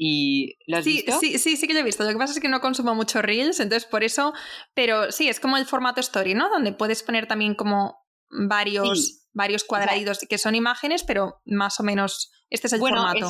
y 0.00 0.56
¿lo 0.66 0.76
has 0.76 0.84
sí, 0.84 0.92
visto? 0.92 1.18
Sí, 1.18 1.38
sí, 1.38 1.56
sí 1.56 1.66
que 1.66 1.74
lo 1.74 1.80
he 1.80 1.82
visto. 1.82 2.04
Lo 2.04 2.10
que 2.10 2.18
pasa 2.18 2.32
es 2.32 2.40
que 2.40 2.48
no 2.48 2.60
consumo 2.60 2.94
mucho 2.94 3.20
Reels, 3.20 3.58
entonces 3.58 3.84
por 3.84 4.04
eso, 4.04 4.32
pero 4.72 5.10
sí, 5.10 5.28
es 5.28 5.40
como 5.40 5.56
el 5.56 5.66
formato 5.66 6.00
story, 6.00 6.34
¿no? 6.34 6.48
Donde 6.48 6.72
puedes 6.72 7.02
poner 7.02 7.26
también 7.26 7.56
como 7.56 7.98
varios, 8.30 9.26
varios 9.32 9.64
cuadraditos 9.64 10.20
que 10.20 10.38
son 10.38 10.54
imágenes, 10.54 11.02
pero 11.02 11.40
más 11.44 11.80
o 11.80 11.82
menos 11.82 12.30
este 12.48 12.68
es 12.68 12.74
el 12.74 12.78
formato. 12.78 13.28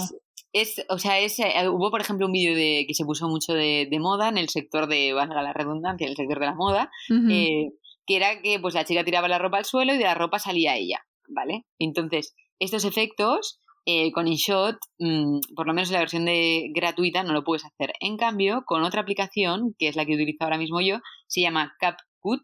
Es, 0.53 0.83
o 0.89 0.99
sea, 0.99 1.19
es, 1.19 1.39
eh, 1.41 1.69
hubo 1.69 1.91
por 1.91 2.01
ejemplo 2.01 2.27
un 2.27 2.33
vídeo 2.33 2.55
de 2.55 2.85
que 2.87 2.95
se 2.95 3.05
puso 3.05 3.29
mucho 3.29 3.55
de, 3.55 3.89
moda 4.01 4.29
en 4.29 4.39
el 4.39 4.49
sector 4.49 4.89
de, 4.89 5.13
valga 5.15 5.43
la 5.43 5.53
redundancia, 5.53 6.07
en 6.07 6.11
el 6.11 6.17
sector 6.17 6.39
de 6.39 6.47
la 6.47 6.55
moda, 6.55 6.91
eh, 7.31 7.71
que 8.07 8.17
era 8.17 8.41
que 8.43 8.59
pues 8.59 8.75
la 8.75 8.85
chica 8.85 9.05
tiraba 9.05 9.29
la 9.29 9.39
ropa 9.39 9.59
al 9.59 9.65
suelo 9.65 9.95
y 9.95 9.99
de 9.99 10.05
la 10.05 10.15
ropa 10.15 10.39
salía 10.39 10.77
ella, 10.77 11.07
¿vale? 11.29 11.67
Entonces, 11.79 12.35
estos 12.59 12.85
efectos 12.85 13.61
eh, 13.87 14.13
con 14.13 14.29
InShot, 14.29 14.77
mm, 14.99 15.41
por 15.57 15.67
lo 15.67 15.75
menos 15.75 15.89
en 15.89 15.95
la 15.95 16.01
versión 16.01 16.25
de 16.27 16.71
gratuita, 16.75 17.23
no 17.23 17.33
lo 17.33 17.45
puedes 17.45 17.65
hacer. 17.65 17.93
En 18.01 18.17
cambio, 18.17 18.65
con 18.67 18.83
otra 18.83 19.01
aplicación, 19.01 19.75
que 19.79 19.89
es 19.89 19.97
la 19.97 20.05
que 20.05 20.15
utilizo 20.15 20.45
ahora 20.45 20.59
mismo 20.59 20.81
yo, 20.81 20.99
se 21.27 21.41
llama 21.41 21.75
CapCut, 21.81 22.43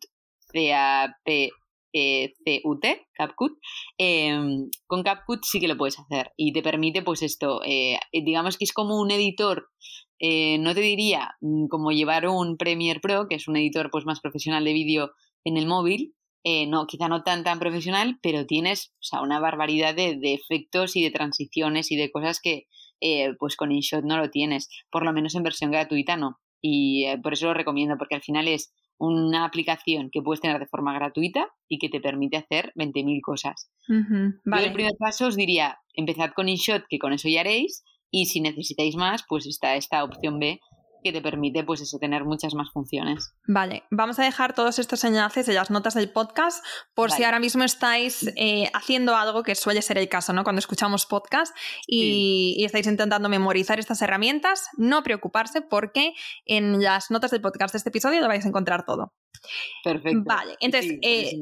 C-A-P-C-U-T, 0.53 1.57
CapCut. 3.13 3.59
Em, 3.99 4.71
con 4.87 5.03
CapCut 5.03 5.45
sí 5.45 5.61
que 5.61 5.69
lo 5.69 5.77
puedes 5.77 5.99
hacer 5.99 6.33
y 6.37 6.53
te 6.53 6.63
permite, 6.63 7.03
pues 7.03 7.23
esto, 7.23 7.61
eh, 7.65 7.99
digamos 8.13 8.57
que 8.57 8.65
es 8.65 8.73
como 8.73 8.99
un 8.99 9.11
editor 9.11 9.69
eh, 10.27 10.59
no 10.59 10.75
te 10.75 10.81
diría 10.81 11.37
mm, 11.41 11.67
como 11.67 11.91
llevar 11.93 12.27
un 12.29 12.57
Premiere 12.57 13.01
Pro, 13.01 13.27
que 13.29 13.35
es 13.37 13.49
un 13.49 13.57
editor 13.57 13.91
pues 13.91 14.07
más 14.07 14.21
profesional 14.21 14.65
de 14.65 14.73
vídeo 14.73 15.13
en 15.45 15.57
el 15.57 15.67
móvil, 15.67 16.15
eh, 16.47 16.67
no, 16.67 16.87
quizá 16.87 17.09
no 17.09 17.23
tan 17.23 17.43
tan 17.43 17.59
profesional, 17.59 18.19
pero 18.23 18.45
tienes 18.45 18.93
o 19.01 19.03
sea, 19.03 19.23
una 19.23 19.41
barbaridad 19.41 19.95
de, 19.95 20.19
efectos 20.35 20.95
y 20.95 21.03
de 21.03 21.11
transiciones 21.11 21.91
y 21.91 21.97
de 21.97 22.11
cosas 22.11 22.39
que 22.39 22.67
eh, 23.01 23.35
pues 23.39 23.57
con 23.57 23.73
InShot 23.73 24.05
no 24.05 24.19
lo 24.19 24.29
tienes, 24.31 24.69
por 24.91 25.05
lo 25.07 25.13
menos 25.15 25.35
en 25.35 25.43
versión 25.43 25.71
gratuita 25.71 26.19
no. 26.19 26.39
Y 26.61 27.07
eh, 27.07 27.19
por 27.19 27.33
eso 27.33 27.47
lo 27.47 27.55
recomiendo, 27.55 27.97
porque 27.97 28.15
al 28.15 28.23
final 28.23 28.47
es 28.47 28.75
una 28.99 29.47
aplicación 29.47 30.11
que 30.11 30.21
puedes 30.21 30.43
tener 30.43 30.59
de 30.59 30.67
forma 30.67 30.93
gratuita 30.93 31.49
y 31.67 31.79
que 31.79 31.89
te 31.89 32.01
permite 32.01 32.37
hacer 32.37 32.73
20.000 32.77 33.21
cosas. 33.23 33.71
vale. 34.45 34.67
el 34.67 34.73
primer 34.73 34.93
paso 34.99 35.27
os 35.27 35.37
diría, 35.37 35.79
empezad 35.95 36.33
con 36.37 36.49
InShot, 36.49 36.85
que 36.89 36.99
con 36.99 37.15
eso 37.15 37.29
ya 37.29 37.41
haréis, 37.41 37.85
y 38.11 38.27
si 38.27 38.41
necesitáis 38.41 38.97
más, 38.97 39.25
pues 39.29 39.47
está 39.47 39.77
esta 39.77 40.05
opción 40.05 40.39
B 40.39 40.61
que 41.05 41.13
te 41.13 41.21
permite, 41.21 41.63
pues 41.63 41.83
eso, 41.83 41.99
tener 41.99 42.25
muchas 42.25 42.55
más 42.55 42.71
funciones. 42.73 43.35
Vale, 43.47 43.85
vamos 43.91 44.19
a 44.19 44.25
dejar 44.25 44.55
todos 44.55 44.79
estos 44.79 45.05
enlaces 45.05 45.47
en 45.49 45.55
las 45.55 45.71
notas 45.71 45.95
del 45.95 46.11
podcast 46.11 46.65
por 46.95 47.11
si 47.11 47.23
ahora 47.25 47.39
mismo 47.39 47.63
estáis 47.63 48.33
eh, 48.37 48.71
haciendo 48.73 49.15
algo 49.15 49.43
que 49.43 49.55
suele 49.55 49.83
ser 49.83 49.99
el 49.99 50.09
caso, 50.09 50.33
¿no? 50.33 50.45
Cuando 50.45 50.61
escuchamos 50.61 51.05
podcast 51.05 51.55
y, 51.87 52.55
y, 52.57 52.65
estáis 52.65 52.87
intentando 52.87 53.29
memorizar 53.29 53.79
estas 53.79 54.01
herramientas, 54.01 54.67
no 54.79 55.03
preocuparse 55.03 55.61
porque 55.61 56.15
en 56.47 56.83
las 56.83 57.11
notas 57.11 57.31
del 57.31 57.43
podcast 57.43 57.75
de 57.75 57.79
este 57.79 57.91
episodio 57.91 58.21
lo 58.21 58.29
vais 58.29 58.45
a 58.47 58.49
encontrar 58.49 58.87
todo. 58.87 59.13
Perfecto. 59.85 60.23
Vale, 60.25 60.57
entonces, 60.61 60.99
eh, 61.03 61.39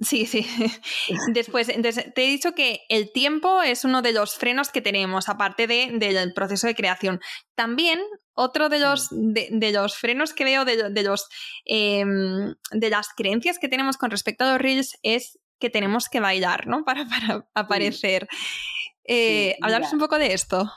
Sí, 0.00 0.26
sí. 0.26 0.46
Después, 1.32 1.68
entonces, 1.70 2.12
te 2.14 2.24
he 2.24 2.28
dicho 2.28 2.54
que 2.54 2.80
el 2.88 3.12
tiempo 3.12 3.62
es 3.62 3.84
uno 3.84 4.02
de 4.02 4.12
los 4.12 4.34
frenos 4.36 4.68
que 4.68 4.82
tenemos, 4.82 5.28
aparte 5.28 5.66
de, 5.66 5.90
del 5.98 6.34
proceso 6.34 6.66
de 6.66 6.74
creación. 6.74 7.20
También 7.54 8.00
otro 8.36 8.68
de 8.68 8.78
los, 8.78 9.08
de, 9.10 9.72
los 9.72 9.96
frenos 9.96 10.32
que 10.32 10.44
veo 10.44 10.64
de, 10.64 11.02
los, 11.02 11.28
em, 11.64 12.54
de 12.70 12.90
las 12.90 13.08
creencias 13.16 13.58
que 13.58 13.68
tenemos 13.68 13.96
con 13.96 14.10
respecto 14.10 14.44
a 14.44 14.52
los 14.52 14.60
reels 14.60 14.98
es 15.02 15.38
que 15.58 15.70
tenemos 15.70 16.08
que 16.08 16.20
bailar, 16.20 16.66
¿no? 16.66 16.84
Para, 16.84 17.06
para 17.06 17.48
aparecer. 17.54 18.28
Eh, 19.08 19.56
un 19.92 19.98
poco 19.98 20.18
de 20.18 20.32
esto. 20.32 20.70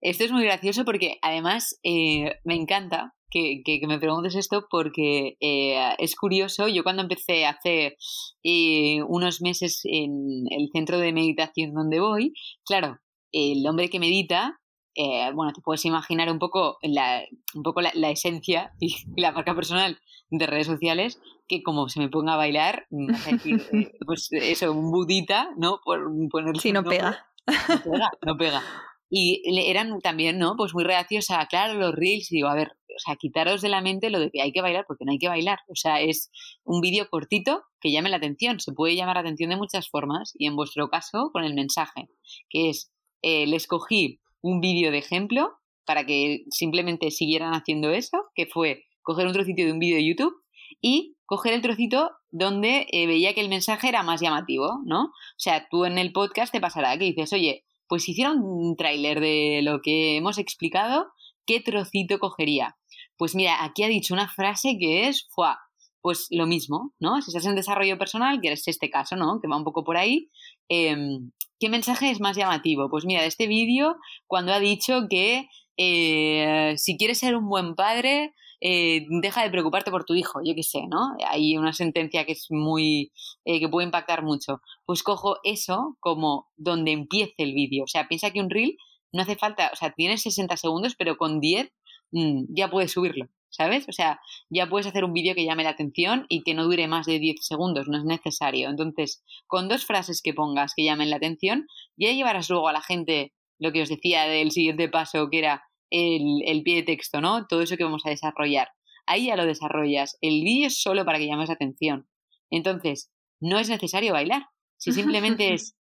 Esto 0.00 0.24
es 0.24 0.32
muy 0.32 0.44
gracioso 0.44 0.84
porque 0.84 1.18
además 1.22 1.78
eh, 1.82 2.36
me 2.44 2.54
encanta 2.54 3.14
que, 3.30 3.80
me 3.86 3.98
preguntes 3.98 4.34
esto 4.34 4.66
porque 4.70 5.36
eh, 5.40 5.94
es 5.98 6.14
curioso. 6.14 6.68
Yo 6.68 6.82
cuando 6.82 7.02
empecé 7.02 7.46
hace 7.46 7.96
eh, 8.42 9.02
unos 9.08 9.40
meses 9.40 9.80
en 9.84 10.44
el 10.50 10.68
centro 10.72 10.98
de 10.98 11.12
meditación 11.12 11.74
donde 11.74 12.00
voy, 12.00 12.32
claro, 12.64 12.98
el 13.32 13.66
hombre 13.66 13.90
que 13.90 13.98
medita, 13.98 14.60
eh, 14.94 15.30
bueno, 15.34 15.52
te 15.52 15.60
puedes 15.60 15.84
imaginar 15.84 16.30
un 16.30 16.38
poco 16.38 16.78
la, 16.82 17.22
un 17.54 17.62
poco 17.62 17.80
la, 17.80 18.10
esencia 18.10 18.72
y 18.80 18.94
la 19.16 19.32
marca 19.32 19.54
personal 19.54 19.98
de 20.30 20.46
redes 20.46 20.66
sociales, 20.66 21.20
que 21.48 21.62
como 21.62 21.88
se 21.88 22.00
me 22.00 22.08
ponga 22.08 22.34
a 22.34 22.38
bailar, 22.38 22.86
pues 24.06 24.28
eso, 24.32 24.72
un 24.72 24.90
budita, 24.90 25.50
¿no? 25.56 25.80
Por 25.84 26.00
ponerle 26.30 26.60
sí, 26.60 26.72
no 26.72 26.84
pega. 26.84 27.26
No 27.46 27.82
pega, 27.82 28.10
no 28.22 28.36
pega. 28.36 28.62
Y 29.10 29.42
eran 29.70 30.00
también, 30.00 30.38
¿no? 30.38 30.56
Pues 30.56 30.74
muy 30.74 30.82
reacios 30.82 31.30
a, 31.30 31.46
claro, 31.46 31.74
los 31.74 31.94
reels. 31.94 32.32
Y 32.32 32.36
digo, 32.36 32.48
a 32.48 32.54
ver, 32.54 32.72
o 32.72 32.98
sea, 32.98 33.16
quitaros 33.16 33.60
de 33.60 33.68
la 33.68 33.80
mente 33.80 34.10
lo 34.10 34.18
de 34.18 34.30
que 34.30 34.42
hay 34.42 34.50
que 34.50 34.62
bailar 34.62 34.86
porque 34.88 35.04
no 35.04 35.12
hay 35.12 35.18
que 35.18 35.28
bailar. 35.28 35.60
O 35.68 35.76
sea, 35.76 36.00
es 36.00 36.32
un 36.64 36.80
vídeo 36.80 37.08
cortito 37.08 37.62
que 37.80 37.92
llame 37.92 38.10
la 38.10 38.16
atención. 38.16 38.58
Se 38.58 38.72
puede 38.72 38.96
llamar 38.96 39.16
la 39.16 39.20
atención 39.20 39.50
de 39.50 39.56
muchas 39.56 39.88
formas 39.88 40.32
y 40.34 40.46
en 40.46 40.56
vuestro 40.56 40.88
caso 40.88 41.30
con 41.32 41.44
el 41.44 41.54
mensaje, 41.54 42.08
que 42.48 42.70
es, 42.70 42.92
eh, 43.22 43.46
les 43.46 43.66
cogí 43.66 44.20
un 44.44 44.60
vídeo 44.60 44.92
de 44.92 44.98
ejemplo 44.98 45.54
para 45.86 46.04
que 46.04 46.44
simplemente 46.50 47.10
siguieran 47.10 47.54
haciendo 47.54 47.90
eso, 47.90 48.18
que 48.34 48.46
fue 48.46 48.84
coger 49.02 49.26
un 49.26 49.32
trocito 49.32 49.62
de 49.62 49.72
un 49.72 49.78
vídeo 49.78 49.96
de 49.96 50.06
YouTube 50.06 50.34
y 50.82 51.16
coger 51.24 51.54
el 51.54 51.62
trocito 51.62 52.10
donde 52.30 52.86
eh, 52.92 53.06
veía 53.06 53.32
que 53.32 53.40
el 53.40 53.48
mensaje 53.48 53.88
era 53.88 54.02
más 54.02 54.20
llamativo, 54.20 54.82
¿no? 54.84 55.04
O 55.04 55.38
sea, 55.38 55.66
tú 55.70 55.86
en 55.86 55.96
el 55.96 56.12
podcast 56.12 56.52
te 56.52 56.60
pasará 56.60 56.98
que 56.98 57.06
dices, 57.06 57.32
oye, 57.32 57.64
pues 57.88 58.06
hicieron 58.06 58.42
un 58.42 58.76
tráiler 58.76 59.20
de 59.20 59.60
lo 59.62 59.80
que 59.80 60.16
hemos 60.16 60.36
explicado, 60.36 61.06
¿qué 61.46 61.60
trocito 61.60 62.18
cogería? 62.18 62.76
Pues 63.16 63.34
mira, 63.34 63.64
aquí 63.64 63.82
ha 63.82 63.88
dicho 63.88 64.12
una 64.12 64.28
frase 64.28 64.76
que 64.78 65.08
es, 65.08 65.26
¡fua! 65.30 65.58
Pues 66.04 66.26
lo 66.28 66.46
mismo, 66.46 66.92
¿no? 67.00 67.22
Si 67.22 67.30
estás 67.30 67.46
en 67.46 67.56
desarrollo 67.56 67.96
personal, 67.96 68.38
que 68.42 68.52
es 68.52 68.68
este 68.68 68.90
caso, 68.90 69.16
¿no? 69.16 69.40
Que 69.40 69.48
va 69.48 69.56
un 69.56 69.64
poco 69.64 69.84
por 69.84 69.96
ahí, 69.96 70.28
em, 70.68 71.30
¿qué 71.58 71.70
mensaje 71.70 72.10
es 72.10 72.20
más 72.20 72.36
llamativo? 72.36 72.90
Pues 72.90 73.06
mira, 73.06 73.22
de 73.22 73.28
este 73.28 73.46
vídeo, 73.46 73.96
cuando 74.26 74.52
ha 74.52 74.60
dicho 74.60 75.06
que 75.08 75.48
eh, 75.78 76.74
si 76.76 76.98
quieres 76.98 77.20
ser 77.20 77.34
un 77.34 77.48
buen 77.48 77.74
padre, 77.74 78.34
eh, 78.60 79.06
deja 79.22 79.44
de 79.44 79.50
preocuparte 79.50 79.90
por 79.90 80.04
tu 80.04 80.14
hijo, 80.14 80.40
yo 80.44 80.54
qué 80.54 80.62
sé, 80.62 80.82
¿no? 80.90 81.14
Hay 81.26 81.56
una 81.56 81.72
sentencia 81.72 82.26
que 82.26 82.32
es 82.32 82.48
muy, 82.50 83.10
eh, 83.46 83.58
que 83.58 83.70
puede 83.70 83.86
impactar 83.86 84.22
mucho. 84.22 84.60
Pues 84.84 85.02
cojo 85.02 85.38
eso 85.42 85.96
como 86.00 86.50
donde 86.58 86.92
empiece 86.92 87.34
el 87.38 87.54
vídeo. 87.54 87.84
O 87.84 87.88
sea, 87.88 88.08
piensa 88.08 88.30
que 88.30 88.40
un 88.40 88.50
reel 88.50 88.76
no 89.10 89.22
hace 89.22 89.36
falta, 89.36 89.70
o 89.72 89.76
sea, 89.76 89.94
tienes 89.94 90.20
60 90.20 90.58
segundos, 90.58 90.96
pero 90.98 91.16
con 91.16 91.40
10 91.40 91.72
mm, 92.12 92.44
ya 92.54 92.68
puedes 92.70 92.92
subirlo, 92.92 93.28
¿sabes? 93.54 93.88
O 93.88 93.92
sea, 93.92 94.20
ya 94.50 94.68
puedes 94.68 94.86
hacer 94.86 95.04
un 95.04 95.12
vídeo 95.12 95.34
que 95.34 95.44
llame 95.44 95.64
la 95.64 95.70
atención 95.70 96.26
y 96.28 96.42
que 96.42 96.54
no 96.54 96.64
dure 96.64 96.88
más 96.88 97.06
de 97.06 97.18
10 97.18 97.36
segundos, 97.40 97.88
no 97.88 97.98
es 97.98 98.04
necesario. 98.04 98.68
Entonces, 98.68 99.22
con 99.46 99.68
dos 99.68 99.86
frases 99.86 100.22
que 100.22 100.34
pongas 100.34 100.72
que 100.74 100.84
llamen 100.84 101.10
la 101.10 101.16
atención, 101.16 101.66
ya 101.96 102.12
llevarás 102.12 102.50
luego 102.50 102.68
a 102.68 102.72
la 102.72 102.82
gente 102.82 103.32
lo 103.58 103.72
que 103.72 103.82
os 103.82 103.88
decía 103.88 104.24
del 104.24 104.50
siguiente 104.50 104.88
paso, 104.88 105.28
que 105.30 105.38
era 105.38 105.62
el, 105.90 106.62
pie 106.64 106.76
de 106.76 106.82
texto, 106.82 107.20
¿no? 107.20 107.46
Todo 107.46 107.62
eso 107.62 107.76
que 107.76 107.84
vamos 107.84 108.04
a 108.04 108.10
desarrollar. 108.10 108.68
Ahí 109.06 109.26
ya 109.26 109.36
lo 109.36 109.46
desarrollas. 109.46 110.18
El 110.20 110.42
vídeo 110.42 110.66
es 110.66 110.82
solo 110.82 111.04
para 111.04 111.18
que 111.18 111.26
llames 111.26 111.50
atención. 111.50 112.08
Entonces, 112.50 113.10
no 113.40 113.58
es 113.58 113.68
necesario 113.68 114.12
bailar. 114.12 114.46
Si 114.76 114.92
simplemente 114.92 115.52
es 115.54 115.76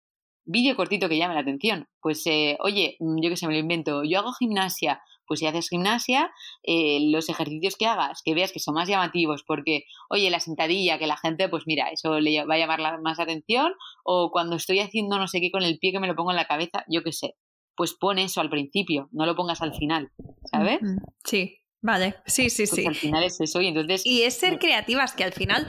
vídeo 0.44 0.76
cortito 0.76 1.08
que 1.08 1.18
llame 1.18 1.36
la 1.36 1.42
atención, 1.42 1.88
pues, 2.02 2.26
eh, 2.26 2.58
oye, 2.60 2.98
yo 3.00 3.30
que 3.30 3.38
sé, 3.38 3.48
me 3.48 3.54
lo 3.54 3.60
invento, 3.60 4.04
yo 4.04 4.20
hago 4.20 4.34
gimnasia, 4.34 5.02
pues 5.32 5.40
si 5.40 5.48
haces 5.48 5.70
gimnasia, 5.70 6.30
eh, 6.62 7.00
los 7.10 7.30
ejercicios 7.30 7.78
que 7.78 7.86
hagas, 7.86 8.22
que 8.22 8.34
veas 8.34 8.52
que 8.52 8.60
son 8.60 8.74
más 8.74 8.90
llamativos, 8.90 9.46
porque, 9.48 9.86
oye, 10.10 10.30
la 10.30 10.42
sentadilla, 10.42 11.00
que 11.00 11.08
la 11.08 11.16
gente, 11.16 11.48
pues 11.48 11.64
mira, 11.68 11.88
eso 11.88 12.20
le 12.20 12.44
va 12.44 12.56
a 12.56 12.58
llamar 12.58 13.00
más 13.02 13.22
atención, 13.22 13.72
o 14.04 14.30
cuando 14.30 14.58
estoy 14.58 14.82
haciendo 14.82 15.18
no 15.18 15.30
sé 15.30 15.40
qué 15.40 15.52
con 15.52 15.64
el 15.64 15.80
pie 15.80 15.94
que 15.94 16.02
me 16.02 16.08
lo 16.08 16.16
pongo 16.18 16.32
en 16.32 16.36
la 16.36 16.48
cabeza, 16.48 16.84
yo 16.90 17.02
qué 17.02 17.14
sé 17.14 17.38
pues 17.78 17.94
pon 17.94 18.20
eso 18.20 18.42
al 18.42 18.50
principio, 18.50 19.08
no 19.14 19.26
lo 19.26 19.36
pongas 19.36 19.62
al 19.62 19.74
final, 19.74 20.12
¿sabes? 20.52 20.82
Sí. 21.24 21.58
Vale, 21.82 22.18
sí, 22.28 22.50
sí, 22.52 22.66
Pues 22.68 22.82
sí. 22.82 22.86
al 22.86 22.96
final 22.96 23.24
es 23.24 23.42
eso 23.42 23.62
y 23.62 23.68
entonces... 23.70 24.06
Y 24.06 24.22
es 24.22 24.36
ser 24.36 24.60
creativas, 24.60 25.14
que 25.14 25.24
al 25.24 25.34
final 25.34 25.66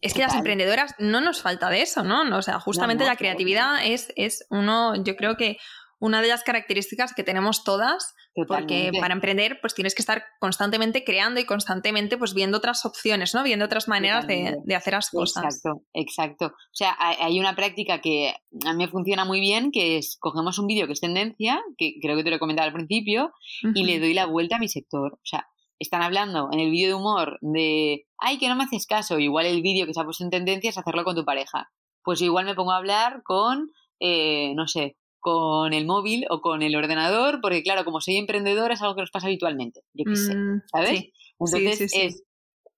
es 0.00 0.14
que 0.14 0.22
las 0.22 0.34
emprendedoras 0.34 0.94
no 0.98 1.20
nos 1.20 1.40
falta 1.42 1.70
de 1.70 1.82
eso, 1.82 2.02
¿no? 2.02 2.22
O 2.36 2.42
sea, 2.42 2.58
justamente 2.58 3.04
no, 3.04 3.10
la 3.10 3.16
creatividad 3.16 3.86
es, 3.86 4.12
es 4.16 4.46
uno, 4.50 4.96
yo 5.04 5.14
creo 5.16 5.36
que 5.36 5.58
una 6.00 6.20
de 6.20 6.28
las 6.28 6.42
características 6.42 7.14
que 7.14 7.22
tenemos 7.22 7.64
todas, 7.64 8.14
porque 8.34 8.90
para 9.00 9.14
emprender 9.14 9.58
pues 9.60 9.74
tienes 9.74 9.94
que 9.94 10.02
estar 10.02 10.24
constantemente 10.40 11.04
creando 11.04 11.40
y 11.40 11.44
constantemente 11.44 12.18
pues 12.18 12.34
viendo 12.34 12.58
otras 12.58 12.84
opciones, 12.84 13.34
¿no? 13.34 13.42
Viendo 13.44 13.64
otras 13.64 13.86
maneras 13.86 14.26
de, 14.26 14.56
hacer 14.74 14.94
las 14.94 15.10
cosas. 15.10 15.44
Exacto, 15.44 15.82
exacto. 15.92 16.46
O 16.46 16.74
sea, 16.74 16.96
hay 16.98 17.38
una 17.38 17.54
práctica 17.54 18.00
que 18.00 18.34
a 18.66 18.72
mí 18.72 18.84
me 18.84 18.90
funciona 18.90 19.24
muy 19.24 19.40
bien, 19.40 19.70
que 19.70 19.98
es 19.98 20.16
cogemos 20.18 20.58
un 20.58 20.66
vídeo 20.66 20.86
que 20.86 20.94
es 20.94 21.00
tendencia, 21.00 21.62
que 21.78 21.94
creo 22.02 22.16
que 22.16 22.24
te 22.24 22.30
lo 22.30 22.36
he 22.36 22.40
comentado 22.40 22.66
al 22.66 22.74
principio, 22.74 23.32
y 23.74 23.84
le 23.84 24.00
doy 24.00 24.14
la 24.14 24.26
vuelta 24.26 24.56
a 24.56 24.58
mi 24.58 24.68
sector. 24.68 25.14
O 25.14 25.26
sea, 25.26 25.46
están 25.78 26.02
hablando 26.02 26.48
en 26.52 26.60
el 26.60 26.70
vídeo 26.70 26.88
de 26.88 26.94
humor 26.94 27.38
de, 27.40 28.06
ay, 28.18 28.38
que 28.38 28.48
no 28.48 28.56
me 28.56 28.64
haces 28.64 28.86
caso, 28.86 29.18
igual 29.18 29.46
el 29.46 29.62
vídeo 29.62 29.86
que 29.86 29.94
se 29.94 30.00
ha 30.00 30.04
puesto 30.04 30.24
en 30.24 30.30
tendencia 30.30 30.70
es 30.70 30.78
hacerlo 30.78 31.04
con 31.04 31.14
tu 31.14 31.24
pareja. 31.24 31.70
Pues 32.02 32.20
igual 32.20 32.44
me 32.44 32.54
pongo 32.54 32.72
a 32.72 32.76
hablar 32.76 33.22
con, 33.22 33.70
eh, 34.00 34.54
no 34.54 34.66
sé, 34.66 34.96
con 35.24 35.72
el 35.72 35.86
móvil 35.86 36.26
o 36.28 36.42
con 36.42 36.60
el 36.60 36.76
ordenador, 36.76 37.40
porque 37.40 37.62
claro, 37.62 37.86
como 37.86 38.02
soy 38.02 38.18
emprendedor 38.18 38.70
es 38.72 38.82
algo 38.82 38.94
que 38.94 39.00
nos 39.00 39.10
pasa 39.10 39.28
habitualmente, 39.28 39.80
yo 39.94 40.04
qué 40.04 40.16
sé, 40.16 40.34
Mm, 40.34 40.60
¿sabes? 40.70 40.90
sí. 41.00 41.12
Entonces 41.40 41.78
sí, 41.78 41.88
sí. 41.88 42.00
es 42.02 42.22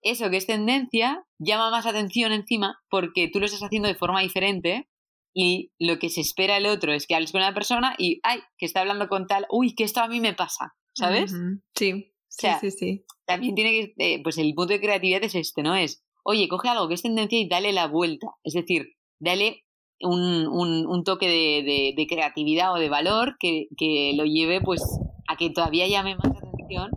eso 0.02 0.30
que 0.30 0.36
es 0.36 0.46
tendencia 0.46 1.24
llama 1.40 1.70
más 1.72 1.86
atención 1.86 2.30
encima 2.30 2.78
porque 2.88 3.28
tú 3.32 3.40
lo 3.40 3.46
estás 3.46 3.64
haciendo 3.64 3.88
de 3.88 3.96
forma 3.96 4.20
diferente 4.20 4.88
y 5.34 5.72
lo 5.80 5.98
que 5.98 6.08
se 6.08 6.20
espera 6.20 6.56
el 6.56 6.66
otro 6.66 6.92
es 6.92 7.08
que 7.08 7.16
hables 7.16 7.32
con 7.32 7.40
una 7.40 7.52
persona 7.52 7.96
y 7.98 8.20
ay, 8.22 8.38
que 8.58 8.66
está 8.66 8.80
hablando 8.80 9.08
con 9.08 9.26
tal, 9.26 9.44
uy, 9.50 9.74
que 9.74 9.82
esto 9.82 10.00
a 10.00 10.08
mí 10.08 10.20
me 10.20 10.32
pasa, 10.34 10.76
¿sabes? 10.94 11.34
Sí, 11.74 12.12
sea, 12.28 12.60
sí, 12.60 12.70
sí. 12.70 13.04
También 13.26 13.56
tiene 13.56 13.72
que, 13.72 13.94
eh, 13.98 14.22
pues 14.22 14.38
el 14.38 14.54
punto 14.54 14.72
de 14.72 14.80
creatividad 14.80 15.24
es 15.24 15.34
este, 15.34 15.62
¿no? 15.64 15.74
Es, 15.74 16.04
oye, 16.22 16.46
coge 16.48 16.68
algo 16.68 16.86
que 16.86 16.94
es 16.94 17.02
tendencia 17.02 17.38
y 17.40 17.48
dale 17.48 17.72
la 17.72 17.88
vuelta, 17.88 18.28
es 18.44 18.54
decir, 18.54 18.94
dale 19.20 19.65
un, 20.00 20.46
un- 20.48 20.86
un 20.86 21.04
toque 21.04 21.26
de, 21.26 21.62
de- 21.64 21.94
de 21.96 22.06
creatividad 22.06 22.72
o 22.72 22.76
de 22.78 22.88
valor 22.88 23.36
que, 23.38 23.66
que 23.76 24.12
lo 24.16 24.24
lleve 24.24 24.60
pues 24.60 24.82
a 25.28 25.36
que 25.36 25.50
todavía 25.50 25.86
llame 25.88 26.16
más 26.16 26.26
atención 26.36 26.90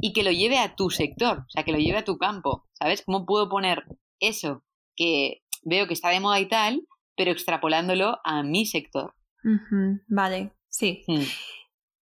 y 0.00 0.12
que 0.12 0.22
lo 0.22 0.30
lleve 0.30 0.58
a 0.58 0.74
tu 0.76 0.90
sector, 0.90 1.38
o 1.40 1.50
sea, 1.50 1.62
que 1.62 1.72
lo 1.72 1.78
lleve 1.78 1.98
a 1.98 2.04
tu 2.04 2.16
campo, 2.18 2.66
¿sabes? 2.72 3.02
¿Cómo 3.04 3.26
puedo 3.26 3.48
poner 3.48 3.84
eso 4.18 4.62
que 4.96 5.42
veo 5.62 5.86
que 5.86 5.94
está 5.94 6.08
de 6.10 6.20
moda 6.20 6.40
y 6.40 6.48
tal, 6.48 6.82
pero 7.16 7.30
extrapolándolo 7.30 8.18
a 8.24 8.42
mi 8.42 8.64
sector? 8.66 9.14
Vale, 10.08 10.52
sí. 10.68 11.02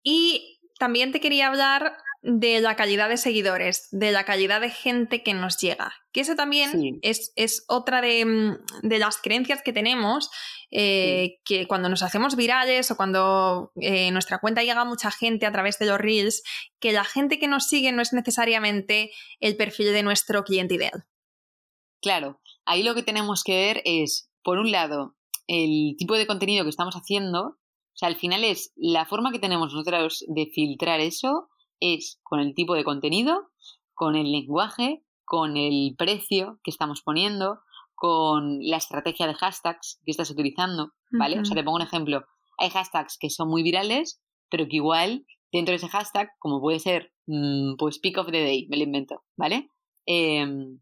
Y 0.02 0.60
también 0.78 1.12
te 1.12 1.20
quería 1.20 1.48
hablar 1.48 1.94
de 2.22 2.60
la 2.60 2.76
calidad 2.76 3.08
de 3.08 3.16
seguidores, 3.16 3.88
de 3.90 4.12
la 4.12 4.24
calidad 4.24 4.60
de 4.60 4.70
gente 4.70 5.22
que 5.22 5.34
nos 5.34 5.58
llega. 5.58 5.92
Que 6.18 6.22
eso 6.22 6.34
también 6.34 6.72
Sí. 6.72 6.98
es, 7.02 7.32
es 7.36 7.64
otra 7.68 8.00
de, 8.00 8.24
mm, 8.24 8.88
de 8.88 8.98
las 8.98 9.18
creencias 9.18 9.62
que 9.62 9.72
tenemos, 9.72 10.30
eh, 10.72 11.38
que 11.44 11.68
cuando 11.68 11.88
nos 11.88 12.02
hacemos 12.02 12.34
virales 12.34 12.90
o 12.90 12.96
cuando 12.96 13.70
eh, 13.80 14.10
nuestra 14.10 14.40
cuenta 14.40 14.64
llega 14.64 14.80
a 14.80 14.84
mucha 14.84 15.12
gente 15.12 15.46
a 15.46 15.52
través 15.52 15.78
de 15.78 15.86
los 15.86 15.98
reels, 15.98 16.42
que 16.80 16.90
la 16.90 17.04
gente 17.04 17.38
que 17.38 17.46
nos 17.46 17.68
sigue 17.68 17.92
no 17.92 18.02
es 18.02 18.12
necesariamente 18.12 19.12
el 19.38 19.56
perfil 19.56 19.92
de 19.92 20.02
nuestro 20.02 20.42
cliente 20.42 20.74
ideal. 20.74 21.04
Claro, 22.02 22.40
ahí 22.64 22.82
lo 22.82 22.96
que 22.96 23.04
tenemos 23.04 23.44
que 23.44 23.54
ver 23.54 23.82
es, 23.84 24.28
por 24.42 24.58
un 24.58 24.72
lado, 24.72 25.14
el 25.46 25.94
tipo 25.98 26.16
de 26.16 26.26
contenido 26.26 26.64
que 26.64 26.70
estamos 26.70 26.96
haciendo. 26.96 27.40
O 27.44 27.94
sea, 27.94 28.08
al 28.08 28.16
final 28.16 28.42
es 28.42 28.72
la 28.74 29.06
forma 29.06 29.30
que 29.30 29.38
tenemos 29.38 29.72
nosotros 29.72 30.24
de 30.26 30.46
filtrar 30.52 30.98
eso 30.98 31.48
es 31.78 32.18
con 32.24 32.40
el 32.40 32.54
tipo 32.56 32.74
de 32.74 32.82
contenido, 32.82 33.52
con 33.94 34.16
el 34.16 34.32
lenguaje, 34.32 35.04
con 35.28 35.56
el 35.56 35.94
precio 35.96 36.58
que 36.64 36.70
estamos 36.70 37.02
poniendo, 37.02 37.60
con 37.94 38.58
la 38.62 38.78
estrategia 38.78 39.26
de 39.26 39.34
hashtags 39.34 40.00
que 40.04 40.10
estás 40.10 40.30
utilizando, 40.30 40.92
¿vale? 41.10 41.38
O 41.38 41.44
sea, 41.44 41.54
te 41.54 41.62
pongo 41.62 41.76
un 41.76 41.82
ejemplo. 41.82 42.24
Hay 42.56 42.70
hashtags 42.70 43.18
que 43.18 43.28
son 43.28 43.48
muy 43.48 43.62
virales, 43.62 44.22
pero 44.48 44.66
que 44.68 44.76
igual 44.76 45.26
dentro 45.52 45.72
de 45.72 45.76
ese 45.76 45.88
hashtag, 45.88 46.30
como 46.38 46.60
puede 46.60 46.78
ser, 46.78 47.12
mm, 47.26 47.76
pues 47.76 47.98
pick 47.98 48.16
of 48.18 48.30
the 48.30 48.40
day, 48.40 48.66
me 48.70 48.78
lo 48.78 48.84
invento, 48.84 49.22
¿vale? 49.36 49.70
Em, 50.06 50.80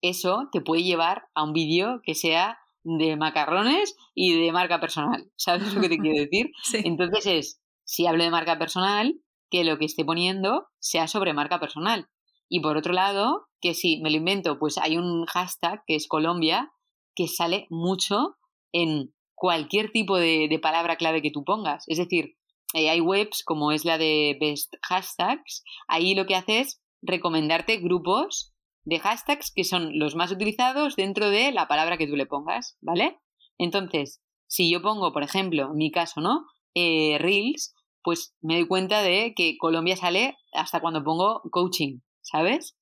eso 0.00 0.48
te 0.52 0.60
puede 0.60 0.84
llevar 0.84 1.24
a 1.34 1.42
un 1.42 1.52
vídeo 1.52 2.00
que 2.04 2.14
sea 2.14 2.58
de 2.84 3.16
macarrones 3.16 3.96
y 4.14 4.40
de 4.40 4.52
marca 4.52 4.80
personal. 4.80 5.30
¿Sabes 5.36 5.74
lo 5.74 5.80
que 5.80 5.88
te 5.88 5.98
quiero 5.98 6.18
decir? 6.30 6.52
Sí. 6.62 6.82
Entonces 6.84 7.26
es, 7.26 7.60
si 7.84 8.06
hablo 8.06 8.22
de 8.22 8.30
marca 8.30 8.58
personal, 8.58 9.20
que 9.50 9.64
lo 9.64 9.78
que 9.78 9.86
esté 9.86 10.04
poniendo 10.04 10.68
sea 10.78 11.08
sobre 11.08 11.32
marca 11.32 11.58
personal. 11.58 12.08
Y 12.48 12.60
por 12.60 12.76
otro 12.76 12.92
lado, 12.92 13.48
que 13.60 13.74
si 13.74 14.00
me 14.00 14.10
lo 14.10 14.16
invento, 14.16 14.58
pues 14.58 14.78
hay 14.78 14.96
un 14.96 15.26
hashtag 15.26 15.82
que 15.86 15.94
es 15.94 16.08
Colombia, 16.08 16.72
que 17.14 17.28
sale 17.28 17.66
mucho 17.70 18.36
en 18.72 19.12
cualquier 19.34 19.90
tipo 19.90 20.16
de, 20.16 20.58
palabra 20.62 20.96
clave 20.96 21.22
que 21.22 21.30
tú 21.30 21.44
pongas. 21.44 21.84
Es 21.86 21.98
decir, 21.98 22.36
eh, 22.74 22.90
hay 22.90 23.00
webs 23.00 23.42
como 23.44 23.72
es 23.72 23.84
la 23.84 23.98
de 23.98 24.36
Best 24.40 24.74
Hashtags, 24.82 25.62
ahí 25.86 26.14
lo 26.14 26.26
que 26.26 26.34
hace 26.34 26.60
es 26.60 26.80
recomendarte 27.02 27.76
grupos 27.78 28.52
de 28.84 28.98
hashtags 28.98 29.52
que 29.54 29.64
son 29.64 29.98
los 29.98 30.14
más 30.14 30.32
utilizados 30.32 30.96
dentro 30.96 31.30
de 31.30 31.52
la 31.52 31.68
palabra 31.68 31.98
que 31.98 32.06
tú 32.06 32.16
le 32.16 32.26
pongas, 32.26 32.76
¿vale? 32.80 33.18
Entonces, 33.58 34.22
si 34.46 34.70
yo 34.70 34.80
pongo, 34.82 35.12
por 35.12 35.22
ejemplo, 35.22 35.70
en 35.70 35.76
mi 35.76 35.90
caso, 35.90 36.20
¿no? 36.20 36.46
Eh, 36.74 37.18
Reels, 37.18 37.74
pues 38.02 38.34
me 38.40 38.54
doy 38.54 38.66
cuenta 38.66 39.02
de 39.02 39.34
que 39.36 39.56
Colombia 39.58 39.96
sale 39.96 40.36
hasta 40.52 40.80
cuando 40.80 41.04
pongo 41.04 41.42
coaching, 41.50 41.98
¿sabes? 42.30 42.76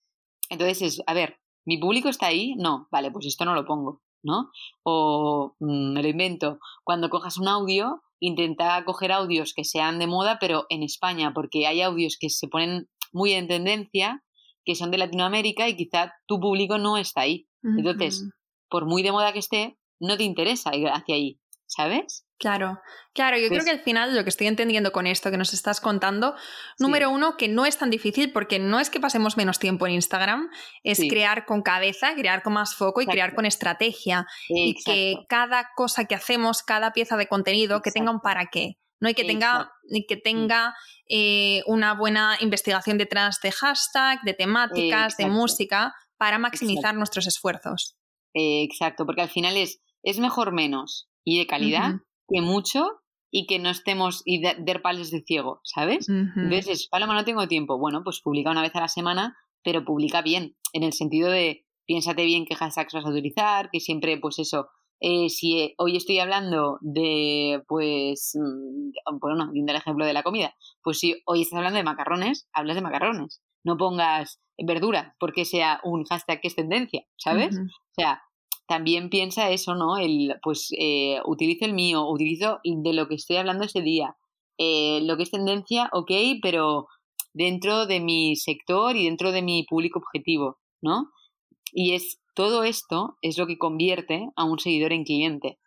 Entonces 0.51 0.82
es, 0.82 1.03
a 1.07 1.14
ver, 1.14 1.38
¿mi 1.64 1.78
público 1.78 2.09
está 2.09 2.26
ahí? 2.26 2.55
No, 2.57 2.88
vale, 2.90 3.11
pues 3.11 3.26
esto 3.26 3.44
no 3.44 3.55
lo 3.55 3.64
pongo, 3.64 4.03
¿no? 4.22 4.51
O 4.82 5.55
mm, 5.61 5.92
me 5.92 6.03
lo 6.03 6.09
invento, 6.09 6.59
cuando 6.84 7.11
cojas 7.11 7.38
un 7.38 7.49
audio, 7.49 8.03
intenta 8.18 8.84
coger 8.84 9.12
audios 9.12 9.53
que 9.55 9.64
sean 9.64 9.99
de 9.99 10.07
moda, 10.07 10.38
pero 10.40 10.66
en 10.68 10.82
España, 10.82 11.32
porque 11.34 11.66
hay 11.66 11.82
audios 11.82 12.16
que 12.18 12.30
se 12.30 12.49
ponen 12.49 12.88
muy 13.12 13.32
en 13.32 13.49
tendencia, 13.49 14.24
que 14.64 14.74
son 14.74 14.90
de 14.90 14.99
Latinoamérica 14.99 15.68
y 15.68 15.76
quizá 15.76 16.12
tu 16.26 16.40
público 16.40 16.78
no 16.78 16.97
está 16.97 17.22
ahí. 17.22 17.49
Entonces, 17.62 18.28
por 18.68 18.86
muy 18.86 19.03
de 19.03 19.11
moda 19.11 19.32
que 19.32 19.40
esté, 19.40 19.76
no 19.99 20.16
te 20.16 20.22
interesa 20.22 20.74
ir 20.76 20.88
hacia 20.88 21.16
ahí, 21.16 21.40
¿sabes? 21.66 22.26
Claro, 22.39 22.80
claro, 23.14 23.39
yo 23.39 23.49
Pues- 23.49 23.62
creo 23.62 23.64
que 23.64 23.78
al 23.78 23.84
final 23.84 24.14
lo 24.14 24.22
que 24.22 24.28
estoy 24.28 24.47
entendiendo 24.47 24.93
con 24.93 25.07
esto 25.07 25.30
que 25.30 25.39
nos 25.39 25.55
estás 25.55 25.80
contando, 25.80 26.34
número 26.78 27.11
uno, 27.11 27.39
que 27.39 27.49
no 27.49 27.64
es 27.64 27.78
tan 27.78 27.89
difícil 27.89 28.30
porque 28.30 28.59
no 28.59 28.78
es 28.78 28.91
que 28.91 29.01
pasemos 29.01 29.39
menos 29.39 29.59
tiempo 29.59 29.87
en 29.87 29.95
Instagram, 29.95 30.51
es 30.82 30.99
Sí. 30.99 31.09
crear 31.09 31.47
con 31.47 31.62
cabeza, 31.62 32.14
crear 32.14 32.43
con 32.43 32.53
más 32.53 32.74
foco 32.74 33.01
y 33.01 33.05
Exacto. 33.05 33.12
crear 33.14 33.34
con 33.34 33.47
estrategia 33.47 34.26
y 34.51 34.74
que 34.84 35.12
Exacto. 35.12 35.26
cada 35.30 35.68
cosa 35.74 36.05
que 36.05 36.14
hacemos, 36.14 36.62
cada 36.62 36.93
pieza 36.93 37.16
de 37.16 37.26
contenido, 37.26 37.80
que 37.80 37.91
tenga 37.91 38.11
un 38.11 38.16
Exacto. 38.18 38.24
para 38.24 38.47
qué. 38.53 38.74
No 39.01 39.09
hay 39.09 39.14
que 39.14 39.24
tenga, 39.24 39.51
Exacto. 39.53 39.72
y 39.89 40.07
que 40.07 40.16
tenga 40.16 40.74
eh, 41.09 41.62
una 41.66 41.95
buena 41.95 42.37
investigación 42.41 42.99
detrás 42.99 43.41
de 43.41 43.53
hashtag, 43.53 44.20
de 44.24 44.34
temáticas, 44.34 45.16
de 45.16 45.22
Exacto. 45.24 45.28
música, 45.28 45.95
para 46.18 46.37
maximizar 46.39 46.78
Exacto. 46.80 46.99
nuestros 46.99 47.26
esfuerzos. 47.28 47.97
Exacto, 48.34 49.07
porque 49.07 49.22
al 49.22 49.28
final 49.30 49.57
es, 49.57 49.80
es 50.03 50.18
mejor 50.18 50.53
menos 50.53 51.09
y 51.24 51.39
de 51.39 51.47
calidad. 51.47 51.93
Que 52.29 52.41
mucho 52.41 52.87
y 53.31 53.47
que 53.47 53.59
no 53.59 53.70
estemos 53.70 54.22
y 54.24 54.41
de- 54.41 54.57
dar 54.59 54.83
palos 54.83 55.11
de 55.11 55.22
ciego, 55.22 55.61
¿sabes? 55.64 56.09
Ujú. 56.09 56.41
Entonces, 56.41 56.68
es, 56.68 56.89
Paloma, 56.89 57.14
no 57.14 57.24
tengo 57.24 57.47
tiempo. 57.49 57.79
Bueno, 57.79 58.03
pues 58.05 58.20
publica 58.20 58.51
una 58.51 58.62
vez 58.62 58.74
a 58.77 58.81
la 58.81 58.89
semana, 58.89 59.37
pero 59.62 59.85
publica 59.85 60.22
bien, 60.22 60.57
en 60.72 60.83
el 60.83 60.93
sentido 60.93 61.31
de 61.31 61.64
piénsate 61.87 62.24
bien 62.24 62.45
qué 62.47 62.55
hashtags 62.55 62.93
vas 62.95 63.05
a 63.05 63.11
utilizar, 63.11 63.68
que 63.70 63.81
siempre, 63.81 64.18
pues 64.18 64.39
eso, 64.39 64.68
eh, 65.01 65.29
si 65.29 65.61
eh, 65.61 65.74
hoy 65.79 65.97
estoy 65.97 66.18
hablando 66.18 66.79
de, 66.81 67.62
pues, 67.68 68.33
mm, 68.35 69.18
bueno, 69.20 69.51
viendo 69.53 69.72
el 69.72 69.79
ejemplo 69.79 70.05
de 70.07 70.12
la 70.12 70.22
comida, 70.22 70.55
pues 70.83 70.99
si 70.99 71.20
hoy 71.27 71.43
estás 71.43 71.59
hablando 71.59 71.77
de 71.77 71.85
macarrones, 71.85 72.49
hablas 72.53 72.77
de 72.77 72.83
macarrones. 72.83 73.43
No 73.64 73.77
pongas 73.77 74.41
verduras 74.59 75.12
porque 75.18 75.45
sea 75.45 75.81
un 75.85 76.05
hashtag 76.05 76.41
que 76.41 76.49
es 76.49 76.55
tendencia, 76.57 77.05
¿sabes? 77.16 77.57
O 77.59 77.95
sea, 78.01 78.22
también 78.67 79.11
piensa 79.11 79.51
eso, 79.51 79.75
¿no? 79.75 79.99
El, 79.99 80.37
pues 80.43 80.69
eh, 80.79 81.21
utilizo 81.25 81.64
el 81.64 81.75
mío, 81.75 82.09
utilizo 82.09 82.61
de 82.64 82.93
lo 82.93 83.09
que 83.09 83.14
estoy 83.14 83.37
hablando 83.37 83.64
ese 83.64 83.83
día. 83.83 84.17
Eh, 84.59 85.01
lo 85.03 85.17
que 85.17 85.25
es 85.25 85.31
tendencia, 85.31 85.89
ok, 85.93 86.11
pero 86.43 86.87
dentro 87.33 87.87
de 87.87 88.01
mi 88.01 88.37
sector 88.37 88.97
y 88.97 89.05
dentro 89.05 89.33
de 89.33 89.43
mi 89.43 89.64
público 89.64 89.99
objetivo, 89.99 90.59
¿no? 90.81 91.11
Y 91.73 91.93
es 91.93 92.21
todo 92.35 92.64
esto 92.64 93.17
es 93.23 93.39
lo 93.39 93.47
que 93.47 93.59
convierte 93.59 94.29
a 94.37 94.45
un 94.45 94.59
seguidor 94.59 94.93
en 94.93 95.05
cliente. 95.05 95.59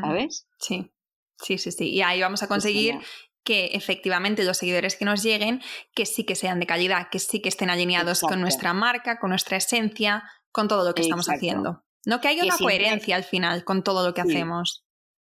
¿sabes? 0.00 0.46
Sí, 0.58 0.90
sí, 1.38 1.58
sí, 1.58 1.72
sí. 1.72 1.90
Y 1.90 2.02
ahí 2.02 2.20
vamos 2.20 2.42
a 2.42 2.48
conseguir 2.48 2.96
Pues 2.96 3.06
que 3.46 3.66
efectivamente 3.66 4.44
los 4.44 4.58
seguidores 4.58 4.96
que 4.96 5.04
nos 5.04 5.22
lleguen, 5.22 5.62
que 5.94 6.04
sí 6.04 6.24
que 6.24 6.34
sean 6.34 6.58
de 6.58 6.66
calidad, 6.66 7.08
que 7.10 7.20
sí 7.20 7.40
que 7.40 7.48
estén 7.48 7.70
alineados 7.70 8.20
con 8.20 8.40
nuestra 8.40 8.74
marca, 8.74 9.20
con 9.20 9.30
nuestra 9.30 9.56
esencia, 9.56 10.24
con 10.50 10.66
todo 10.66 10.84
lo 10.84 10.94
que 10.94 11.02
estamos 11.02 11.28
haciendo. 11.28 11.84
No 12.06 12.20
que 12.22 12.28
haya 12.28 12.40
Que 12.42 12.46
una 12.48 12.56
siempre- 12.56 12.78
coherencia 12.78 13.16
al 13.16 13.24
final 13.24 13.64
con 13.64 13.82
todo 13.82 14.06
lo 14.06 14.14
que 14.14 14.22
Sí. 14.22 14.28
hacemos. 14.30 14.84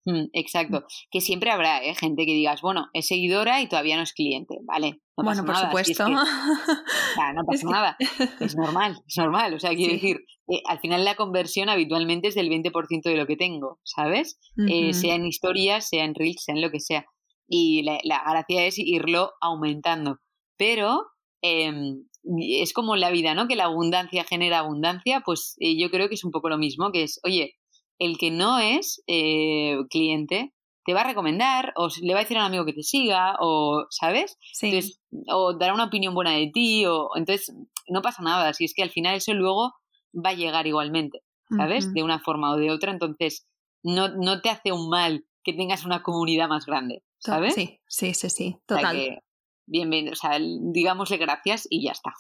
Mm, 0.05 0.27
exacto. 0.35 0.85
Que 1.11 1.21
siempre 1.21 1.51
habrá 1.51 1.83
¿eh? 1.83 1.95
gente 1.97 2.27
que 2.27 2.33
digas, 2.33 2.61
bueno, 2.61 2.89
es 2.93 3.09
seguidora 3.09 3.61
y 3.61 3.69
todavía 3.69 3.97
no 3.97 4.03
es 4.03 4.13
cliente. 4.13 4.57
Vale. 4.63 5.01
No 5.17 5.25
bueno, 5.25 5.45
por 5.45 5.57
supuesto. 5.57 6.09
no 6.09 7.45
pasa 7.47 7.67
nada. 7.69 7.97
Es 8.41 8.55
normal, 8.57 9.03
es 9.07 9.17
normal. 9.17 9.55
O 9.55 9.59
sea, 9.59 9.75
quiero 9.75 9.95
decir, 9.95 10.19
eh, 10.49 10.63
al 10.69 10.79
final 10.79 11.05
la 11.05 11.17
conversión 11.17 11.69
habitualmente 11.69 12.29
es 12.29 12.35
del 12.35 12.49
20% 12.51 13.09
de 13.11 13.17
lo 13.17 13.27
que 13.27 13.37
tengo, 13.37 13.81
¿sabes? 13.83 14.39
Eh, 14.69 14.93
sea 14.93 15.15
en 15.15 15.27
historias, 15.27 15.89
sea 15.89 16.05
en 16.05 16.15
reels, 16.15 16.43
sea 16.45 16.55
en 16.55 16.61
lo 16.63 16.71
que 16.71 16.81
sea. 16.81 17.07
Y 17.49 17.83
la, 17.83 17.99
la 18.05 18.23
gracia 18.29 18.65
es 18.67 18.79
irlo 18.79 19.33
aumentando. 19.41 20.19
Pero 20.57 21.05
em, 21.43 22.05
es 22.39 22.73
como 22.73 22.97
la 22.97 23.11
vida, 23.11 23.35
¿no? 23.35 23.49
Que 23.49 23.57
la 23.57 23.65
abundancia 23.65 24.25
genera 24.25 24.59
abundancia, 24.59 25.23
pues 25.25 25.57
yo 25.59 25.91
creo 25.91 26.09
que 26.09 26.15
es 26.15 26.25
un 26.25 26.31
poco 26.31 26.49
lo 26.49 26.59
mismo, 26.59 26.91
que 26.93 27.05
es, 27.05 27.21
oye, 27.25 27.57
el 27.99 28.19
que 28.19 28.31
no 28.31 28.59
es 28.59 29.03
eh, 29.07 29.77
cliente 29.91 30.53
te 30.85 30.95
va 30.95 31.01
a 31.01 31.05
recomendar 31.05 31.73
o 31.75 31.89
le 32.01 32.15
va 32.15 32.21
a 32.21 32.23
decir 32.23 32.37
a 32.37 32.41
un 32.41 32.47
amigo 32.47 32.65
que 32.65 32.73
te 32.73 32.85
siga 32.85 33.35
o, 33.41 33.87
¿sabes? 33.91 34.39
Entonces, 34.63 35.01
o 35.29 35.57
dará 35.59 35.75
una 35.75 35.87
opinión 35.87 36.15
buena 36.15 36.33
de 36.33 36.49
ti 36.53 36.87
o 36.87 37.11
entonces 37.17 37.53
no 37.89 38.03
pasa 38.03 38.23
nada, 38.23 38.53
si 38.53 38.65
es 38.65 38.73
que 38.73 38.85
al 38.85 38.91
final 38.91 39.17
eso 39.17 39.35
luego 39.35 39.73
va 40.15 40.31
a 40.31 40.35
llegar 40.35 40.67
igualmente, 40.67 41.23
¿sabes? 41.57 41.93
De 41.93 42.05
una 42.05 42.21
forma 42.21 42.53
o 42.53 42.57
de 42.57 42.71
otra, 42.71 42.93
entonces 42.93 43.49
no, 43.83 44.09
no 44.09 44.41
te 44.41 44.51
hace 44.51 44.71
un 44.71 44.89
mal 44.89 45.25
que 45.43 45.53
tengas 45.53 45.85
una 45.85 46.03
comunidad 46.03 46.49
más 46.49 46.67
grande, 46.67 47.03
¿sabes? 47.19 47.55
Sí, 47.55 47.81
sí, 47.89 48.15
sí, 48.15 48.31
sí, 48.31 48.57
total 48.67 49.21
bienvenido, 49.67 50.13
o 50.13 50.17
sea, 50.17 50.39
digámosle 50.39 51.17
gracias 51.17 51.67
y 51.69 51.85
ya 51.85 51.93
está. 51.93 52.15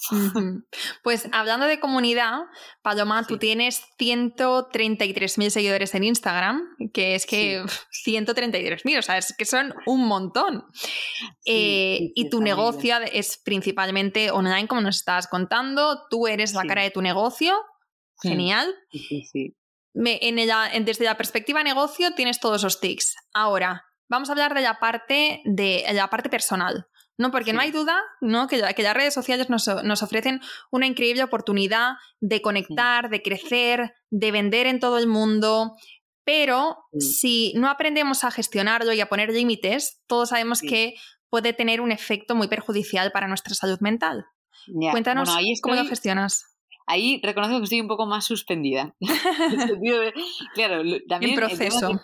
Pues 1.02 1.28
hablando 1.32 1.66
de 1.66 1.78
comunidad, 1.78 2.40
Paloma, 2.82 3.24
tú 3.26 3.38
tienes 3.38 3.84
133.000 3.98 5.50
seguidores 5.50 5.94
en 5.94 6.04
Instagram, 6.04 6.62
que 6.92 7.14
es 7.14 7.26
que 7.26 7.62
133.000, 8.06 8.98
o 8.98 9.02
sea, 9.02 9.18
es 9.18 9.34
que 9.36 9.44
son 9.44 9.74
un 9.86 10.06
montón. 10.06 10.64
Eh, 11.44 12.10
y 12.14 12.28
tu 12.28 12.40
negocio 12.40 12.96
es 13.12 13.40
principalmente 13.44 14.30
online, 14.30 14.66
como 14.66 14.80
nos 14.80 14.96
estabas 14.96 15.28
contando, 15.28 16.06
tú 16.10 16.26
eres 16.26 16.54
la 16.54 16.64
cara 16.64 16.82
de 16.82 16.90
tu 16.90 17.02
negocio, 17.02 17.54
genial. 18.22 18.74
Sí, 18.90 19.22
sí, 19.30 19.56
Me, 19.94 20.18
en 20.22 20.84
desde 20.84 21.04
la 21.04 21.16
perspectiva 21.16 21.62
negocio 21.62 22.14
tienes 22.14 22.40
todos 22.40 22.62
esos 22.62 22.80
tics. 22.80 23.14
Ahora, 23.32 23.84
vamos 24.08 24.28
a 24.28 24.32
hablar 24.32 24.54
de 24.54 24.62
la 24.62 24.78
parte, 24.78 25.42
de 25.44 25.84
la 25.92 26.10
parte 26.10 26.28
personal. 26.28 26.86
¿No? 27.18 27.30
Porque 27.30 27.52
no 27.52 27.60
hay 27.60 27.70
duda 27.70 28.00
¿no? 28.20 28.46
Que, 28.46 28.62
que, 28.74 28.82
las 28.82 28.94
redes 28.94 29.14
sociales 29.14 29.48
nos, 29.48 29.68
ofrecen 30.02 30.40
una 30.70 30.86
increíble 30.86 31.22
oportunidad 31.22 31.94
de 32.20 32.42
conectar, 32.42 33.08
de 33.10 33.22
crecer, 33.22 33.94
de 34.10 34.30
vender 34.30 34.66
en 34.66 34.80
todo 34.80 34.98
el 34.98 35.06
mundo, 35.06 35.76
pero 36.24 36.76
si 36.98 37.52
no 37.54 37.68
aprendemos 37.68 38.24
a 38.24 38.32
gestionarlo 38.32 38.92
y 38.92 39.00
a 39.00 39.08
poner 39.08 39.30
límites, 39.30 40.02
todos 40.08 40.30
sabemos 40.30 40.60
que 40.60 40.94
puede 41.30 41.52
tener 41.52 41.80
un 41.80 41.92
efecto 41.92 42.34
muy 42.34 42.48
perjudicial 42.48 43.12
para 43.12 43.28
nuestra 43.28 43.54
salud 43.54 43.78
mental. 43.80 44.26
Cuéntanos 44.90 45.30
cómo 45.62 45.76
lo 45.76 45.84
gestionas. 45.86 46.56
Ahí 46.88 47.20
reconozco 47.22 47.58
que 47.58 47.64
estoy 47.64 47.80
un 47.80 47.88
poco 47.88 48.06
más 48.06 48.26
suspendida. 48.26 48.94
claro, 50.54 50.82
también. 51.08 51.32
En 51.32 51.36
proceso. 51.36 52.00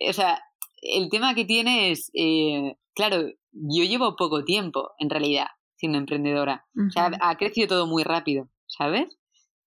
o 0.00 0.12
sea, 0.12 0.42
el 0.82 1.08
tema 1.10 1.34
que 1.34 1.44
tiene 1.44 1.92
es, 1.92 2.10
eh, 2.14 2.76
claro, 2.94 3.28
yo 3.52 3.84
llevo 3.84 4.16
poco 4.16 4.44
tiempo, 4.44 4.92
en 4.98 5.10
realidad, 5.10 5.46
siendo 5.76 5.98
emprendedora. 5.98 6.66
O 6.76 6.90
sea, 6.90 7.10
ha 7.20 7.36
crecido 7.36 7.68
todo 7.68 7.86
muy 7.86 8.04
rápido, 8.04 8.48
¿sabes? 8.66 9.16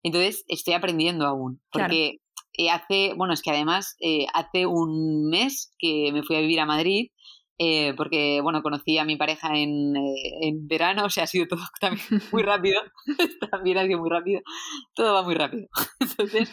Entonces, 0.02 0.44
estoy 0.48 0.74
aprendiendo 0.74 1.26
aún. 1.26 1.60
Porque 1.70 2.20
eh, 2.54 2.70
hace, 2.70 3.12
bueno, 3.14 3.34
es 3.34 3.42
que 3.42 3.50
además, 3.50 3.96
eh, 4.00 4.26
hace 4.34 4.66
un 4.66 5.28
mes 5.28 5.72
que 5.78 6.10
me 6.12 6.22
fui 6.22 6.36
a 6.36 6.40
vivir 6.40 6.60
a 6.60 6.66
Madrid. 6.66 7.10
Eh, 7.60 7.92
porque, 7.96 8.40
bueno, 8.40 8.62
conocí 8.62 8.98
a 8.98 9.04
mi 9.04 9.16
pareja 9.16 9.48
en, 9.56 9.94
en 9.96 10.68
verano, 10.68 11.04
o 11.06 11.10
sea, 11.10 11.24
ha 11.24 11.26
sido 11.26 11.46
todo 11.48 11.60
también 11.80 12.22
muy 12.32 12.42
rápido. 12.42 12.80
también 13.50 13.78
ha 13.78 13.86
sido 13.86 13.98
muy 13.98 14.10
rápido. 14.10 14.40
Todo 14.94 15.14
va 15.14 15.22
muy 15.22 15.34
rápido. 15.34 15.68
Entonces, 16.00 16.52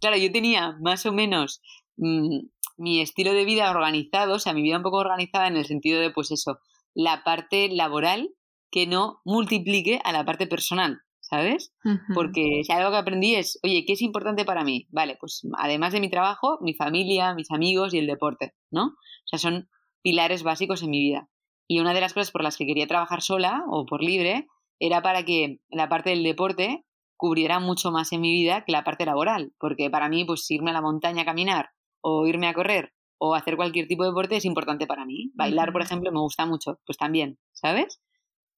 claro, 0.00 0.16
yo 0.16 0.32
tenía 0.32 0.76
más 0.80 1.04
o 1.06 1.12
menos 1.12 1.60
mm, 1.96 2.46
mi 2.78 3.00
estilo 3.00 3.32
de 3.32 3.44
vida 3.44 3.70
organizado, 3.70 4.36
o 4.36 4.38
sea, 4.38 4.54
mi 4.54 4.62
vida 4.62 4.76
un 4.76 4.82
poco 4.82 4.98
organizada 4.98 5.48
en 5.48 5.56
el 5.56 5.66
sentido 5.66 6.00
de, 6.00 6.10
pues 6.10 6.30
eso, 6.30 6.58
la 6.94 7.22
parte 7.24 7.68
laboral 7.68 8.30
que 8.70 8.86
no 8.86 9.20
multiplique 9.24 10.00
a 10.04 10.12
la 10.12 10.24
parte 10.24 10.46
personal, 10.46 11.00
¿sabes? 11.20 11.74
Porque 12.14 12.62
si 12.64 12.72
algo 12.72 12.90
que 12.90 12.96
aprendí 12.96 13.34
es, 13.34 13.58
oye, 13.62 13.84
¿qué 13.86 13.94
es 13.94 14.02
importante 14.02 14.44
para 14.44 14.64
mí? 14.64 14.86
Vale, 14.90 15.16
pues 15.18 15.42
además 15.58 15.92
de 15.92 16.00
mi 16.00 16.08
trabajo, 16.08 16.58
mi 16.60 16.74
familia, 16.74 17.34
mis 17.34 17.50
amigos 17.50 17.94
y 17.94 17.98
el 17.98 18.06
deporte, 18.06 18.54
¿no? 18.70 18.86
O 18.86 19.26
sea, 19.26 19.38
son 19.38 19.68
pilares 20.02 20.42
básicos 20.42 20.82
en 20.82 20.90
mi 20.90 21.00
vida. 21.00 21.28
Y 21.66 21.80
una 21.80 21.94
de 21.94 22.00
las 22.00 22.14
cosas 22.14 22.30
por 22.30 22.42
las 22.42 22.56
que 22.56 22.66
quería 22.66 22.86
trabajar 22.86 23.22
sola 23.22 23.64
o 23.68 23.84
por 23.84 24.02
libre 24.02 24.46
era 24.78 25.02
para 25.02 25.24
que 25.24 25.60
la 25.68 25.88
parte 25.88 26.10
del 26.10 26.22
deporte 26.22 26.84
cubriera 27.16 27.58
mucho 27.58 27.90
más 27.90 28.12
en 28.12 28.20
mi 28.20 28.32
vida 28.32 28.64
que 28.64 28.72
la 28.72 28.84
parte 28.84 29.04
laboral, 29.04 29.52
porque 29.58 29.90
para 29.90 30.08
mí, 30.08 30.24
pues 30.24 30.48
irme 30.50 30.70
a 30.70 30.74
la 30.74 30.80
montaña 30.80 31.22
a 31.22 31.26
caminar 31.26 31.70
o 32.00 32.26
irme 32.26 32.48
a 32.48 32.54
correr 32.54 32.92
o 33.18 33.34
hacer 33.34 33.56
cualquier 33.56 33.88
tipo 33.88 34.04
de 34.04 34.10
deporte 34.10 34.36
es 34.36 34.44
importante 34.44 34.86
para 34.86 35.04
mí. 35.04 35.30
Bailar, 35.34 35.72
por 35.72 35.82
ejemplo, 35.82 36.12
me 36.12 36.20
gusta 36.20 36.46
mucho, 36.46 36.78
pues 36.86 36.96
también, 36.96 37.38
¿sabes? 37.52 38.00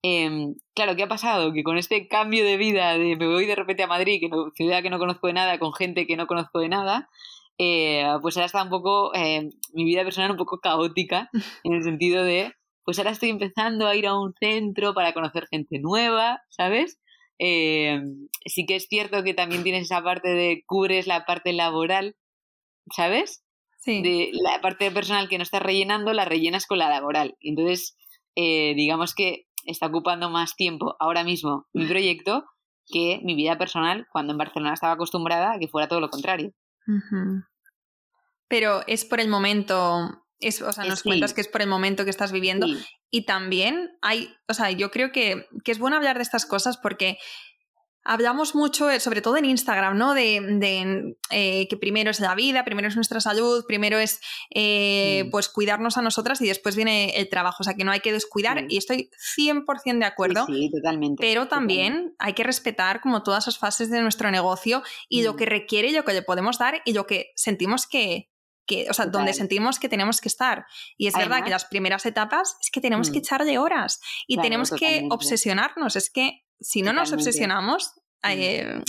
Em, 0.03 0.55
claro, 0.74 0.97
¿qué 0.97 1.03
ha 1.03 1.09
pasado? 1.09 1.53
Que 1.53 1.62
con 1.62 1.76
este 1.76 2.09
cambio 2.09 2.45
de 2.45 2.57
vida, 2.57 2.97
de 2.97 3.16
me 3.16 3.26
voy 3.26 3.47
de 3.47 3.57
repente 3.57 3.82
a 3.82 3.86
Madrid, 3.86 4.18
que 4.20 4.28
no, 4.28 4.51
ciudad 4.55 4.82
que 4.82 4.91
no 4.91 4.99
conozco 4.99 5.26
de 5.26 5.34
nada, 5.34 5.59
con 5.59 5.72
gente 5.74 6.07
que 6.07 6.16
no 6.16 6.26
conozco 6.26 6.61
de 6.61 6.68
nada, 6.68 7.09
eh, 7.59 8.07
pues 8.22 8.36
ahora 8.36 8.47
está 8.47 8.62
un 8.62 8.70
poco, 8.70 9.14
em, 9.14 9.51
mi 9.74 9.84
vida 9.84 10.03
personal 10.05 10.30
un 10.30 10.36
poco 10.38 10.61
caótica, 10.61 11.28
en 11.64 11.74
el 11.74 11.82
sentido 11.82 12.24
de, 12.24 12.53
pues 12.84 12.99
ahora 12.99 13.11
estoy 13.11 13.30
empezando 13.30 13.86
a 13.86 13.97
ir 13.97 14.07
a 14.07 14.18
un 14.18 14.32
centro 14.41 14.95
para 14.95 15.12
conocer 15.12 15.47
gente 15.51 15.78
nueva, 15.78 16.41
¿sabes? 16.49 16.99
Em, 17.38 18.28
sí 18.47 18.66
que 18.66 18.76
es 18.76 18.86
cierto 18.88 19.22
que 19.22 19.34
también 19.34 19.62
tienes 19.62 19.84
esa 19.84 20.03
parte 20.03 20.28
de 20.28 20.62
cubres 20.66 21.07
la 21.07 21.24
parte 21.26 21.53
laboral, 21.53 22.16
¿sabes? 22.95 23.45
Sí. 23.78 24.03
De 24.03 24.31
la 24.33 24.61
parte 24.61 24.91
personal 24.91 25.28
que 25.28 25.39
no 25.39 25.43
estás 25.43 25.62
rellenando, 25.62 26.12
la 26.12 26.24
rellenas 26.24 26.66
con 26.66 26.78
la 26.78 26.89
laboral. 26.89 27.37
Entonces, 27.41 27.97
eh, 28.37 28.74
digamos 28.74 29.14
que 29.14 29.47
está 29.64 29.87
ocupando 29.87 30.31
más 30.31 30.55
tiempo 30.57 30.97
ahora 31.01 31.24
mismo 31.24 31.66
mi 31.72 31.87
proyecto 31.87 32.45
que 32.87 33.20
mi 33.22 33.35
vida 33.35 33.59
personal 33.59 34.07
cuando 34.11 34.33
en 34.33 34.39
Barcelona 34.39 34.74
estaba 34.74 34.95
acostumbrada 34.95 35.53
a 35.53 35.59
que 35.59 35.68
fuera 35.68 35.89
todo 35.89 36.01
lo 36.01 36.11
contrario. 36.11 36.53
Pero 38.49 38.81
es 38.87 39.05
por 39.05 39.20
el 39.20 39.28
momento, 39.28 40.24
es, 40.41 40.61
o 40.61 40.72
sea, 40.72 40.85
nos 40.85 41.03
cuentas 41.03 41.33
que 41.33 41.41
es 41.41 41.49
por 41.49 41.62
el 41.62 41.68
momento 41.68 42.05
que 42.05 42.11
estás 42.11 42.33
viviendo 42.33 42.66
y 43.11 43.26
también 43.26 43.91
hay, 44.03 44.35
o 44.49 44.55
sea, 44.55 44.70
yo 44.72 44.91
creo 44.91 45.12
que, 45.12 45.47
que 45.64 45.72
es 45.72 45.78
bueno 45.78 45.97
hablar 45.97 46.16
de 46.16 46.22
estas 46.22 46.47
cosas 46.47 46.78
porque 46.78 47.18
Hablamos 48.03 48.55
mucho, 48.55 48.88
eh, 48.88 48.98
sobre 48.98 49.20
todo 49.20 49.36
en 49.36 49.44
Instagram, 49.44 49.98
¿no? 49.98 50.14
De, 50.14 51.14
eh, 51.30 51.68
que 51.68 51.76
primero 51.76 52.11
es 52.11 52.18
la 52.18 52.34
vida, 52.34 52.64
primero 52.64 52.88
es 52.88 52.96
nuestra 52.96 53.20
salud, 53.20 53.64
primero 53.66 53.98
es 53.98 54.20
eh, 54.55 55.28
pues 55.30 55.51
cuidarnos 55.51 55.98
a 55.98 56.03
nosotras 56.03 56.40
y 56.40 56.48
después 56.48 56.76
viene 56.76 57.18
el 57.18 57.28
trabajo. 57.28 57.59
O 57.61 57.64
sea, 57.64 57.74
que 57.74 57.84
no 57.84 57.92
hay 57.92 58.01
que 58.01 58.12
descuidar 58.12 58.64
y 58.70 58.78
estoy 58.78 59.11
100% 59.38 59.98
de 59.98 60.05
acuerdo. 60.07 60.46
Sí, 60.46 60.70
totalmente. 60.70 61.20
Pero 61.20 61.48
también 61.48 62.14
hay 62.18 62.32
que 62.32 62.42
respetar 62.42 63.03
como 63.03 63.22
todas 63.22 63.44
esas 63.44 63.59
fases 63.59 63.90
de 63.90 64.01
nuestro 64.01 64.30
negocio 64.30 64.82
y 65.11 65.22
lo 65.22 65.34
mm. 65.34 65.36
que 65.36 65.46
requiere 65.46 65.88
y 65.88 65.92
lo 65.92 66.05
que 66.05 66.14
le 66.14 66.22
podemos 66.22 66.59
dar 66.59 66.80
y 66.86 66.94
lo 66.94 67.07
que 67.07 67.32
sentimos 67.36 67.86
que, 67.86 68.30
que, 68.64 68.88
o 68.88 68.94
sea, 68.94 69.07
donde 69.07 69.34
sentimos 69.34 69.78
que 69.78 69.90
tenemos 69.90 70.22
que 70.22 70.28
estar. 70.28 70.64
Y 70.96 71.07
es 71.07 71.14
verdad 71.14 71.44
que 71.44 71.51
las 71.51 71.66
primeras 71.66 72.07
etapas 72.07 72.57
es 72.62 72.70
que 72.70 72.80
tenemos 72.80 73.11
que 73.11 73.18
mm. 73.18 73.22
echarle 73.22 73.59
horas 73.59 74.01
y 74.26 74.38
tenemos 74.38 74.70
que 74.70 75.07
obsesionarnos. 75.11 75.96
Es 75.96 76.09
que 76.09 76.44
si 76.61 76.82
no 76.82 76.92
nos 76.92 77.12
obsesionamos, 77.12 77.92
eh, 78.22 78.82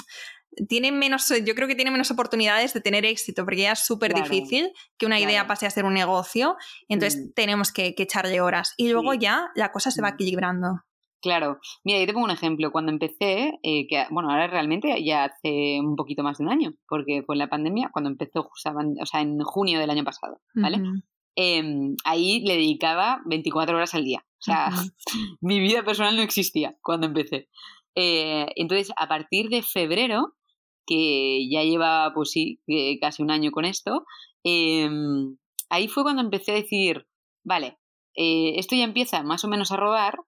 tiene 0.68 0.92
menos, 0.92 1.32
yo 1.46 1.56
creo 1.56 1.68
que 1.68 1.76
tiene 1.76 1.92
menos 1.92 2.12
oportunidades 2.12 2.74
de 2.74 2.82
tener 2.82 3.06
éxito, 3.06 3.46
porque 3.46 3.62
ya 3.62 3.72
es 3.72 3.86
súper 3.86 4.14
difícil 4.14 4.72
que 4.98 5.06
una 5.06 5.20
idea 5.20 5.48
pase 5.48 5.66
a 5.66 5.70
ser 5.70 5.86
un 5.86 5.94
negocio, 5.94 6.58
entonces 6.88 7.20
mm. 7.20 7.34
tenemos 7.34 7.72
que, 7.72 7.96
echarle 7.98 8.42
horas 8.42 8.74
y 8.78 8.90
luego 8.90 9.14
ya 9.14 9.50
la 9.56 9.72
cosa 9.72 9.92
se 9.92 10.02
va 10.02 10.12
mm. 10.12 10.14
equilibrando. 10.14 10.68
Claro, 11.22 11.60
mira, 11.84 12.00
yo 12.00 12.08
te 12.08 12.14
pongo 12.14 12.26
un 12.26 12.32
ejemplo. 12.32 12.72
Cuando 12.72 12.92
empecé, 12.92 13.60
eh, 13.62 13.86
que 13.88 14.06
bueno, 14.10 14.32
ahora 14.32 14.48
realmente 14.48 15.04
ya 15.06 15.26
hace 15.26 15.80
un 15.80 15.96
poquito 15.96 16.24
más 16.24 16.40
de 16.40 16.46
un 16.46 16.52
año, 16.52 16.74
porque 16.88 17.22
fue 17.24 17.36
en 17.36 17.40
la 17.40 17.48
pandemia, 17.48 17.92
cuando 17.94 18.10
empezó, 18.10 18.42
o 18.42 18.56
sea, 18.56 19.22
en 19.22 19.40
junio 19.44 19.80
del 19.80 19.92
año 19.92 20.04
pasado, 20.04 20.42
¿vale? 20.56 20.82
Em, 21.36 21.96
ahí 22.04 22.42
le 22.42 22.56
dedicaba 22.56 23.22
24 23.26 23.76
horas 23.76 23.94
al 23.96 24.04
día. 24.04 24.26
O 24.40 24.44
sea, 24.44 24.70
mi 25.42 25.60
vida 25.60 25.84
personal 25.84 26.16
no 26.16 26.22
existía 26.22 26.78
cuando 26.82 27.08
empecé. 27.08 27.50
Eh, 27.96 28.48
entonces, 28.56 28.92
a 28.98 29.08
partir 29.08 29.50
de 29.50 29.62
febrero, 29.62 30.36
que 30.86 31.48
ya 31.50 31.64
lleva, 31.64 32.12
pues 32.14 32.32
sí, 32.32 32.62
eh, 32.68 33.00
casi 33.00 33.22
un 33.22 33.32
año 33.32 33.52
con 33.52 33.66
esto, 33.66 34.06
em, 34.44 35.38
ahí 35.70 35.88
fue 35.88 36.04
cuando 36.04 36.22
empecé 36.22 36.52
a 36.52 36.56
decir, 36.56 37.08
vale, 37.44 37.78
eh, 38.16 38.54
esto 38.58 38.76
ya 38.76 38.84
empieza 38.84 39.24
más 39.24 39.44
o 39.46 39.48
menos 39.48 39.72
a 39.72 39.78
rodar, 39.78 40.20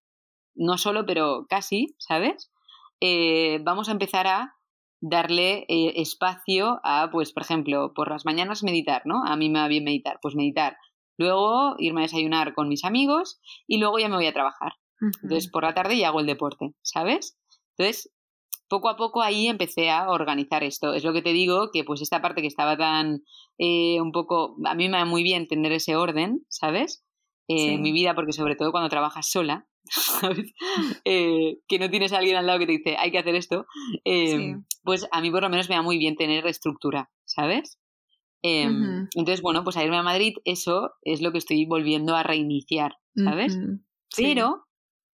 no 0.56 0.78
solo, 0.78 1.06
pero 1.06 1.45
casi, 1.49 1.95
¿sabes? 1.99 2.49
vamos 3.66 3.89
a 3.89 3.91
empezar 3.91 4.28
a 4.28 4.56
darle 5.06 5.66
eh, 5.68 5.93
espacio 5.97 6.80
a, 6.82 7.10
pues, 7.12 7.34
por 7.34 7.43
ejemplo, 7.43 7.93
por 7.93 8.10
las 8.10 8.26
mañanas 8.26 8.64
meditar, 8.64 9.01
¿no? 9.04 9.26
A 9.26 9.36
mí 9.36 9.49
me 9.49 9.60
va 9.60 9.68
bien 9.68 9.84
meditar, 9.84 10.18
pues 10.22 10.34
meditar. 10.34 10.78
Luego 11.18 11.76
irme 11.78 12.01
a 12.01 12.03
desayunar 12.03 12.53
con 12.53 12.68
mis 12.68 12.84
amigos 12.84 13.39
y 13.68 13.78
luego 13.78 13.99
ya 13.99 14.09
me 14.09 14.16
voy 14.16 14.28
a 14.28 14.34
trabajar. 14.34 14.74
Entonces, 15.22 15.49
por 15.49 15.64
la 15.64 15.74
tarde 15.74 15.97
ya 15.97 16.07
hago 16.07 16.22
el 16.22 16.26
deporte, 16.26 16.74
¿sabes? 16.82 17.38
Entonces, 17.78 18.14
poco 18.70 18.89
a 18.89 18.95
poco 18.95 19.22
ahí 19.22 19.47
empecé 19.47 19.89
a 19.89 20.09
organizar 20.09 20.64
esto. 20.64 20.93
Es 20.93 21.03
lo 21.03 21.14
que 21.14 21.22
te 21.22 21.34
digo, 21.34 21.70
que 21.72 21.84
pues 21.84 22.01
esta 22.01 22.22
parte 22.22 22.41
que 22.41 22.47
estaba 22.47 22.78
tan 22.78 23.22
eh, 23.57 23.99
un 24.01 24.11
poco, 24.11 24.55
a 24.66 24.76
mí 24.76 24.89
me 24.89 24.97
va 24.97 25.05
muy 25.05 25.24
bien 25.24 25.47
tener 25.47 25.72
ese 25.72 25.95
orden, 25.95 26.45
¿sabes? 26.49 27.03
Eh, 27.47 27.74
en 27.74 27.82
mi 27.82 27.91
vida, 27.91 28.16
porque 28.16 28.32
sobre 28.32 28.55
todo 28.55 28.72
cuando 28.72 28.89
trabajas 28.89 29.30
sola, 29.30 29.68
¿sabes? 29.84 30.53
Eh, 31.03 31.57
que 31.68 31.80
no 31.80 31.89
tienes 31.89 32.14
a 32.14 32.18
alguien 32.18 32.38
al 32.38 32.47
lado 32.47 32.59
que 32.59 32.66
te 32.66 32.72
dice, 32.72 32.95
hay 32.97 33.11
que 33.11 33.20
hacer 33.20 33.36
esto, 33.36 33.66
pues 34.84 35.07
a 35.11 35.22
mí 35.22 35.30
por 35.30 35.43
lo 35.43 35.49
menos 35.49 35.70
me 35.70 35.76
va 35.76 35.82
muy 35.82 35.97
bien 35.97 36.16
tener 36.16 36.47
estructura, 36.47 37.11
¿sabes? 37.26 37.78
Entonces, 38.43 39.41
bueno, 39.41 39.63
pues 39.63 39.77
a 39.77 39.83
irme 39.83 39.97
a 39.97 40.03
Madrid, 40.03 40.35
eso 40.43 40.91
es 41.01 41.21
lo 41.21 41.31
que 41.31 41.37
estoy 41.37 41.65
volviendo 41.65 42.15
a 42.15 42.23
reiniciar, 42.23 42.97
¿sabes? 43.15 43.57
Pero 44.15 44.65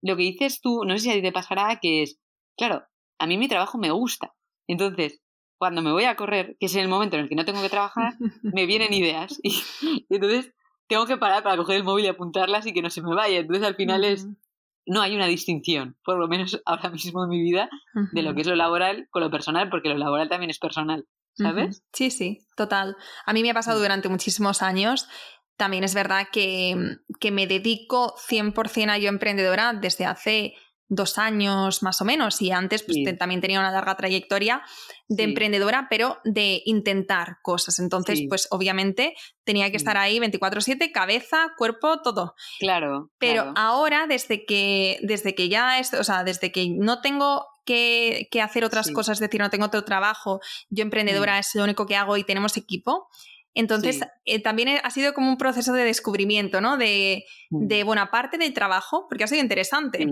lo 0.02 0.16
que 0.16 0.22
dices 0.22 0.60
tú, 0.60 0.84
no 0.84 0.94
sé 0.94 1.04
si 1.04 1.10
a 1.10 1.14
ti 1.14 1.22
te 1.22 1.32
pasará, 1.32 1.78
que 1.80 2.02
es, 2.02 2.20
claro, 2.56 2.84
a 3.18 3.26
mí 3.26 3.38
mi 3.38 3.48
trabajo 3.48 3.78
me 3.78 3.90
gusta. 3.90 4.34
Entonces, 4.68 5.22
cuando 5.56 5.80
me 5.80 5.92
voy 5.92 6.04
a 6.04 6.16
correr, 6.16 6.56
que 6.60 6.66
es 6.66 6.76
el 6.76 6.88
momento 6.88 7.16
en 7.16 7.22
el 7.22 7.28
que 7.28 7.36
no 7.36 7.46
tengo 7.46 7.62
que 7.62 7.70
trabajar, 7.70 8.14
me 8.42 8.66
vienen 8.66 8.92
ideas. 8.92 9.40
Y, 9.42 9.62
entonces 10.10 10.52
tengo 10.86 11.06
que 11.06 11.16
parar 11.16 11.42
para 11.42 11.56
coger 11.56 11.76
el 11.76 11.84
móvil 11.84 12.04
y 12.04 12.08
apuntarlas 12.08 12.66
y 12.66 12.74
que 12.74 12.82
no 12.82 12.90
se 12.90 13.02
me 13.02 13.14
vaya. 13.14 13.38
Entonces 13.38 13.64
al 13.64 13.76
final 13.76 14.04
es, 14.04 14.28
no 14.84 15.00
hay 15.00 15.16
una 15.16 15.26
distinción, 15.26 15.96
por 16.04 16.18
lo 16.18 16.28
menos 16.28 16.60
ahora 16.66 16.90
mismo 16.90 17.24
en 17.24 17.30
mi 17.30 17.42
vida, 17.42 17.70
de 18.12 18.22
lo 18.22 18.34
que 18.34 18.42
es 18.42 18.46
lo 18.46 18.56
laboral 18.56 19.08
con 19.10 19.22
lo 19.22 19.30
personal, 19.30 19.70
porque 19.70 19.88
lo 19.88 19.96
laboral 19.96 20.28
también 20.28 20.50
es 20.50 20.58
personal. 20.58 21.06
¿Sabes? 21.35 21.82
Sí, 21.93 22.11
sí, 22.11 22.47
total. 22.57 22.97
A 23.26 23.32
mí 23.32 23.43
me 23.43 23.51
ha 23.51 23.55
pasado 23.55 23.78
mm. 23.78 23.82
durante 23.82 24.09
muchísimos 24.09 24.62
años. 24.62 25.09
También 25.57 25.85
es 25.85 25.95
verdad 25.95 26.28
que, 26.32 26.97
que 27.20 27.30
me 27.30 27.47
dedico 27.47 28.14
100% 28.28 28.91
a 28.91 28.99
yo 28.99 29.09
emprendedora 29.09 29.72
desde 29.72 30.05
hace 30.05 30.55
dos 30.89 31.18
años 31.18 31.82
más 31.82 32.01
o 32.01 32.05
menos 32.05 32.43
y 32.43 32.51
antes 32.51 32.82
pues, 32.82 32.99
también 33.18 33.41
tenía 33.41 33.59
una 33.59 33.72
larga 33.72 33.97
trayectoria 33.97 34.62
de 35.09 35.24
emprendedora, 35.24 35.87
pero 35.91 36.18
de 36.24 36.62
intentar 36.64 37.39
cosas. 37.43 37.78
Entonces, 37.78 38.22
pues 38.28 38.49
obviamente 38.51 39.14
tenía 39.45 39.70
que 39.70 39.76
estar 39.76 39.97
ahí 39.97 40.18
24/7, 40.18 40.93
cabeza, 40.93 41.53
cuerpo, 41.57 42.01
todo. 42.03 42.35
Claro. 42.59 43.11
Pero 43.18 43.53
ahora, 43.57 44.07
desde 44.07 44.45
que, 44.47 44.99
desde 45.03 45.35
que 45.35 45.49
ya, 45.49 45.78
es, 45.78 45.93
o 45.95 46.05
sea, 46.05 46.24
desde 46.24 46.53
que 46.53 46.68
no 46.70 47.01
tengo 47.01 47.47
que, 47.64 48.28
hacer 48.42 48.64
otras 48.64 48.90
cosas, 48.90 49.16
es 49.16 49.20
decir, 49.20 49.40
no 49.40 49.50
tengo 49.50 49.66
otro 49.66 49.84
trabajo, 49.84 50.40
yo 50.70 50.82
emprendedora 50.82 51.36
mm. 51.36 51.40
es 51.40 51.54
lo 51.54 51.64
único 51.64 51.86
que 51.86 51.96
hago 51.96 52.16
y 52.16 52.24
tenemos 52.24 52.56
equipo. 52.56 53.08
Entonces, 53.56 54.00
eh, 54.24 54.42
también 54.42 54.80
ha 54.82 54.90
sido 54.90 55.14
como 55.14 55.30
un 55.30 55.38
proceso 55.38 55.72
de 55.72 55.84
descubrimiento, 55.84 56.60
¿no? 56.60 56.76
De, 56.76 57.24
mm. 57.50 57.66
de 57.66 57.84
buena 57.84 58.10
parte 58.10 58.36
del 58.36 58.52
trabajo, 58.52 59.06
porque 59.08 59.24
ha 59.24 59.28
sido 59.28 59.42
interesante 59.42 60.06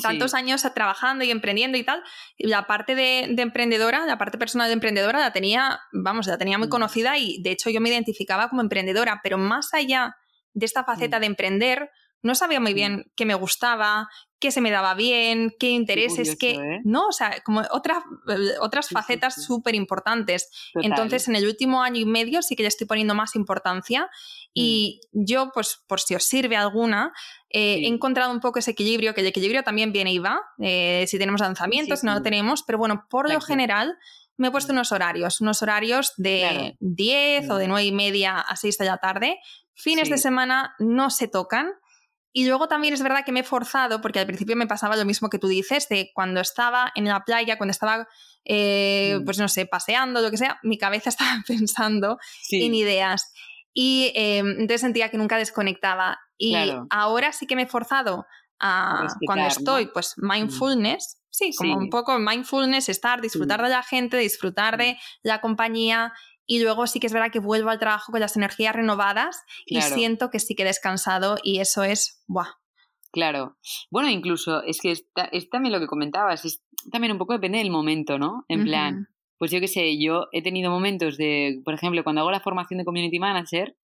tantos 0.00 0.34
años 0.34 0.62
trabajando 0.74 1.24
y 1.24 1.30
emprendiendo 1.30 1.76
y 1.76 1.84
tal, 1.84 2.02
la 2.38 2.66
parte 2.66 2.94
de, 2.94 3.24
emprendedora, 3.36 4.06
la 4.06 4.16
parte 4.16 4.38
personal 4.38 4.68
de 4.68 4.74
emprendedora 4.74 5.20
la 5.20 5.32
tenía, 5.32 5.80
vamos, 5.92 6.26
la 6.26 6.38
tenía 6.38 6.58
muy 6.58 6.68
mm. 6.68 6.70
conocida 6.70 7.18
y 7.18 7.42
de 7.42 7.50
hecho 7.50 7.68
yo 7.70 7.80
me 7.80 7.90
identificaba 7.90 8.48
como 8.48 8.62
emprendedora, 8.62 9.20
pero 9.22 9.36
más 9.38 9.74
allá 9.74 10.16
de 10.54 10.66
esta 10.66 10.84
faceta 10.84 11.18
mm. 11.18 11.20
de 11.20 11.26
emprender, 11.26 11.90
no 12.22 12.34
sabía 12.34 12.60
muy 12.60 12.72
mm. 12.72 12.74
bien 12.74 13.12
qué 13.16 13.26
me 13.26 13.34
gustaba, 13.34 14.08
qué 14.38 14.50
se 14.50 14.60
me 14.60 14.70
daba 14.70 14.94
bien, 14.94 15.52
qué 15.58 15.70
intereses, 15.70 16.36
qué... 16.36 16.52
¿eh? 16.52 16.80
No, 16.84 17.06
o 17.06 17.12
sea, 17.12 17.42
como 17.44 17.62
otras, 17.70 18.02
eh, 18.28 18.92
facetas 18.92 19.44
súper 19.44 19.74
importantes. 19.74 20.50
Entonces, 20.74 21.28
en 21.28 21.36
el 21.36 21.46
último 21.46 21.82
año 21.82 22.00
y 22.00 22.06
medio 22.06 22.42
sí 22.42 22.56
que 22.56 22.62
le 22.62 22.68
estoy 22.68 22.86
poniendo 22.86 23.14
más 23.14 23.36
importancia 23.36 24.08
y 24.52 25.00
yo, 25.12 25.50
pues, 25.54 25.84
por 25.86 26.00
si 26.00 26.14
os 26.14 26.24
sirve 26.24 26.56
alguna, 26.56 27.12
eh, 27.50 27.82
he 27.82 27.86
encontrado 27.86 28.32
un 28.32 28.40
poco 28.40 28.58
ese 28.58 28.72
equilibrio, 28.72 29.14
que 29.14 29.20
el 29.20 29.28
equilibrio 29.28 29.62
también 29.62 29.92
viene 29.92 30.12
y 30.12 30.18
va, 30.18 30.40
si 30.58 31.18
tenemos 31.18 31.40
lanzamientos, 31.40 32.02
no 32.02 32.14
lo 32.14 32.22
tenemos, 32.22 32.64
pero 32.64 32.78
bueno, 32.78 33.06
por 33.08 33.32
lo 33.32 33.40
general 33.40 33.96
me 34.36 34.48
he 34.48 34.50
puesto 34.50 34.72
unos 34.72 34.90
horarios, 34.90 35.40
unos 35.40 35.62
horarios 35.62 36.14
de 36.16 36.76
10 36.80 37.50
o 37.50 37.56
de 37.56 37.68
9 37.68 37.84
y 37.84 37.92
media 37.92 38.40
a 38.40 38.56
6 38.56 38.78
de 38.78 38.84
la 38.86 38.98
tarde. 38.98 39.38
Fines 39.74 40.10
de 40.10 40.18
semana 40.18 40.74
no 40.78 41.10
se 41.10 41.28
tocan 41.28 41.72
y 42.32 42.46
luego 42.46 42.66
también 42.66 42.94
es 42.94 43.02
verdad 43.02 43.24
que 43.24 43.32
me 43.32 43.40
he 43.40 43.44
forzado, 43.44 44.00
porque 44.00 44.18
al 44.18 44.26
principio 44.26 44.56
me 44.56 44.66
pasaba 44.66 44.96
lo 44.96 45.04
mismo 45.04 45.28
que 45.28 45.38
tú 45.38 45.48
dices, 45.48 45.88
de 45.88 46.10
cuando 46.14 46.40
estaba 46.40 46.90
en 46.94 47.04
la 47.04 47.24
playa, 47.24 47.58
cuando 47.58 47.72
estaba, 47.72 48.08
eh, 48.44 49.18
mm. 49.20 49.24
pues 49.24 49.38
no 49.38 49.48
sé, 49.48 49.66
paseando, 49.66 50.20
lo 50.22 50.30
que 50.30 50.38
sea, 50.38 50.58
mi 50.62 50.78
cabeza 50.78 51.10
estaba 51.10 51.42
pensando 51.46 52.18
en 52.50 52.74
ideas. 52.74 53.32
Y 53.74 54.12
em, 54.14 54.48
entonces 54.52 54.80
sentía 54.80 55.10
que 55.10 55.18
nunca 55.18 55.36
desconectaba. 55.36 56.18
Y 56.38 56.56
ahora 56.90 57.32
sí 57.32 57.46
que 57.46 57.54
me 57.54 57.62
he 57.62 57.66
forzado 57.66 58.26
a, 58.58 59.06
cuando 59.26 59.46
estoy, 59.46 59.86
pues 59.86 60.14
mm. 60.16 60.30
mindfulness, 60.30 61.22
sí, 61.28 61.52
como 61.56 61.76
un 61.76 61.90
poco 61.90 62.18
mindfulness, 62.18 62.88
estar, 62.88 63.20
disfrutar 63.20 63.62
de 63.62 63.68
la 63.68 63.82
gente, 63.82 64.16
disfrutar 64.16 64.78
de 64.78 64.98
la 65.22 65.40
compañía 65.40 66.12
y 66.46 66.62
luego 66.62 66.86
sí 66.86 67.00
que 67.00 67.06
es 67.06 67.12
verdad 67.12 67.30
que 67.30 67.40
vuelvo 67.40 67.70
al 67.70 67.78
trabajo 67.78 68.12
con 68.12 68.20
las 68.20 68.36
energías 68.36 68.74
renovadas 68.74 69.42
y 69.66 69.80
siento 69.80 70.30
que 70.30 70.38
sí 70.38 70.54
que 70.54 70.62
he 70.62 70.66
descansado 70.66 71.36
y 71.42 71.60
eso 71.60 71.82
es, 71.84 72.22
¡buah! 72.26 72.48
Claro. 73.12 73.58
Bueno, 73.90 74.08
incluso 74.08 74.62
es 74.62 74.80
que 74.80 74.90
es, 74.90 75.06
también 75.50 75.72
lo 75.72 75.80
que 75.80 75.86
comentabas, 75.86 76.44
es 76.44 76.64
también 76.90 77.12
un 77.12 77.18
poco 77.18 77.34
depende 77.34 77.58
del 77.58 77.70
momento, 77.70 78.18
¿no? 78.18 78.44
En 78.48 78.64
plan, 78.64 79.08
pues 79.38 79.50
yo 79.50 79.60
qué 79.60 79.68
sé, 79.68 79.98
yo 80.00 80.28
he 80.32 80.42
tenido 80.42 80.70
momentos 80.70 81.18
de, 81.18 81.60
por 81.64 81.74
ejemplo, 81.74 82.02
cuando 82.04 82.22
hago 82.22 82.30
la 82.30 82.40
formación 82.40 82.78
de 82.78 82.84
Community 82.84 83.18
Manager, 83.18 83.76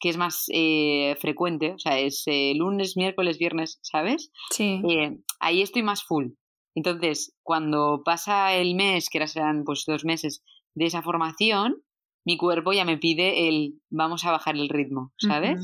que 0.00 0.08
es 0.08 0.16
más 0.16 0.46
eh, 0.52 1.16
frecuente, 1.20 1.72
o 1.72 1.78
sea, 1.78 1.98
es 1.98 2.24
eh, 2.26 2.52
lunes, 2.56 2.96
miércoles, 2.96 3.38
viernes, 3.38 3.78
¿sabes? 3.82 4.32
Sí. 4.50 4.82
Eh, 4.88 5.18
ahí 5.38 5.62
estoy 5.62 5.82
más 5.82 6.02
full. 6.02 6.32
Entonces, 6.74 7.36
cuando 7.42 8.02
pasa 8.04 8.54
el 8.54 8.74
mes, 8.74 9.08
que 9.08 9.18
ahora 9.18 9.28
serán 9.28 9.62
pues 9.64 9.84
dos 9.86 10.04
meses 10.04 10.42
de 10.74 10.86
esa 10.86 11.00
formación, 11.00 11.82
mi 12.24 12.36
cuerpo 12.36 12.72
ya 12.72 12.84
me 12.84 12.98
pide 12.98 13.48
el 13.48 13.80
vamos 13.90 14.24
a 14.24 14.30
bajar 14.30 14.56
el 14.56 14.68
ritmo, 14.68 15.12
¿sabes? 15.18 15.60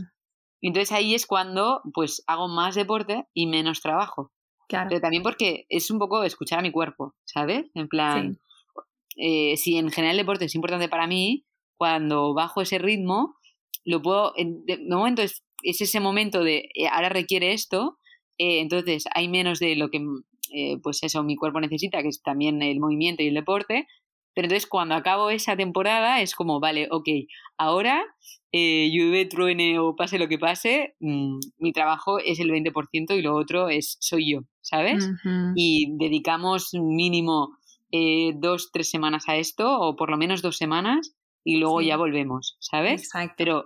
Entonces 0.61 0.93
ahí 0.93 1.15
es 1.15 1.27
cuando 1.27 1.81
pues 1.95 2.23
hago 2.27 2.49
más 2.49 2.75
deporte 2.75 3.25
y 3.33 3.47
menos 3.47 3.81
trabajo. 3.81 4.31
Claro. 4.69 4.89
Pero 4.89 5.01
también 5.01 5.23
porque 5.23 5.65
es 5.69 5.91
un 5.91 5.99
poco 5.99 6.23
escuchar 6.23 6.59
a 6.59 6.63
mi 6.63 6.71
cuerpo, 6.71 7.15
¿sabes? 7.25 7.71
En 7.75 7.89
plan, 7.89 8.39
eh, 9.17 9.57
si 9.57 9.77
en 9.77 9.91
general 9.91 10.17
el 10.17 10.25
deporte 10.25 10.45
es 10.45 10.55
importante 10.55 10.89
para 10.89 11.07
mí, 11.07 11.45
cuando 11.77 12.35
bajo 12.35 12.61
ese 12.61 12.79
ritmo, 12.79 13.37
lo 13.85 14.03
puedo, 14.03 14.33
de 14.37 14.79
momento 14.89 15.23
es, 15.23 15.43
ese 15.63 16.01
momento 16.01 16.45
de 16.45 16.69
eh, 16.75 16.89
ahora 16.91 17.09
requiere 17.09 17.53
esto, 17.53 17.99
eh, 18.39 18.61
entonces 18.61 19.05
hay 19.15 19.29
menos 19.29 19.59
de 19.59 19.77
lo 19.77 19.91
que, 19.91 20.05
pues 20.83 21.03
eso, 21.03 21.23
mi 21.23 21.37
cuerpo 21.37 21.61
necesita, 21.61 22.03
que 22.03 22.09
es 22.09 22.23
también 22.23 22.63
el 22.63 22.81
movimiento 22.81 23.23
y 23.23 23.29
el 23.29 23.35
deporte, 23.35 23.87
pero 24.35 24.47
entonces 24.47 24.69
cuando 24.69 24.95
acabo 24.95 25.31
esa 25.31 25.57
temporada 25.57 26.21
es 26.21 26.35
como, 26.35 26.61
vale, 26.61 26.89
ok, 26.91 27.09
ahora 27.57 28.05
eh, 28.53 28.91
llueve, 28.93 29.27
truene 29.27 29.79
o 29.79 29.95
pase 29.95 30.19
lo 30.19 30.29
que 30.29 30.39
pase, 30.39 30.97
mm, 31.01 31.39
mi 31.59 31.73
trabajo 31.73 32.19
es 32.19 32.41
el 32.41 32.51
20% 32.51 33.17
y 33.17 33.23
lo 33.23 33.37
otro 33.37 33.69
es 33.69 33.97
soy 34.01 34.33
yo, 34.33 34.41
¿sabes? 34.61 35.09
Y 35.55 35.97
dedicamos 35.99 36.71
mínimo 36.75 37.57
eh, 37.93 38.33
dos, 38.37 38.71
tres 38.73 38.91
semanas 38.91 39.29
a 39.29 39.37
esto, 39.37 39.79
o 39.81 39.97
por 39.97 40.11
lo 40.11 40.17
menos 40.17 40.43
dos 40.43 40.57
semanas, 40.57 41.15
y 41.43 41.57
luego 41.57 41.81
ya 41.81 41.97
volvemos, 41.97 42.57
¿sabes? 42.61 43.03
Exacto. 43.03 43.35
Pero 43.37 43.65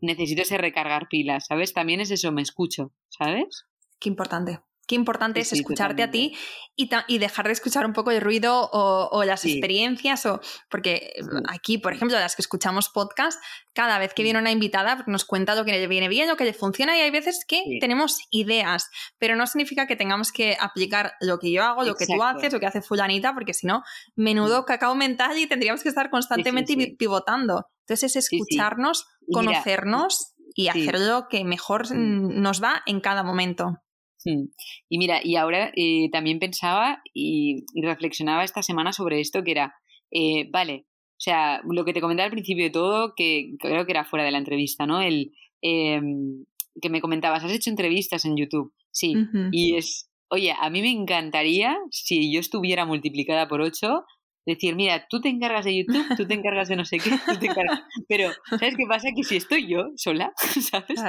necesito 0.00 0.42
ese 0.42 0.58
recargar 0.58 1.08
pilas, 1.08 1.46
¿sabes? 1.46 1.72
También 1.72 2.00
es 2.00 2.10
eso, 2.10 2.30
me 2.32 2.42
escucho, 2.42 2.92
¿sabes? 3.08 3.64
Qué 3.98 4.08
importante. 4.08 4.60
Qué 4.86 4.94
importante 4.94 5.40
es 5.40 5.52
escucharte 5.52 6.02
a 6.02 6.10
ti 6.10 6.36
y, 6.76 6.88
y, 7.08 7.18
dejar 7.18 7.46
de 7.46 7.52
escuchar 7.52 7.84
un 7.86 7.92
poco 7.92 8.12
el 8.12 8.20
ruido 8.20 8.68
o, 8.72 9.24
las 9.24 9.44
experiencias, 9.44 10.26
o 10.26 10.40
porque 10.70 11.12
aquí, 11.48 11.78
por 11.78 11.92
ejemplo, 11.92 12.18
las 12.18 12.36
que 12.36 12.42
escuchamos 12.42 12.88
podcast, 12.88 13.42
cada 13.72 13.98
vez 13.98 14.14
que 14.14 14.22
viene 14.22 14.38
una 14.38 14.52
invitada 14.52 15.02
nos 15.08 15.24
cuenta 15.24 15.56
lo 15.56 15.64
que 15.64 15.72
le 15.72 15.86
viene 15.88 16.08
bien, 16.08 16.28
lo 16.28 16.36
que 16.36 16.44
le 16.44 16.52
funciona, 16.52 16.96
y 16.96 17.00
hay 17.00 17.10
veces 17.10 17.44
que 17.48 17.62
tenemos 17.80 18.18
ideas, 18.30 18.88
pero 19.18 19.34
no 19.34 19.46
significa 19.46 19.88
que 19.88 19.96
tengamos 19.96 20.30
que 20.30 20.56
aplicar 20.60 21.14
lo 21.20 21.38
que 21.38 21.50
yo 21.50 21.64
hago, 21.64 21.82
lo 21.82 21.96
que 21.96 22.06
tú 22.06 22.22
haces, 22.22 22.52
lo 22.52 22.60
que 22.60 22.66
hace 22.66 22.82
fulanita, 22.82 23.34
porque 23.34 23.54
si 23.54 23.66
no, 23.66 23.82
menudo 24.14 24.64
cacao 24.64 24.94
mental 24.94 25.36
y 25.38 25.48
tendríamos 25.48 25.82
que 25.82 25.88
estar 25.88 26.10
constantemente 26.10 26.94
pivotando. 26.96 27.66
Entonces 27.80 28.16
es 28.16 28.30
escucharnos, 28.30 29.06
conocernos 29.32 30.34
y 30.54 30.68
hacer 30.68 31.00
lo 31.00 31.28
que 31.28 31.44
mejor 31.44 31.94
nos 31.94 32.62
va 32.62 32.82
en 32.86 33.00
cada 33.00 33.22
momento. 33.22 33.82
Mm. 34.26 34.48
Y 34.88 34.98
mira, 34.98 35.20
y 35.22 35.36
ahora 35.36 35.72
eh, 35.76 36.10
también 36.10 36.38
pensaba 36.38 37.02
y, 37.14 37.64
reflexionaba 37.80 38.44
esta 38.44 38.62
semana 38.62 38.92
sobre 38.92 39.20
esto 39.20 39.42
que 39.42 39.52
era, 39.52 39.74
eh, 40.10 40.48
vale, 40.50 40.86
o 41.12 41.20
sea, 41.20 41.62
lo 41.68 41.84
que 41.84 41.92
te 41.92 42.00
comentaba 42.00 42.26
al 42.26 42.32
principio 42.32 42.64
de 42.64 42.70
todo, 42.70 43.14
que 43.16 43.54
creo 43.58 43.86
que 43.86 43.92
era 43.92 44.04
fuera 44.04 44.24
de 44.24 44.32
la 44.32 44.38
entrevista, 44.38 44.86
¿no? 44.86 45.00
El 45.00 45.32
em, 45.62 46.44
que 46.80 46.90
me 46.90 47.00
comentabas, 47.00 47.42
has 47.44 47.52
hecho 47.52 47.70
entrevistas 47.70 48.24
en 48.24 48.36
YouTube, 48.36 48.74
sí, 48.90 49.14
y 49.50 49.76
es, 49.76 50.10
oye, 50.28 50.52
a 50.58 50.68
mí 50.68 50.82
me 50.82 50.90
encantaría, 50.90 51.78
si 51.90 52.30
yo 52.30 52.40
estuviera 52.40 52.84
multiplicada 52.84 53.48
por 53.48 53.62
ocho, 53.62 54.04
decir, 54.46 54.76
mira, 54.76 55.06
tú 55.10 55.20
te 55.20 55.28
encargas 55.28 55.64
de 55.64 55.76
YouTube, 55.76 56.06
tú 56.16 56.26
te 56.26 56.34
encargas 56.34 56.68
de 56.68 56.76
no 56.76 56.84
sé 56.84 56.98
qué, 56.98 57.10
tú 57.10 57.38
te 57.38 57.46
encargas... 57.46 57.80
Pero, 58.08 58.30
¿sabes 58.48 58.76
qué 58.76 58.84
pasa? 58.88 59.08
Que 59.14 59.24
si 59.24 59.36
estoy 59.36 59.66
yo 59.66 59.90
sola, 59.96 60.32
¿sabes? 60.70 61.00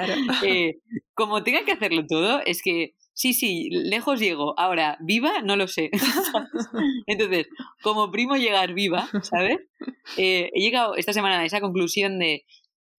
Eh, 0.44 0.80
como 1.14 1.44
tenga 1.44 1.64
que 1.64 1.72
hacerlo 1.72 2.06
todo, 2.08 2.42
es 2.46 2.64
que 2.64 2.96
sí, 3.18 3.34
sí, 3.34 3.70
lejos 3.72 4.20
llego. 4.20 4.54
Ahora, 4.60 4.98
viva, 5.02 5.42
no 5.42 5.56
lo 5.56 5.68
sé. 5.68 5.90
Entonces, 7.08 7.48
como 7.82 8.12
primo 8.12 8.36
llegar 8.36 8.74
viva, 8.76 9.10
¿sabes? 9.24 9.58
Eh, 10.18 10.52
he 10.54 10.62
llegado 10.62 10.96
esta 10.96 11.14
semana 11.14 11.40
a 11.40 11.46
esa 11.46 11.60
conclusión 11.60 12.20
de 12.20 12.46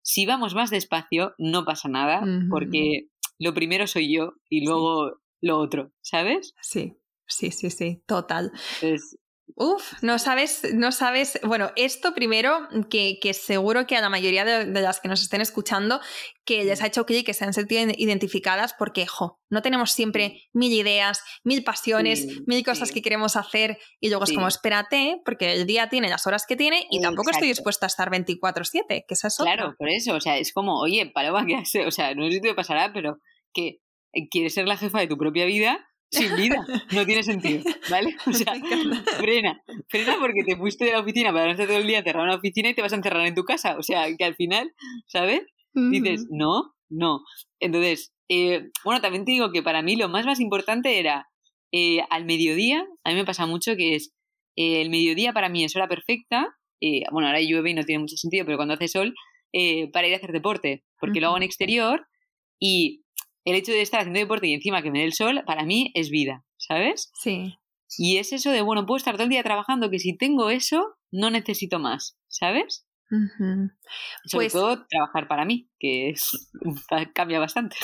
si 0.02 0.26
vamos 0.26 0.56
más 0.56 0.72
despacio, 0.72 1.36
no 1.38 1.66
pasa 1.66 1.88
nada, 1.88 2.24
porque 2.50 3.10
lo 3.38 3.54
primero 3.54 3.86
soy 3.86 4.12
yo 4.12 4.34
y 4.50 4.66
luego 4.66 5.20
lo 5.42 5.60
otro, 5.60 5.92
¿sabes? 6.02 6.56
Sí, 6.62 6.98
sí, 7.28 7.52
sí, 7.52 7.70
sí, 7.70 8.02
total. 8.08 8.52
Uf, 9.60 10.04
no 10.04 10.20
sabes, 10.20 10.62
no 10.76 10.92
sabes. 10.92 11.40
Bueno, 11.42 11.72
esto 11.76 12.14
primero, 12.14 12.68
que, 12.92 13.18
que 13.20 13.34
seguro 13.34 13.88
que 13.88 13.96
a 13.96 14.02
la 14.02 14.10
mayoría 14.10 14.46
de, 14.46 14.68
las 14.68 15.00
que 15.00 15.08
nos 15.08 15.20
estén 15.24 15.42
escuchando, 15.42 16.00
que 16.46 16.64
les 16.64 16.84
ha 16.84 16.86
hecho 16.86 17.08
clic, 17.08 17.26
que 17.26 17.34
se 17.34 17.44
han 17.44 17.54
sentido 17.54 17.92
identificadas, 17.98 18.76
porque, 18.78 19.08
jo, 19.08 19.40
no 19.50 19.64
tenemos 19.64 19.94
siempre 19.94 20.44
mil 20.54 20.72
ideas, 20.72 21.24
mil 21.44 21.64
pasiones, 21.64 22.28
mil 22.46 22.64
cosas 22.64 22.92
que 22.92 23.02
queremos 23.02 23.36
hacer, 23.36 23.80
y 24.00 24.10
luego 24.10 24.26
es 24.26 24.32
como, 24.32 24.48
espérate, 24.48 25.24
porque 25.26 25.54
el 25.54 25.66
día 25.66 25.90
tiene 25.90 26.08
las 26.08 26.28
horas 26.28 26.46
que 26.48 26.56
tiene, 26.56 26.86
y 26.92 27.02
tampoco 27.02 27.32
estoy 27.32 27.48
dispuesta 27.48 27.88
a 27.88 27.90
estar 27.90 28.12
24-7, 28.12 29.06
que 29.08 29.14
esa 29.16 29.30
es 29.30 29.38
Claro, 29.38 29.74
por 29.76 29.90
eso, 29.90 30.14
o 30.14 30.22
sea, 30.22 30.38
es 30.38 30.54
como, 30.54 30.80
oye, 30.80 31.10
Paloma, 31.12 31.48
que 31.48 31.56
hace? 31.56 31.88
O 31.88 31.92
sea, 31.92 32.14
no 32.14 32.28
sé 32.28 32.34
si 32.34 32.42
te 32.42 32.54
pasará, 32.54 32.94
pero 32.94 33.18
que 33.54 33.80
quieres 34.30 34.54
ser 34.54 34.68
la 34.68 34.78
jefa 34.78 35.00
de 35.00 35.08
tu 35.08 35.18
propia 35.18 35.46
vida 35.46 35.87
sin 36.10 36.36
vida. 36.36 36.66
No 36.92 37.06
tiene 37.06 37.24
sentido, 37.24 37.64
¿vale? 37.90 38.16
O 38.26 38.34
sea, 38.34 38.56
frena. 39.18 39.62
Frena 39.90 40.18
porque 40.20 40.44
te 40.46 40.56
fuiste 40.56 40.86
de 40.86 40.92
la 40.92 41.00
oficina 41.00 41.34
para 41.34 41.52
estar 41.52 41.68
todo 41.68 41.78
el 41.78 41.88
día 41.88 42.00
encerrado 42.00 42.26
en 42.26 42.32
la 42.32 42.38
oficina 42.38 42.70
y 42.70 42.74
te 42.74 42.82
vas 42.82 42.94
a 42.94 42.98
encerrar 42.98 43.26
en 43.26 43.36
tu 43.36 43.44
casa. 43.44 43.78
O 43.78 43.84
sea, 43.84 44.06
que 44.16 44.24
al 44.24 44.36
final, 44.36 44.74
¿sabes? 45.08 45.42
Dices, 45.74 46.26
no, 46.32 46.74
no. 46.90 47.22
Entonces, 47.60 48.12
eh, 48.30 48.70
bueno, 48.84 49.00
también 49.00 49.26
te 49.26 49.32
digo 49.32 49.52
que 49.52 49.62
para 49.62 49.82
mí 49.82 49.96
lo 49.96 50.10
más 50.10 50.26
más 50.26 50.40
importante 50.40 51.00
era 51.00 51.28
eh, 51.72 52.00
al 52.10 52.26
mediodía, 52.26 52.86
a 53.04 53.10
mí 53.12 53.16
me 53.16 53.26
pasa 53.26 53.46
mucho 53.46 53.76
que 53.76 53.96
es, 53.96 54.12
eh, 54.56 54.82
el 54.82 54.90
mediodía 54.90 55.34
para 55.34 55.50
mí 55.50 55.64
es 55.64 55.76
hora 55.76 55.88
perfecta, 55.88 56.48
bueno, 57.12 57.28
ahora 57.28 57.42
llueve 57.42 57.72
y 57.72 57.74
no 57.74 57.84
tiene 57.84 58.02
mucho 58.02 58.18
sentido, 58.18 58.46
pero 58.46 58.58
cuando 58.58 58.76
hace 58.76 58.88
sol, 58.88 59.16
para 59.92 60.08
ir 60.08 60.14
a 60.14 60.18
hacer 60.18 60.32
deporte, 60.32 60.84
porque 61.00 61.20
lo 61.20 61.28
hago 61.28 61.38
en 61.38 61.44
exterior 61.44 62.08
y 62.60 63.04
el 63.48 63.56
hecho 63.56 63.72
de 63.72 63.82
estar 63.82 64.02
haciendo 64.02 64.20
deporte 64.20 64.48
y 64.48 64.54
encima 64.54 64.82
que 64.82 64.92
me 64.92 65.00
dé 65.00 65.06
el 65.06 65.14
sol, 65.14 65.44
para 65.46 65.64
mí 65.64 65.92
es 65.94 66.10
vida, 66.10 66.46
¿sabes? 66.58 67.12
Sí. 67.14 67.56
Y 67.98 68.18
es 68.18 68.34
eso 68.34 68.52
de, 68.52 68.62
bueno, 68.62 68.86
puedo 68.86 68.98
estar 68.98 69.16
todo 69.16 69.24
el 69.24 69.30
día 69.30 69.44
trabajando, 69.44 69.90
que 69.90 70.00
si 70.00 70.18
tengo 70.18 70.50
eso, 70.50 70.96
no 71.12 71.30
necesito 71.30 71.80
más, 71.80 72.18
¿sabes? 72.28 72.87
Sobre 73.10 74.48
pues 74.48 74.54
todo 74.54 74.86
trabajar 74.86 75.30
para 75.30 75.46
mí, 75.46 75.70
que 75.80 76.10
es, 76.10 76.52
cambia 77.14 77.40
bastante. 77.40 77.78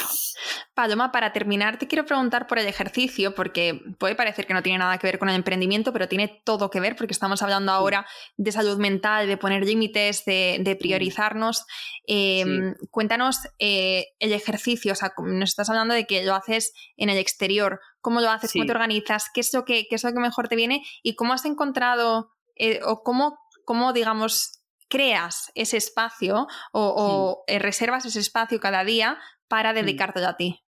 Paloma, 0.73 1.13
para 1.13 1.31
terminar, 1.31 1.77
te 1.77 1.87
quiero 1.87 2.05
preguntar 2.05 2.45
por 2.45 2.59
el 2.59 2.67
ejercicio, 2.67 3.33
porque 3.33 3.79
puede 3.99 4.15
parecer 4.15 4.45
que 4.45 4.53
no 4.53 4.61
tiene 4.61 4.79
nada 4.79 4.97
que 4.97 5.07
ver 5.07 5.19
con 5.19 5.29
el 5.29 5.35
emprendimiento, 5.35 5.93
pero 5.93 6.09
tiene 6.09 6.41
todo 6.43 6.69
que 6.69 6.81
ver, 6.81 6.97
porque 6.97 7.13
estamos 7.13 7.41
hablando 7.41 7.71
ahora 7.71 8.05
de 8.35 8.51
salud 8.51 8.77
mental, 8.77 9.27
de 9.27 9.37
poner 9.37 9.65
límites, 9.65 10.25
de, 10.25 10.77
priorizarnos. 10.79 11.65
Em, 12.05 12.73
cuéntanos 12.91 13.37
eh, 13.59 14.07
el 14.19 14.33
ejercicio, 14.33 14.91
o 14.91 14.95
sea, 14.95 15.13
nos 15.17 15.49
estás 15.49 15.69
hablando 15.69 15.93
de 15.93 16.05
que 16.05 16.25
lo 16.25 16.35
haces 16.35 16.73
en 16.97 17.09
el 17.09 17.17
exterior. 17.17 17.79
¿Cómo 18.01 18.19
lo 18.19 18.29
haces? 18.29 18.51
¿Cómo 18.51 18.65
te 18.65 18.73
organizas? 18.73 19.27
¿Qué 19.33 19.39
es, 19.39 19.53
lo 19.53 19.63
que, 19.63 19.85
qué 19.89 19.95
es 19.95 20.03
lo 20.03 20.11
que 20.11 20.19
mejor 20.19 20.49
te 20.49 20.57
viene? 20.57 20.83
¿Y 21.01 21.15
cómo 21.15 21.31
has 21.31 21.45
encontrado 21.45 22.31
eh, 22.55 22.81
o 22.83 23.03
cómo, 23.03 23.39
cómo, 23.63 23.93
digamos, 23.93 24.62
creas 24.93 25.51
ese 25.55 25.77
espacio 25.77 26.45
o, 26.71 27.43
eh, 27.47 27.57
reservas 27.57 28.05
ese 28.05 28.19
espacio 28.19 28.59
cada 28.59 28.83
día 28.83 29.17
para 29.47 29.73
dedicarte 29.73 30.23
a 30.23 30.37
ti? 30.37 30.63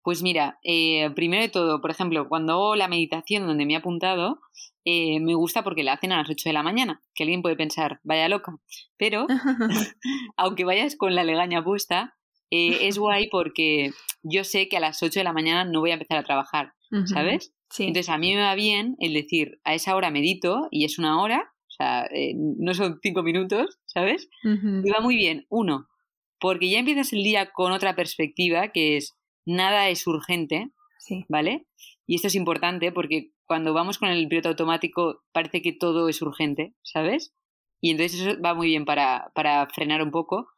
Pues 0.00 0.22
mira, 0.22 0.60
eh, 0.62 1.10
primero 1.16 1.42
de 1.42 1.48
todo, 1.48 1.80
por 1.80 1.90
ejemplo, 1.90 2.28
cuando 2.28 2.52
hago 2.52 2.76
la 2.76 2.86
meditación 2.86 3.48
donde 3.48 3.66
me 3.66 3.72
he 3.72 3.76
apuntado, 3.76 4.38
eh, 4.84 5.18
me 5.18 5.34
gusta 5.34 5.64
porque 5.64 5.82
la 5.82 5.94
hacen 5.94 6.12
a 6.12 6.18
las 6.18 6.30
8 6.30 6.48
de 6.48 6.52
la 6.52 6.62
mañana, 6.62 7.02
que 7.16 7.24
alguien 7.24 7.42
puede 7.42 7.56
pensar, 7.56 7.98
vaya 8.04 8.28
loca, 8.28 8.56
pero 8.96 9.26
aunque 10.36 10.64
vayas 10.64 10.94
con 10.94 11.16
la 11.16 11.24
legaña 11.24 11.64
puesta, 11.64 12.16
es 12.50 12.96
guay 12.98 13.28
porque 13.28 13.90
yo 14.22 14.44
sé 14.44 14.68
que 14.68 14.76
a 14.76 14.80
las 14.80 15.02
8 15.02 15.18
de 15.18 15.24
la 15.24 15.32
mañana 15.32 15.64
no 15.64 15.80
voy 15.80 15.90
a 15.90 15.94
empezar 15.94 16.18
a 16.18 16.24
trabajar, 16.24 16.74
¿sabes? 17.06 17.52
Entonces 17.76 18.08
a 18.08 18.18
mí 18.18 18.34
me 18.34 18.40
va 18.40 18.54
bien 18.54 18.94
el 19.00 19.14
decir, 19.14 19.60
a 19.64 19.74
esa 19.74 19.96
hora 19.96 20.12
medito 20.12 20.68
y 20.70 20.84
es 20.84 20.98
una 20.98 21.20
hora 21.20 21.52
sea, 21.78 22.06
eh, 22.12 22.34
no 22.36 22.74
son 22.74 22.98
cinco 23.02 23.22
minutos, 23.22 23.78
¿sabes? 23.86 24.28
Y 24.42 24.90
va 24.90 25.00
muy 25.00 25.16
bien. 25.16 25.46
Uno, 25.48 25.88
porque 26.40 26.68
ya 26.68 26.78
empiezas 26.78 27.12
el 27.12 27.22
día 27.22 27.50
con 27.52 27.72
otra 27.72 27.96
perspectiva, 27.96 28.68
que 28.68 28.96
es 28.96 29.16
nada 29.46 29.88
es 29.88 30.06
urgente, 30.06 30.70
¿vale? 31.28 31.66
Y 32.06 32.16
esto 32.16 32.28
es 32.28 32.34
importante 32.34 32.92
porque 32.92 33.32
cuando 33.46 33.72
vamos 33.72 33.98
con 33.98 34.08
el 34.08 34.28
piloto 34.28 34.50
automático 34.50 35.22
parece 35.32 35.62
que 35.62 35.72
todo 35.72 36.08
es 36.08 36.20
urgente, 36.22 36.74
¿sabes? 36.82 37.34
Y 37.80 37.90
entonces 37.90 38.20
eso 38.20 38.40
va 38.40 38.54
muy 38.54 38.68
bien 38.68 38.84
para, 38.84 39.30
para 39.34 39.66
frenar 39.68 40.02
un 40.02 40.10
poco. 40.10 40.48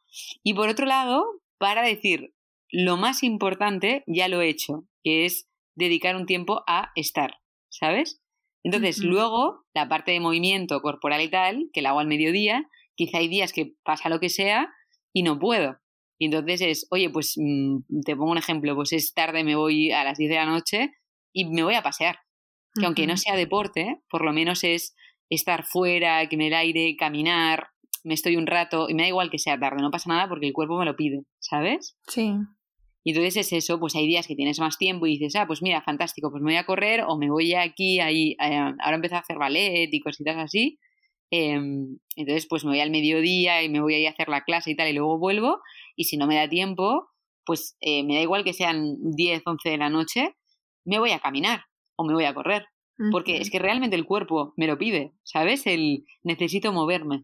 Y 0.43 0.53
por 0.53 0.69
otro 0.69 0.85
lado, 0.85 1.25
para 1.57 1.83
decir, 1.83 2.33
lo 2.69 2.97
más 2.97 3.23
importante 3.23 4.03
ya 4.07 4.27
lo 4.27 4.41
he 4.41 4.49
hecho, 4.49 4.85
que 5.03 5.25
es 5.25 5.47
dedicar 5.75 6.15
un 6.15 6.25
tiempo 6.25 6.63
a 6.67 6.91
estar, 6.95 7.39
¿sabes? 7.69 8.21
Entonces, 8.63 8.99
luego, 8.99 9.65
la 9.73 9.89
parte 9.89 10.11
de 10.11 10.19
movimiento 10.19 10.81
corporal 10.81 11.21
y 11.21 11.29
tal, 11.29 11.69
que 11.73 11.81
la 11.81 11.89
hago 11.89 11.99
al 11.99 12.07
mediodía, 12.07 12.67
quizá 12.95 13.17
hay 13.17 13.27
días 13.27 13.53
que 13.53 13.73
pasa 13.83 14.09
lo 14.09 14.19
que 14.19 14.29
sea 14.29 14.71
y 15.13 15.23
no 15.23 15.39
puedo. 15.39 15.77
Y 16.19 16.25
entonces 16.25 16.61
es, 16.61 16.87
oye, 16.91 17.09
pues 17.09 17.33
mm, 17.37 18.01
te 18.05 18.15
pongo 18.15 18.31
un 18.31 18.37
ejemplo, 18.37 18.75
pues 18.75 18.93
es 18.93 19.13
tarde, 19.13 19.43
me 19.43 19.55
voy 19.55 19.91
a 19.91 20.03
las 20.03 20.17
10 20.17 20.29
de 20.29 20.35
la 20.35 20.45
noche 20.45 20.91
y 21.33 21.45
me 21.45 21.63
voy 21.63 21.73
a 21.73 21.81
pasear. 21.81 22.19
Que 22.79 22.85
aunque 22.85 23.05
no 23.05 23.17
sea 23.17 23.35
deporte, 23.35 24.01
por 24.09 24.23
lo 24.23 24.31
menos 24.31 24.63
es 24.63 24.95
estar 25.29 25.65
fuera, 25.65 26.25
que 26.29 26.37
me 26.37 26.47
el 26.47 26.53
aire, 26.53 26.95
caminar, 26.97 27.69
me 28.03 28.13
estoy 28.13 28.35
un 28.35 28.47
rato 28.47 28.87
y 28.87 28.93
me 28.93 29.03
da 29.03 29.09
igual 29.09 29.29
que 29.29 29.39
sea 29.39 29.59
tarde, 29.59 29.81
no 29.81 29.91
pasa 29.91 30.09
nada 30.09 30.29
porque 30.29 30.47
el 30.47 30.53
cuerpo 30.53 30.77
me 30.77 30.85
lo 30.85 30.95
pide, 30.95 31.23
¿sabes? 31.39 31.97
Sí. 32.07 32.33
Y 33.03 33.11
entonces 33.11 33.37
es 33.37 33.53
eso, 33.53 33.79
pues 33.79 33.95
hay 33.95 34.05
días 34.05 34.27
que 34.27 34.35
tienes 34.35 34.59
más 34.59 34.77
tiempo 34.77 35.07
y 35.07 35.17
dices, 35.17 35.35
ah, 35.35 35.47
pues 35.47 35.61
mira, 35.61 35.81
fantástico, 35.81 36.29
pues 36.29 36.43
me 36.43 36.51
voy 36.51 36.57
a 36.57 36.65
correr 36.65 37.03
o 37.07 37.17
me 37.17 37.31
voy 37.31 37.53
aquí, 37.55 37.99
ahí, 37.99 38.33
eh, 38.33 38.73
ahora 38.79 38.95
empiezo 38.95 39.15
a 39.15 39.19
hacer 39.19 39.37
ballet 39.37 39.89
y 39.91 39.99
cositas 40.01 40.37
así. 40.37 40.77
Em, 41.31 41.97
entonces, 42.15 42.45
pues 42.47 42.63
me 42.65 42.71
voy 42.71 42.81
al 42.81 42.91
mediodía 42.91 43.63
y 43.63 43.69
me 43.69 43.81
voy 43.81 43.95
a 43.95 43.99
ir 43.99 44.07
a 44.07 44.11
hacer 44.11 44.27
la 44.29 44.43
clase 44.43 44.71
y 44.71 44.75
tal, 44.75 44.89
y 44.89 44.93
luego 44.93 45.17
vuelvo. 45.17 45.59
Y 45.95 46.03
si 46.03 46.17
no 46.17 46.27
me 46.27 46.35
da 46.35 46.47
tiempo, 46.49 47.07
pues 47.45 47.77
eh, 47.81 48.03
me 48.03 48.15
da 48.15 48.21
igual 48.21 48.43
que 48.43 48.53
sean 48.53 48.97
10, 48.99 49.41
11 49.45 49.69
de 49.69 49.77
la 49.77 49.89
noche, 49.89 50.35
me 50.85 50.99
voy 50.99 51.11
a 51.11 51.19
caminar 51.19 51.63
o 51.95 52.03
me 52.05 52.13
voy 52.13 52.25
a 52.25 52.33
correr. 52.33 52.65
Porque 53.11 53.37
es 53.37 53.49
que 53.49 53.57
realmente 53.57 53.95
el 53.95 54.05
cuerpo 54.05 54.53
me 54.57 54.67
lo 54.67 54.77
pide, 54.77 55.13
¿sabes? 55.23 55.65
El 55.65 56.05
necesito 56.21 56.71
moverme. 56.71 57.23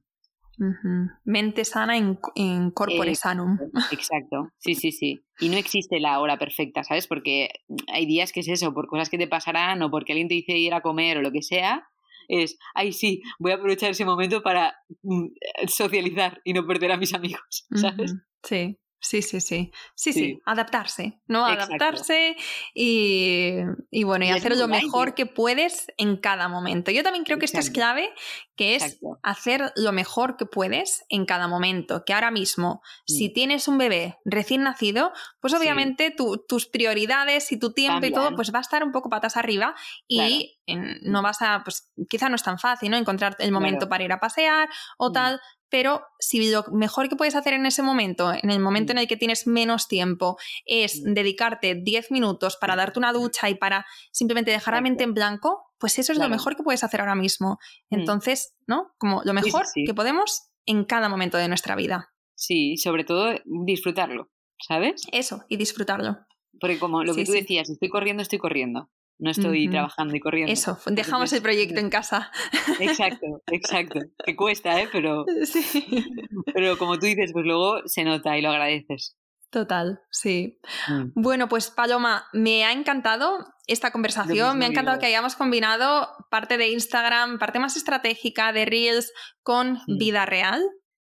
Mente 1.24 1.66
sana 1.66 1.98
en, 1.98 2.20
en 2.36 2.72
corpore 2.72 3.16
sanum. 3.16 3.58
Exacto, 3.92 4.50
sí, 4.58 4.76
sí, 4.76 4.92
sí. 4.92 5.22
Y 5.40 5.50
no 5.50 5.58
existe 5.58 6.00
la 6.00 6.20
hora 6.20 6.38
perfecta, 6.38 6.84
¿sabes? 6.84 7.08
Porque 7.08 7.50
hay 7.88 8.06
días 8.06 8.32
que 8.32 8.40
es 8.40 8.48
eso, 8.48 8.74
por 8.74 8.88
cosas 8.88 9.10
que 9.10 9.18
te 9.18 9.28
pasarán 9.28 9.82
o 9.84 9.92
porque 9.92 10.14
alguien 10.14 10.28
te 10.28 10.36
dice 10.36 10.58
ir 10.58 10.74
a 10.74 10.82
comer 10.82 11.18
o 11.18 11.22
lo 11.22 11.32
que 11.32 11.42
sea, 11.42 11.88
es, 12.28 12.58
ay, 12.74 12.92
sí, 12.92 13.22
voy 13.40 13.52
a 13.52 13.56
aprovechar 13.56 13.92
ese 13.92 14.06
momento 14.06 14.42
para 14.42 14.76
mm, 15.04 15.28
socializar 15.68 16.42
y 16.44 16.54
no 16.54 16.66
perder 16.66 16.92
a 16.92 16.98
mis 16.98 17.14
amigos, 17.14 17.68
¿sabes? 17.76 18.16
Sí. 18.44 18.78
Sí, 19.00 19.22
sí, 19.22 19.40
sí. 19.42 19.72
Sí, 19.96 20.12
sí, 20.12 20.42
adaptarse, 20.44 21.22
¿no? 21.28 21.46
Adaptarse 21.46 22.36
y, 22.74 23.54
y, 23.92 24.04
bueno, 24.04 24.26
y, 24.26 24.30
hacer 24.30 24.58
lo 24.58 24.68
mejor 24.68 25.14
que 25.14 25.28
puedes 25.28 25.88
en 25.98 26.18
cada 26.18 26.50
momento. 26.50 26.90
Yo 26.90 27.04
también 27.04 27.24
creo 27.24 27.38
que 27.38 27.46
esto 27.46 27.60
es 27.60 27.70
clave, 27.70 28.10
que 28.58 28.76
es 28.76 29.00
hacer 29.24 29.72
lo 29.76 29.92
mejor 29.92 30.36
que 30.36 30.46
puedes 30.46 31.06
en 31.10 31.26
cada 31.26 31.48
momento. 31.48 32.04
Que 32.04 32.14
ahora 32.14 32.32
mismo, 32.32 32.82
si 33.06 33.30
tienes 33.30 33.68
un 33.68 33.78
bebé 33.78 34.18
recién 34.26 34.64
nacido, 34.64 35.14
pues 35.40 35.54
obviamente 35.54 36.14
tus 36.48 36.66
prioridades 36.66 37.52
y 37.52 37.60
tu 37.60 37.72
tiempo 37.72 38.06
y 38.06 38.12
todo, 38.12 38.36
pues 38.36 38.54
va 38.54 38.58
a 38.58 38.62
estar 38.62 38.84
un 38.84 38.92
poco 38.92 39.10
patas 39.10 39.38
arriba 39.38 39.76
y 40.08 40.60
no 40.66 41.22
vas 41.22 41.42
a, 41.42 41.62
pues 41.64 41.92
quizá 42.10 42.28
no 42.28 42.36
es 42.36 42.44
tan 42.44 42.60
fácil, 42.60 42.92
¿no? 42.92 42.98
Encontrar 42.98 43.36
el 43.40 43.52
momento 43.52 43.88
para 43.88 44.04
ir 44.04 44.12
a 44.12 44.20
pasear 44.20 44.68
o 44.98 45.10
mm. 45.10 45.14
tal, 45.14 45.42
pero 45.70 46.02
si 46.20 46.50
lo 46.50 46.64
mejor 46.72 47.10
que 47.10 47.16
puedes 47.16 47.36
hacer 47.36 47.54
en 47.54 47.66
ese 47.66 47.84
momento, 47.84 48.34
en 48.34 48.50
el 48.50 48.60
momento 48.60 48.92
en 48.92 48.98
el 48.98 49.08
que 49.08 49.18
tienes 49.18 49.48
menos 49.48 49.88
tiempo, 49.88 50.38
es 50.66 51.04
dedicarte 51.04 51.76
10 51.76 52.12
minutos 52.12 52.58
para 52.58 52.76
darte 52.76 53.00
una 53.00 53.14
ducha 53.14 53.50
y 53.50 53.56
para 53.56 53.86
simplemente 54.12 54.52
dejar 54.52 54.74
la 54.74 54.82
mente 54.82 55.04
en 55.04 55.14
blanco, 55.14 55.67
pues 55.80 56.00
eso 56.00 56.12
es 56.12 56.20
lo 56.20 56.30
mejor 56.30 56.56
que 56.56 56.64
puedes 56.64 56.84
hacer 56.84 57.00
ahora 57.00 57.16
mismo. 57.16 57.60
Mm. 57.90 58.00
Entonces, 58.00 58.56
¿no? 58.68 58.94
Como 58.98 59.22
lo 59.24 59.34
mejor 59.34 59.66
que 59.74 59.94
podemos 59.94 60.50
en 60.66 60.84
cada 60.84 61.10
momento 61.10 61.38
de 61.38 61.48
nuestra 61.48 61.76
vida. 61.76 62.14
Sí, 62.36 62.78
sobre 62.78 63.04
todo 63.04 63.34
disfrutarlo, 63.46 64.30
¿sabes? 64.60 65.02
Eso, 65.12 65.44
y 65.50 65.58
disfrutarlo. 65.58 66.18
Porque 66.60 66.80
como 66.80 67.04
lo 67.04 67.16
que 67.16 67.26
tú 67.26 67.32
decías, 67.32 67.70
estoy 67.70 67.90
corriendo, 67.90 68.22
estoy 68.22 68.40
corriendo. 68.40 68.90
no 69.20 69.32
estoy 69.32 69.68
trabajando 69.70 70.16
y 70.16 70.20
corriendo. 70.20 70.54
Eso, 70.54 70.78
dejamos 70.88 71.34
el 71.34 71.42
proyecto 71.42 71.80
en 71.80 71.90
casa. 71.90 72.32
Exacto, 72.80 73.42
exacto. 73.52 74.00
Que 74.24 74.36
cuesta, 74.36 74.80
¿eh? 74.80 74.88
Pero, 74.92 75.26
sí. 75.46 75.64
pero 76.54 76.78
como 76.78 77.00
tú 77.00 77.08
dices, 77.08 77.32
pues 77.34 77.46
luego 77.46 77.82
se 77.86 78.04
nota 78.04 78.38
y 78.38 78.42
lo 78.42 78.50
agradeces. 78.50 79.17
Total, 79.50 80.02
sí. 80.12 80.60
Mm. 80.90 81.12
Bueno, 81.16 81.48
pues 81.48 81.70
Paloma, 81.70 82.28
me 82.34 82.66
ha 82.66 82.74
encantado 82.74 83.46
esta 83.66 83.92
conversación, 83.92 84.58
me 84.58 84.66
ha 84.66 84.68
encantado 84.68 85.00
que 85.00 85.06
hayamos 85.06 85.36
combinado 85.36 86.10
parte 86.30 86.58
de 86.58 86.70
Instagram, 86.70 87.40
parte 87.40 87.60
más 87.60 87.78
estratégica 87.78 88.52
de 88.52 88.66
Reels 88.66 89.14
con 89.44 89.80
mm. 89.88 89.98
vida 89.98 90.26
real, 90.26 90.62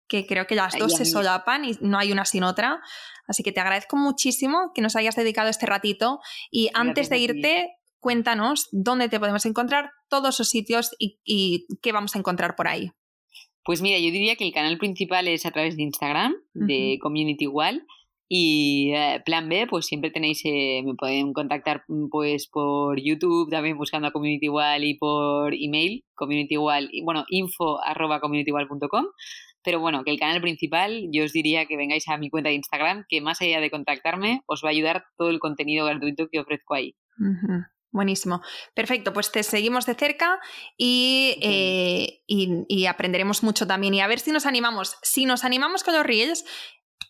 que 0.09 0.27
creo 0.27 0.47
que 0.47 0.55
las 0.55 0.79
dos 0.79 0.95
se 0.95 1.05
solapan 1.05 1.65
y 1.65 1.77
no 1.81 1.99
hay 1.99 2.13
una 2.13 2.25
sin 2.25 2.45
otra. 2.45 2.81
Así 3.27 3.43
que 3.43 3.53
te 3.53 3.61
agradezco 3.61 3.97
muchísimo 3.97 4.73
que 4.75 4.83
nos 4.83 4.97
hayas 4.97 5.17
dedicado 5.17 5.51
este 5.51 5.67
ratito 5.67 6.21
y 6.51 6.71
antes 6.75 7.11
de 7.11 7.19
irte, 7.19 7.69
cuéntanos 8.01 8.69
dónde 8.73 9.09
te 9.09 9.21
podemos 9.21 9.45
encontrar, 9.47 9.91
todos 10.09 10.37
esos 10.37 10.49
sitios 10.49 10.91
y, 10.99 11.67
qué 11.83 11.93
vamos 11.93 12.15
a 12.15 12.19
encontrar 12.19 12.57
por 12.57 12.69
ahí. 12.69 12.91
Pues 13.65 13.83
mira, 13.83 13.99
yo 13.99 14.11
diría 14.11 14.37
que 14.37 14.47
el 14.47 14.53
canal 14.55 14.79
principal 14.79 15.29
es 15.29 15.45
a 15.45 15.51
través 15.51 15.77
de 15.77 15.83
Instagram, 15.83 16.35
de 16.55 16.99
Community 17.03 17.47
Wall. 17.47 17.85
Y 18.29 18.93
eh, 18.95 19.23
plan 19.25 19.49
B, 19.49 19.67
pues 19.69 19.87
siempre 19.87 20.11
tenéis, 20.11 20.43
eh, 20.45 20.83
me 20.85 20.95
pueden 20.95 21.33
contactar 21.33 21.85
mm, 21.89 22.09
pues 22.11 22.47
por 22.47 23.01
YouTube, 23.01 23.51
también 23.51 23.79
buscando 23.79 24.09
a 24.09 24.13
Community 24.13 24.51
Wall 24.51 24.85
y 24.85 24.95
por 24.95 25.55
email, 25.55 26.05
Community 26.15 26.59
Wall, 26.59 26.91
y 26.93 27.03
bueno, 27.03 27.25
info 27.29 27.83
arroba 27.83 28.21
communitywall.com. 28.21 29.07
Pero 29.65 29.81
bueno, 29.81 30.05
que 30.05 30.11
el 30.11 30.19
canal 30.19 30.41
principal, 30.41 31.09
yo 31.11 31.25
os 31.25 31.33
diría 31.33 31.67
que 31.67 31.77
vengáis 31.77 32.09
a 32.09 32.17
mi 32.17 32.31
cuenta 32.31 32.51
de 32.51 32.57
Instagram, 32.57 33.05
que 33.09 33.21
más 33.21 33.41
allá 33.41 33.61
de 33.61 33.71
contactarme, 33.71 34.43
os 34.47 34.63
va 34.63 34.69
a 34.69 34.73
ayudar 34.73 35.05
todo 35.17 35.31
el 35.31 35.41
contenido 35.41 35.87
gratuito 35.87 36.29
que 36.31 36.41
ofrezco 36.41 36.75
ahí. 36.75 36.95
Buenísimo. 37.91 38.43
Perfecto, 38.75 39.13
pues 39.13 39.33
te 39.33 39.43
seguimos 39.43 39.87
de 39.87 39.95
cerca 39.95 40.39
eh, 40.79 42.21
y, 42.27 42.65
y, 42.69 42.87
aprenderemos 42.87 43.43
mucho 43.43 43.67
también. 43.67 43.95
Y 43.95 44.01
a 44.01 44.07
ver 44.07 44.21
si 44.21 44.31
nos 44.31 44.45
animamos. 44.45 44.99
Si 45.03 45.25
nos 45.25 45.43
animamos 45.43 45.83
con 45.83 45.95
los 45.95 46.05
Reels, 46.05 46.45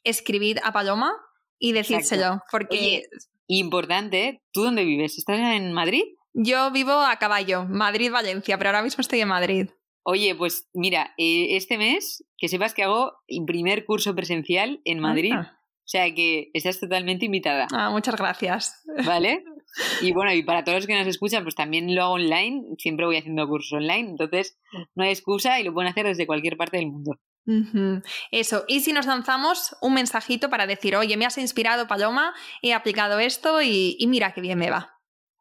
escribid 0.04 0.58
a 0.62 0.72
Paloma 0.72 1.12
y 1.58 1.72
decídselo. 1.72 2.42
Porque. 2.50 3.04
importante, 3.46 4.42
¿tú 4.52 4.62
dónde 4.62 4.84
vives? 4.84 5.18
¿Estás 5.18 5.38
en 5.38 5.72
Madrid? 5.72 6.02
Yo 6.34 6.70
vivo 6.70 6.92
a 6.92 7.16
caballo, 7.16 7.64
Madrid-Valencia, 7.64 8.58
pero 8.58 8.70
ahora 8.70 8.82
mismo 8.82 9.00
estoy 9.00 9.20
en 9.20 9.28
Madrid. 9.28 9.70
Oye, 10.02 10.34
pues 10.34 10.68
mira, 10.72 11.14
eh, 11.18 11.56
este 11.56 11.76
mes 11.76 12.24
que 12.36 12.48
sepas 12.48 12.74
que 12.74 12.84
hago 12.84 13.12
el 13.26 13.44
primer 13.44 13.84
curso 13.84 14.14
presencial 14.14 14.80
en 14.84 15.00
Madrid. 15.00 15.32
Ah. 15.34 15.58
O 15.88 15.90
sea 15.90 16.14
que 16.14 16.50
estás 16.52 16.80
totalmente 16.80 17.24
invitada. 17.24 17.66
Ah, 17.72 17.90
muchas 17.90 18.16
gracias. 18.16 18.84
¿Vale? 19.04 19.44
Y 20.02 20.12
bueno, 20.12 20.32
y 20.32 20.42
para 20.42 20.64
todos 20.64 20.78
los 20.78 20.86
que 20.86 20.98
nos 20.98 21.06
escuchan, 21.06 21.42
pues 21.42 21.54
también 21.54 21.94
lo 21.94 22.02
hago 22.02 22.14
online. 22.14 22.62
Siempre 22.78 23.04
voy 23.04 23.18
haciendo 23.18 23.46
cursos 23.46 23.74
online. 23.74 24.10
Entonces, 24.10 24.58
no 24.94 25.04
hay 25.04 25.10
excusa 25.10 25.60
y 25.60 25.64
lo 25.64 25.74
pueden 25.74 25.90
hacer 25.90 26.06
desde 26.06 26.26
cualquier 26.26 26.56
parte 26.56 26.78
del 26.78 26.86
mundo. 26.86 27.20
Eso, 28.30 28.64
y 28.68 28.80
si 28.80 28.92
nos 28.92 29.06
lanzamos 29.06 29.74
un 29.80 29.94
mensajito 29.94 30.50
para 30.50 30.66
decir, 30.66 30.96
oye, 30.96 31.16
me 31.16 31.24
has 31.24 31.38
inspirado 31.38 31.86
Paloma, 31.86 32.34
he 32.62 32.74
aplicado 32.74 33.18
esto 33.18 33.62
y, 33.62 33.96
mira 34.06 34.32
qué 34.32 34.40
bien 34.40 34.58
me 34.58 34.70
va. 34.70 34.94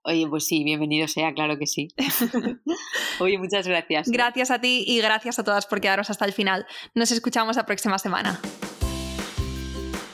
Oye, 0.03 0.25
pues 0.29 0.47
sí, 0.47 0.63
bienvenido 0.63 1.07
sea, 1.09 1.33
claro 1.33 1.57
que 1.57 1.67
sí. 1.67 1.89
Oye, 3.19 3.37
muchas 3.37 3.67
gracias. 3.67 4.09
Gracias 4.09 4.51
a 4.51 4.61
ti 4.61 4.85
y 4.87 4.99
gracias 4.99 5.37
a 5.39 5.43
todas 5.43 5.65
por 5.65 5.81
quedaros 5.81 6.09
hasta 6.09 6.23
el 6.23 6.31
final. 6.31 6.65
Nos 6.95 7.11
escuchamos 7.11 7.57
la 7.57 7.65
próxima 7.65 7.97
semana. 7.97 8.39